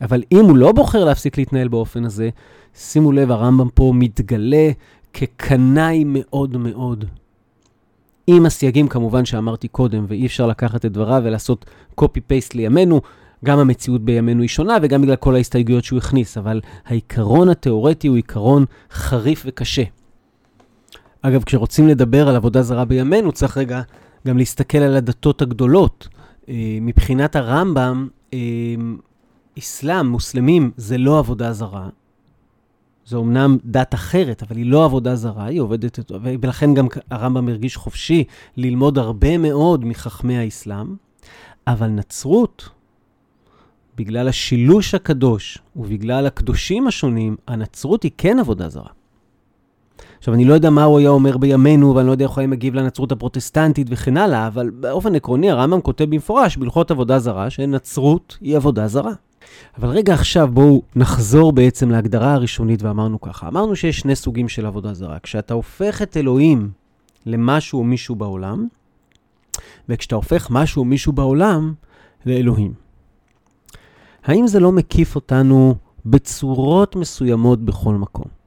אבל 0.02 0.24
אם 0.32 0.46
הוא 0.46 0.58
לא 0.58 0.72
בוחר 0.72 1.06
להפסיק 1.06 1.38
להתנהל 1.38 1.68
באופן 1.68 2.06
הזה, 2.06 2.30
שימו 2.76 3.12
לב, 3.12 3.32
הרמב"ם 3.32 3.70
פה 3.74 3.92
מתגלה 3.96 4.72
כקנאי 5.14 6.04
מאוד 6.08 6.58
מאוד. 6.58 7.06
עם 8.28 8.46
הסייגים 8.46 8.88
כמובן 8.88 9.26
שאמרתי 9.26 9.68
קודם, 9.68 10.06
ואי 10.08 10.26
אפשר 10.26 10.48
לקחת 10.48 10.86
את 10.86 10.92
דבריו 10.92 11.22
ולעשות 11.26 11.66
copy-paste 12.02 12.52
לימינו, 12.56 13.02
גם 13.46 13.60
המציאות 13.60 14.02
בימינו 14.02 14.42
היא 14.42 14.50
שונה 14.50 14.78
וגם 14.82 15.02
בגלל 15.02 15.16
כל 15.16 15.36
ההסתייגויות 15.36 15.84
שהוא 15.84 15.98
הכניס, 15.98 16.38
אבל 16.38 16.62
העיקרון 16.86 17.50
התיאורטי 17.50 18.08
הוא 18.08 18.16
עיקרון 18.16 18.66
חריף 18.92 19.44
וקשה. 19.46 19.84
אגב, 21.22 21.44
כשרוצים 21.44 21.88
לדבר 21.88 22.30
על 22.30 22.36
עבודה 22.36 22.62
זרה 22.62 22.86
בימינו, 22.86 23.32
צריך 23.32 23.58
רגע 23.58 23.82
גם 24.28 24.38
להסתכל 24.38 24.78
על 24.78 24.96
הדתות 24.96 25.42
הגדולות. 25.42 26.08
אה, 26.50 26.78
מבחינת 26.82 27.36
הרמב"ם, 27.36 28.08
אה, 28.34 28.40
אסלאם, 29.60 30.08
מוסלמים, 30.08 30.72
זה 30.78 30.98
לא 30.98 31.20
עבודה 31.20 31.54
זרה. 31.54 31.90
זו 33.06 33.22
אמנם 33.22 33.58
דת 33.66 33.94
אחרת, 33.94 34.44
אבל 34.44 34.58
היא 34.58 34.66
לא 34.66 34.86
עבודה 34.86 35.16
זרה, 35.16 35.46
היא 35.46 35.62
עובדת, 35.62 36.00
ולכן 36.42 36.74
גם 36.74 36.88
הרמב"ם 37.12 37.50
הרגיש 37.50 37.78
חופשי 37.78 38.24
ללמוד 38.58 38.98
הרבה 38.98 39.38
מאוד 39.38 39.86
מחכמי 39.86 40.38
האסלאם. 40.38 40.96
אבל 41.68 41.88
נצרות, 41.88 42.70
בגלל 43.96 44.28
השילוש 44.28 44.96
הקדוש 44.96 45.58
ובגלל 45.76 46.26
הקדושים 46.26 46.88
השונים, 46.88 47.36
הנצרות 47.48 48.04
היא 48.04 48.12
כן 48.18 48.40
עבודה 48.40 48.70
זרה. 48.70 48.99
עכשיו, 50.20 50.34
אני 50.34 50.46
לא 50.46 50.54
יודע 50.54 50.70
מה 50.70 50.84
הוא 50.84 51.00
היה 51.00 51.10
אומר 51.10 51.38
בימינו, 51.38 51.96
ואני 51.96 52.08
לא 52.08 52.12
יודע 52.12 52.26
איך 52.26 52.32
הוא 52.32 52.40
היה 52.40 52.48
מגיב 52.48 52.76
לנצרות 52.76 53.12
הפרוטסטנטית 53.12 53.88
וכן 53.90 54.18
הלאה, 54.18 54.48
אבל 54.48 54.70
באופן 54.70 55.16
עקרוני 55.16 55.52
הרמב"ם 55.52 55.82
כותב 55.82 56.06
במפורש 56.10 56.58
בהלכות 56.58 56.92
עבודה 56.92 57.20
זרה, 57.20 57.50
שנצרות 57.50 58.38
היא 58.42 58.56
עבודה 58.56 58.88
זרה. 58.88 59.14
אבל 59.78 59.90
רגע 59.90 60.14
עכשיו 60.14 60.50
בואו 60.54 60.82
נחזור 60.96 61.52
בעצם 61.52 61.92
להגדרה 61.92 62.34
הראשונית 62.34 62.84
ואמרנו 62.84 63.22
ככה. 63.22 63.48
אמרנו 63.48 63.76
שיש 63.76 64.00
שני 64.00 64.16
סוגים 64.16 64.50
של 64.50 64.66
עבודה 64.66 64.94
זרה. 64.94 65.20
כשאתה 65.20 65.54
הופך 65.54 66.02
את 66.02 66.18
אלוהים 66.18 66.72
למשהו 67.26 67.80
או 67.80 67.84
מישהו 67.84 68.16
בעולם, 68.16 68.68
וכשאתה 69.90 70.16
הופך 70.16 70.48
משהו 70.50 70.80
או 70.80 70.86
מישהו 70.86 71.14
בעולם 71.14 71.74
לאלוהים. 72.26 72.74
האם 74.24 74.48
זה 74.48 74.60
לא 74.60 74.72
מקיף 74.72 75.16
אותנו 75.16 75.76
בצורות 76.06 76.96
מסוימות 76.96 77.62
בכל 77.62 77.94
מקום? 77.94 78.39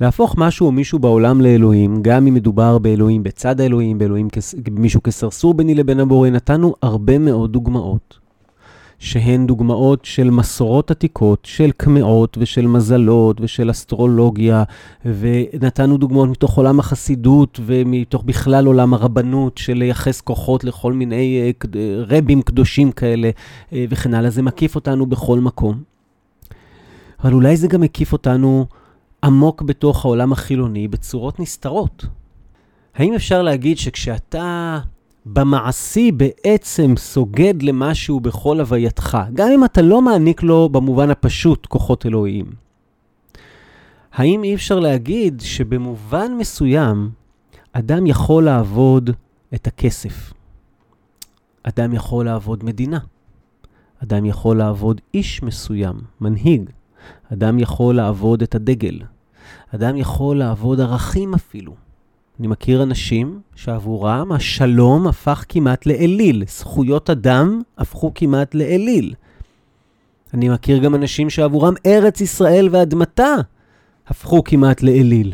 להפוך 0.00 0.34
משהו 0.38 0.66
או 0.66 0.72
מישהו 0.72 0.98
בעולם 0.98 1.40
לאלוהים, 1.40 2.02
גם 2.02 2.26
אם 2.26 2.34
מדובר 2.34 2.78
באלוהים 2.78 3.22
בצד 3.22 3.60
האלוהים, 3.60 3.98
באלוהים 3.98 4.30
כס... 4.30 4.54
מישהו 4.70 5.02
כסרסור 5.02 5.54
ביני 5.54 5.74
לבין 5.74 6.00
הבורא, 6.00 6.30
נתנו 6.30 6.74
הרבה 6.82 7.18
מאוד 7.18 7.52
דוגמאות, 7.52 8.18
שהן 8.98 9.46
דוגמאות 9.46 10.04
של 10.04 10.30
מסורות 10.30 10.90
עתיקות, 10.90 11.44
של 11.44 11.70
קמעות 11.76 12.38
ושל 12.40 12.66
מזלות 12.66 13.40
ושל 13.40 13.70
אסטרולוגיה, 13.70 14.62
ונתנו 15.04 15.98
דוגמאות 15.98 16.28
מתוך 16.28 16.56
עולם 16.56 16.80
החסידות 16.80 17.60
ומתוך 17.66 18.22
בכלל 18.22 18.66
עולם 18.66 18.94
הרבנות, 18.94 19.58
של 19.58 19.74
לייחס 19.74 20.20
כוחות 20.20 20.64
לכל 20.64 20.92
מיני 20.92 21.52
uh, 21.62 21.66
רבים 22.08 22.42
קדושים 22.42 22.92
כאלה 22.92 23.30
uh, 23.30 23.74
וכן 23.90 24.14
הלאה. 24.14 24.30
זה 24.30 24.42
מקיף 24.42 24.74
אותנו 24.74 25.06
בכל 25.06 25.40
מקום. 25.40 25.82
אבל 27.24 27.32
אולי 27.32 27.56
זה 27.56 27.68
גם 27.68 27.80
מקיף 27.80 28.12
אותנו 28.12 28.66
עמוק 29.24 29.62
בתוך 29.62 30.04
העולם 30.04 30.32
החילוני 30.32 30.88
בצורות 30.88 31.40
נסתרות. 31.40 32.06
האם 32.94 33.14
אפשר 33.14 33.42
להגיד 33.42 33.78
שכשאתה 33.78 34.78
במעשי 35.26 36.12
בעצם 36.12 36.94
סוגד 36.96 37.62
למשהו 37.62 38.20
בכל 38.20 38.60
הווייתך, 38.60 39.18
גם 39.34 39.48
אם 39.54 39.64
אתה 39.64 39.82
לא 39.82 40.02
מעניק 40.02 40.42
לו 40.42 40.68
במובן 40.68 41.10
הפשוט 41.10 41.66
כוחות 41.66 42.06
אלוהיים, 42.06 42.46
האם 44.12 44.44
אי 44.44 44.54
אפשר 44.54 44.80
להגיד 44.80 45.40
שבמובן 45.40 46.32
מסוים 46.38 47.10
אדם 47.72 48.06
יכול 48.06 48.44
לעבוד 48.44 49.10
את 49.54 49.66
הכסף? 49.66 50.32
אדם 51.62 51.92
יכול 51.92 52.24
לעבוד 52.24 52.64
מדינה. 52.64 52.98
אדם 54.02 54.24
יכול 54.24 54.58
לעבוד 54.58 55.00
איש 55.14 55.42
מסוים, 55.42 56.00
מנהיג. 56.20 56.70
אדם 57.32 57.58
יכול 57.58 57.94
לעבוד 57.94 58.42
את 58.42 58.54
הדגל. 58.54 58.98
אדם 59.74 59.96
יכול 59.96 60.38
לעבוד 60.38 60.80
ערכים 60.80 61.34
אפילו. 61.34 61.74
אני 62.40 62.46
מכיר 62.46 62.82
אנשים 62.82 63.40
שעבורם 63.54 64.32
השלום 64.32 65.06
הפך 65.06 65.44
כמעט 65.48 65.86
לאליל, 65.86 66.44
זכויות 66.48 67.10
אדם 67.10 67.62
הפכו 67.78 68.12
כמעט 68.14 68.54
לאליל. 68.54 69.14
אני 70.34 70.48
מכיר 70.48 70.78
גם 70.78 70.94
אנשים 70.94 71.30
שעבורם 71.30 71.74
ארץ 71.86 72.20
ישראל 72.20 72.68
ואדמתה 72.70 73.34
הפכו 74.06 74.44
כמעט 74.44 74.82
לאליל. 74.82 75.32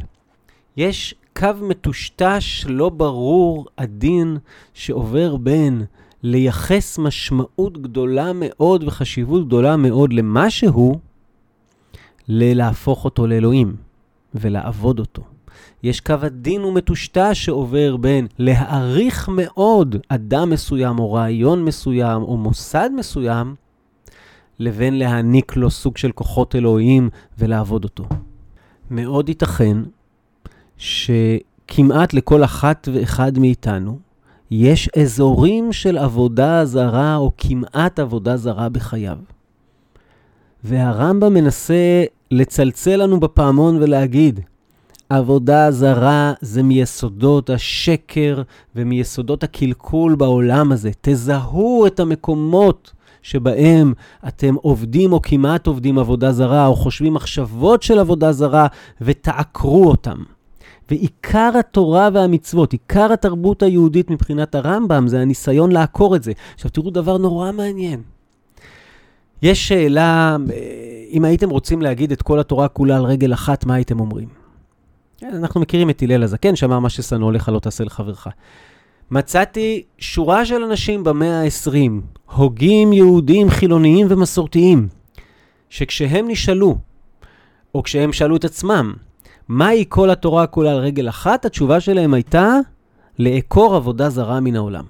יש 0.77 1.15
קו 1.37 1.49
מטושטש, 1.63 2.65
לא 2.69 2.89
ברור, 2.89 3.67
עדין, 3.77 4.37
שעובר 4.75 5.37
בין 5.37 5.85
לייחס 6.23 6.99
משמעות 6.99 7.83
גדולה 7.83 8.33
מאוד 8.35 8.85
וחשיבות 8.85 9.47
גדולה 9.47 9.77
מאוד 9.77 10.13
למשהו, 10.13 10.99
ללהפוך 12.29 13.05
אותו 13.05 13.27
לאלוהים 13.27 13.88
ולעבוד 14.35 14.99
אותו. 14.99 15.23
יש 15.83 16.01
קו 16.01 16.15
עדין 16.23 16.65
ומטושטש 16.65 17.45
שעובר 17.45 17.97
בין 17.97 18.27
להעריך 18.39 19.29
מאוד 19.29 19.97
אדם 20.09 20.51
מסוים 20.51 20.99
או 20.99 21.13
רעיון 21.13 21.65
מסוים 21.65 22.23
או 22.23 22.37
מוסד 22.37 22.91
מסוים, 22.97 23.55
לבין 24.59 24.99
להעניק 24.99 25.57
לו 25.57 25.71
סוג 25.71 25.97
של 25.97 26.13
כוחות 26.13 26.57
אלוהים 26.57 27.11
ולעבוד 27.39 27.85
אותו. 27.85 28.05
מאוד 28.91 29.29
ייתכן 29.29 29.77
שכמעט 30.77 32.13
לכל 32.13 32.45
אחת 32.45 32.89
ואחד 32.93 33.39
מאיתנו 33.39 33.99
יש 34.51 34.89
אזורים 35.03 35.73
של 35.73 35.99
עבודה 35.99 36.65
זרה 36.65 37.17
או 37.17 37.33
כמעט 37.39 37.99
עבודה 37.99 38.37
זרה 38.37 38.69
בחייו. 38.69 39.19
והרמב"ם 40.65 41.35
מנסה 41.35 42.05
לצלצל 42.31 42.97
לנו 42.97 43.21
בפעמון 43.21 43.77
ולהגיד, 43.77 44.41
עבודה 45.11 45.71
זרה 45.71 46.33
זה 46.41 46.63
מיסודות 46.63 47.51
השקר 47.51 48.43
ומיסודות 48.77 49.45
הקלקול 49.45 50.15
בעולם 50.15 50.73
הזה. 50.73 50.91
תזהו 51.01 51.87
את 51.87 52.01
המקומות 52.01 52.93
שבהם 53.23 53.93
אתם 54.29 54.55
עובדים 54.55 55.13
או 55.13 55.23
כמעט 55.23 55.67
עובדים 55.67 55.99
עבודה 55.99 56.33
זרה, 56.33 56.67
או 56.67 56.77
חושבים 56.77 57.15
מחשבות 57.15 57.83
של 57.83 57.99
עבודה 57.99 58.33
זרה, 58.33 58.67
ותעקרו 59.01 59.89
אותם. 59.89 60.23
ועיקר 60.91 61.51
התורה 61.59 62.09
והמצוות, 62.13 62.73
עיקר 62.73 63.13
התרבות 63.13 63.63
היהודית 63.63 64.11
מבחינת 64.11 64.55
הרמב"ם, 64.55 65.09
זה 65.09 65.21
הניסיון 65.21 65.73
לעקור 65.73 66.17
את 66.17 66.23
זה. 66.23 66.33
עכשיו 66.55 66.71
תראו 66.71 66.91
דבר 66.91 67.19
נורא 67.19 67.53
מעניין. 67.53 68.18
יש 69.43 69.69
שאלה, 69.69 70.37
אם 71.11 71.25
הייתם 71.25 71.51
רוצים 71.51 71.83
להגיד 71.83 72.13
את 72.13 72.23
כל 72.23 72.41
התורה 72.41 72.69
כולה 72.69 72.97
על 72.97 73.05
רגל 73.05 73.33
אחת, 73.33 73.65
מה 73.67 73.75
הייתם 73.75 74.01
אומרים? 74.01 74.29
כן, 75.19 75.35
אנחנו 75.35 75.61
מכירים 75.61 75.91
את 75.91 76.03
הלל 76.03 76.23
הזקן, 76.23 76.57
שאמר 76.57 76.79
מה 76.79 76.89
ששנוא 76.89 77.33
לך 77.33 77.49
לא 77.49 77.59
תעשה 77.59 77.85
לחברך. 77.85 78.27
מצאתי 79.11 79.83
שורה 79.99 80.47
של 80.47 80.63
אנשים 80.63 81.05
במאה 81.05 81.43
ה-20, 81.43 81.73
הוגים 82.35 82.93
יהודים 82.93 83.51
חילוניים 83.51 84.07
ומסורתיים, 84.11 84.89
שכשהם 85.71 86.29
נשאלו, 86.29 86.79
או 87.75 87.83
כשהם 87.83 88.13
שאלו 88.13 88.37
את 88.37 88.45
עצמם, 88.45 88.95
מהי 89.49 89.85
כל 89.89 90.11
התורה 90.11 90.47
כולה 90.47 90.73
על 90.73 90.79
רגל 90.79 91.09
אחת? 91.09 91.45
התשובה 91.45 91.81
שלהם 91.81 92.15
הייתה 92.15 92.59
לעקור 93.19 93.77
עבודה 93.77 94.11
זרה 94.11 94.41
מן 94.41 94.57
העולם. 94.57 94.85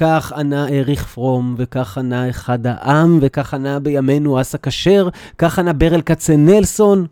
כך 0.00 0.32
ענה 0.32 0.68
אריך 0.68 1.06
פרום, 1.06 1.54
וכך 1.58 1.98
ענה 1.98 2.30
אחד 2.30 2.66
העם, 2.66 3.18
וכך 3.22 3.54
ענה 3.54 3.80
בימינו 3.80 4.40
אסא 4.40 4.58
כשר, 4.62 5.08
כך 5.38 5.58
ענה 5.58 5.72
ברל 5.72 6.00
כצנלסון. 6.00 7.06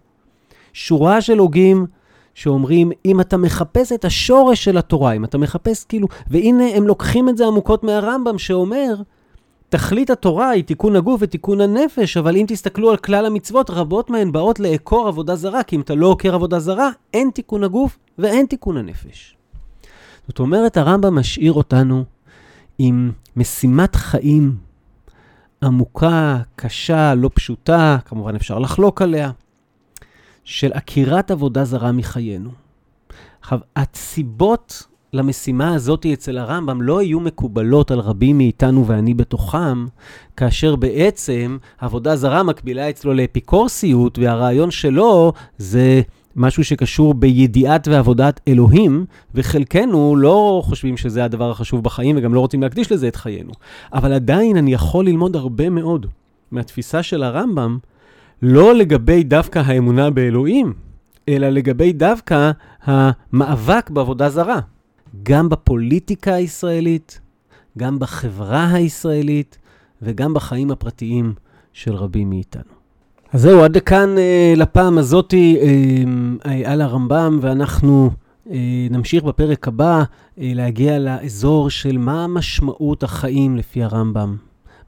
שורה 0.72 1.20
של 1.20 1.38
הוגים 1.38 1.86
שאומרים, 2.34 2.92
אם 3.04 3.20
אתה 3.20 3.36
מחפש 3.36 3.92
את 3.92 4.04
השורש 4.04 4.64
של 4.64 4.78
התורה, 4.78 5.12
אם 5.12 5.24
אתה 5.24 5.38
מחפש 5.38 5.84
כאילו, 5.84 6.08
והנה 6.26 6.64
הם 6.74 6.86
לוקחים 6.86 7.28
את 7.28 7.36
זה 7.36 7.46
עמוקות 7.46 7.84
מהרמב"ם 7.84 8.38
שאומר, 8.38 8.94
תכלית 9.68 10.10
התורה 10.10 10.48
היא 10.48 10.64
תיקון 10.64 10.96
הגוף 10.96 11.20
ותיקון 11.20 11.60
הנפש, 11.60 12.16
אבל 12.16 12.36
אם 12.36 12.44
תסתכלו 12.48 12.90
על 12.90 12.96
כלל 12.96 13.26
המצוות, 13.26 13.70
רבות 13.70 14.10
מהן 14.10 14.32
באות 14.32 14.60
לעקור 14.60 15.08
עבודה 15.08 15.36
זרה, 15.36 15.62
כי 15.62 15.76
אם 15.76 15.80
אתה 15.80 15.94
לא 15.94 16.06
עוקר 16.06 16.34
עבודה 16.34 16.58
זרה, 16.58 16.90
אין 17.14 17.30
תיקון 17.30 17.64
הגוף 17.64 17.98
ואין 18.18 18.46
תיקון 18.46 18.76
הנפש. 18.76 19.36
זאת 20.28 20.38
אומרת, 20.38 20.76
הרמב"ם 20.76 21.14
משאיר 21.18 21.52
אותנו 21.52 22.15
עם 22.78 23.12
משימת 23.36 23.96
חיים 23.96 24.56
עמוקה, 25.62 26.38
קשה, 26.56 27.14
לא 27.14 27.30
פשוטה, 27.34 27.98
כמובן 28.04 28.36
אפשר 28.36 28.58
לחלוק 28.58 29.02
עליה, 29.02 29.30
של 30.44 30.72
עקירת 30.72 31.30
עבודה 31.30 31.64
זרה 31.64 31.92
מחיינו. 31.92 32.50
עכשיו, 33.40 33.58
הסיבות 33.76 34.86
למשימה 35.12 35.74
הזאת 35.74 36.06
אצל 36.06 36.38
הרמב"ם 36.38 36.82
לא 36.82 37.02
יהיו 37.02 37.20
מקובלות 37.20 37.90
על 37.90 37.98
רבים 37.98 38.38
מאיתנו 38.38 38.86
ואני 38.86 39.14
בתוכם, 39.14 39.86
כאשר 40.36 40.76
בעצם 40.76 41.58
עבודה 41.78 42.16
זרה 42.16 42.42
מקבילה 42.42 42.90
אצלו 42.90 43.14
לאפיקורסיות, 43.14 44.18
והרעיון 44.18 44.70
שלו 44.70 45.32
זה 45.58 46.02
משהו 46.36 46.64
שקשור 46.64 47.14
בידיעת 47.14 47.88
ועבודת 47.88 48.40
אלוהים, 48.48 49.06
וחלקנו 49.34 50.16
לא 50.16 50.62
חושבים 50.64 50.96
שזה 50.96 51.24
הדבר 51.24 51.50
החשוב 51.50 51.84
בחיים 51.84 52.16
וגם 52.16 52.34
לא 52.34 52.40
רוצים 52.40 52.62
להקדיש 52.62 52.92
לזה 52.92 53.08
את 53.08 53.16
חיינו. 53.16 53.52
אבל 53.92 54.12
עדיין 54.12 54.56
אני 54.56 54.72
יכול 54.72 55.06
ללמוד 55.06 55.36
הרבה 55.36 55.70
מאוד 55.70 56.06
מהתפיסה 56.50 57.02
של 57.02 57.22
הרמב"ם, 57.22 57.78
לא 58.42 58.74
לגבי 58.74 59.22
דווקא 59.22 59.58
האמונה 59.58 60.10
באלוהים, 60.10 60.72
אלא 61.28 61.48
לגבי 61.48 61.92
דווקא 61.92 62.50
המאבק 62.82 63.90
בעבודה 63.90 64.30
זרה. 64.30 64.60
גם 65.22 65.48
בפוליטיקה 65.48 66.34
הישראלית, 66.34 67.20
גם 67.78 67.98
בחברה 67.98 68.72
הישראלית 68.72 69.58
וגם 70.02 70.34
בחיים 70.34 70.70
הפרטיים 70.70 71.34
של 71.72 71.94
רבים 71.94 72.30
מאיתנו. 72.30 72.75
אז 73.36 73.42
זהו, 73.42 73.62
עד 73.64 73.78
כאן 73.78 74.18
אה, 74.18 74.54
לפעם 74.56 74.98
הזאתי 74.98 75.56
אה, 76.46 76.72
על 76.72 76.80
הרמב"ם, 76.80 77.38
ואנחנו 77.42 78.10
אה, 78.50 78.56
נמשיך 78.90 79.24
בפרק 79.24 79.68
הבא 79.68 80.02
אה, 80.40 80.52
להגיע 80.54 80.98
לאזור 80.98 81.70
של 81.70 81.98
מה 81.98 82.26
משמעות 82.26 83.02
החיים 83.02 83.56
לפי 83.56 83.82
הרמב"ם. 83.82 84.36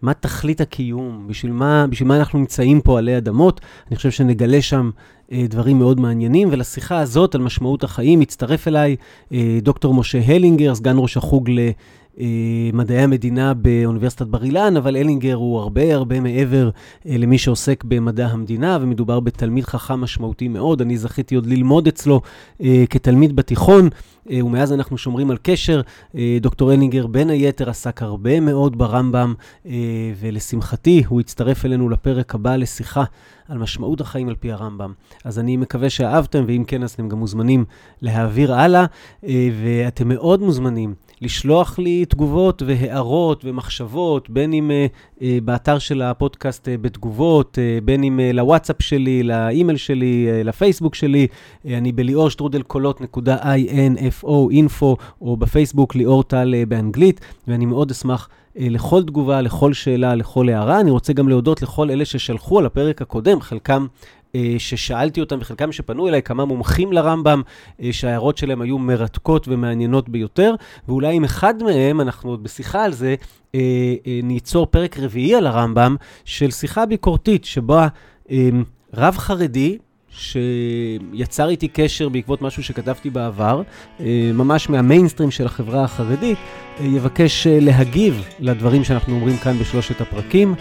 מה 0.03 0.14
תכלית 0.14 0.61
הקיום, 0.61 1.24
בשביל 1.26 1.53
מה, 1.53 1.86
בשביל 1.86 2.09
מה 2.09 2.16
אנחנו 2.16 2.38
נמצאים 2.38 2.80
פה 2.80 2.99
עלי 2.99 3.18
אדמות. 3.18 3.61
אני 3.88 3.96
חושב 3.96 4.11
שנגלה 4.11 4.62
שם 4.62 4.90
אה, 5.32 5.44
דברים 5.49 5.78
מאוד 5.78 6.01
מעניינים, 6.01 6.49
ולשיחה 6.53 6.99
הזאת 6.99 7.34
על 7.34 7.40
משמעות 7.40 7.84
החיים 7.84 8.20
הצטרף 8.20 8.68
אליי 8.68 8.96
אה, 9.32 9.59
דוקטור 9.62 9.94
משה 9.94 10.20
הלינגר, 10.26 10.74
סגן 10.74 10.94
ראש 10.99 11.16
החוג 11.16 11.51
ל... 11.51 11.59
אה, 12.21 12.71
מדעי 12.73 13.03
המדינה 13.03 13.55
באוניברסיטת 13.55 14.27
בר 14.27 14.45
אילן, 14.45 14.77
אבל 14.77 14.97
אלינגר 14.97 15.35
הוא 15.35 15.59
הרבה 15.59 15.95
הרבה 15.95 16.21
מעבר 16.21 16.71
אה, 17.07 17.16
למי 17.19 17.39
שעוסק 17.39 17.85
במדע 17.85 18.27
המדינה, 18.27 18.79
ומדובר 18.81 19.21
בתלמיד 19.21 19.64
חכם 19.64 20.01
משמעותי 20.01 20.49
מאוד. 20.49 20.81
אני 20.81 20.99
זכיתי 20.99 21.35
עוד 21.35 21.47
ללמוד 21.47 21.87
אצלו 21.87 22.21
אה, 22.62 22.85
כתלמיד 22.91 23.37
בתיכון, 23.37 23.89
ומאז 24.27 24.73
אנחנו 24.73 24.99
שומרים 24.99 25.31
על 25.31 25.37
קשר. 25.43 25.81
דוקטור 26.41 26.73
אלינגר 26.73 27.07
בין 27.07 27.31
היתר 27.31 27.71
עסק 27.71 28.03
הרבה 28.03 28.41
מאוד 28.41 28.79
ברמב"ם, 28.79 29.35
ולשמחתי 30.21 31.03
הוא 31.09 31.21
הצטרף 31.21 31.64
אלינו 31.64 31.89
לפרק 31.89 32.35
הבא 32.35 32.57
לשיחה 32.57 33.05
על 33.49 33.59
משמעות 33.59 34.01
החיים 34.01 34.29
על 34.29 34.35
פי 34.35 34.53
הרמב"ם. 34.53 34.93
אז 35.25 35.39
אני 35.39 35.57
מקווה 35.57 35.91
שאהבתם, 35.91 36.45
ואם 36.47 36.64
כן, 36.66 36.83
אז 36.83 36.91
אתם 36.91 37.09
גם 37.09 37.19
מוזמנים 37.19 37.64
להעביר 38.03 38.55
הלאה, 38.55 38.85
ואתם 39.62 40.09
מאוד 40.09 40.43
מוזמנים. 40.43 40.95
לשלוח 41.21 41.79
לי 41.79 42.05
תגובות 42.05 42.62
והערות 42.66 43.45
ומחשבות, 43.45 44.31
בין 44.31 44.53
אם 44.53 44.71
uh, 44.71 45.19
uh, 45.19 45.23
באתר 45.45 45.79
של 45.79 46.03
הפודקאסט 46.03 46.69
uh, 46.69 46.71
בתגובות, 46.81 47.59
בין 47.85 48.05
אם 48.05 48.21
לוואטסאפ 48.35 48.77
שלי, 48.83 49.23
לאימייל 49.23 49.77
שלי, 49.77 50.45
לפייסבוק 50.45 50.95
שלי. 50.95 51.27
אני 51.64 51.93
בליאור 51.93 52.31
שטרודל 52.31 52.62
קולות 52.62 53.01
נקודה 53.01 53.37
info, 53.97 54.27
info, 54.51 54.87
או 55.21 55.37
בפייסבוק 55.37 55.95
ליאור 55.95 56.23
טל 56.23 56.55
באנגלית, 56.69 57.21
ואני 57.49 57.66
מאוד 57.66 57.91
אשמח 57.91 58.29
לכל 58.57 59.03
תגובה, 59.03 59.41
לכל 59.41 59.73
שאלה, 59.73 60.14
לכל 60.14 60.49
הערה. 60.49 60.81
אני 60.81 60.91
רוצה 60.91 61.12
גם 61.12 61.29
להודות 61.29 61.62
לכל 61.62 61.91
אלה 61.91 62.05
ששלחו 62.05 62.59
על 62.59 62.66
הפרק 62.66 63.03
הקודם, 63.03 63.41
חלקם 63.41 63.87
ששאלתי 64.59 65.20
אותם, 65.20 65.39
וחלקם 65.41 65.72
שפנו 65.72 66.09
אליי, 66.09 66.22
כמה 66.22 66.45
מומחים 66.45 66.93
לרמב"ם, 66.93 67.43
שההערות 67.91 68.37
שלהם 68.37 68.61
היו 68.61 68.79
מרתקות 68.79 69.49
ומעניינות 69.49 70.09
ביותר, 70.09 70.55
ואולי 70.89 71.16
עם 71.16 71.24
אחד 71.24 71.62
מהם, 71.62 72.01
אנחנו 72.01 72.31
עוד 72.31 72.43
בשיחה 72.43 72.85
על 72.85 72.93
זה, 72.93 73.14
ניצור 74.22 74.66
פרק 74.66 74.99
רביעי 74.99 75.35
על 75.35 75.47
הרמב"ם, 75.47 75.97
של 76.24 76.51
שיחה 76.51 76.87
ביקורתית, 76.87 77.45
שבה 77.45 77.89
רב 78.95 79.16
חרדי, 79.16 79.79
שיצר 80.19 81.49
איתי 81.49 81.69
קשר 81.69 82.09
בעקבות 82.09 82.43
משהו 82.43 82.62
שכתבתי 82.62 83.11
בעבר, 83.11 83.62
אה, 84.01 84.31
ממש 84.35 84.69
מהמיינסטרים 84.69 85.31
של 85.31 85.47
החברה 85.47 85.85
החרדית, 85.85 86.39
אה, 86.81 86.87
יבקש 86.87 87.47
אה, 87.47 87.59
להגיב 87.61 88.25
לדברים 88.41 88.85
שאנחנו 88.85 89.14
אומרים 89.14 89.37
כאן 89.37 89.59
בשלושת 89.59 90.01
הפרקים, 90.01 90.55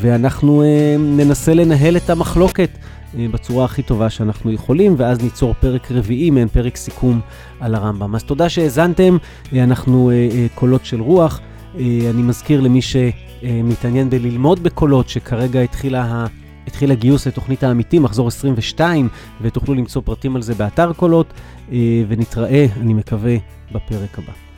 ואנחנו 0.00 0.62
ננסה 0.98 1.54
לנהל 1.54 1.96
את 1.96 2.10
המחלוקת 2.10 2.70
בצורה 3.14 3.64
הכי 3.64 3.82
טובה 3.82 4.10
שאנחנו 4.10 4.52
יכולים, 4.52 4.94
ואז 4.98 5.22
ניצור 5.22 5.54
פרק 5.60 5.90
רביעי, 5.90 6.30
מעין 6.30 6.48
פרק 6.48 6.76
סיכום 6.76 7.20
על 7.60 7.74
הרמב"ם. 7.74 8.14
אז 8.14 8.24
תודה 8.24 8.48
שהאזנתם, 8.48 9.16
אנחנו 9.52 10.10
קולות 10.54 10.84
של 10.84 11.00
רוח. 11.00 11.40
אני 11.74 12.22
מזכיר 12.22 12.60
למי 12.60 12.80
שמתעניין 12.82 14.10
בללמוד 14.10 14.62
בקולות, 14.62 15.08
שכרגע 15.08 15.60
התחילה 15.60 16.02
ה... 16.02 16.43
התחיל 16.66 16.90
הגיוס 16.90 17.26
לתוכנית 17.26 17.62
העמיתים, 17.62 18.02
מחזור 18.02 18.28
22, 18.28 19.08
ותוכלו 19.40 19.74
למצוא 19.74 20.02
פרטים 20.04 20.36
על 20.36 20.42
זה 20.42 20.54
באתר 20.54 20.92
קולות, 20.92 21.32
אה, 21.72 22.02
ונתראה, 22.08 22.66
אני 22.80 22.94
מקווה, 22.94 23.36
בפרק 23.72 24.18
הבא. 24.18 24.53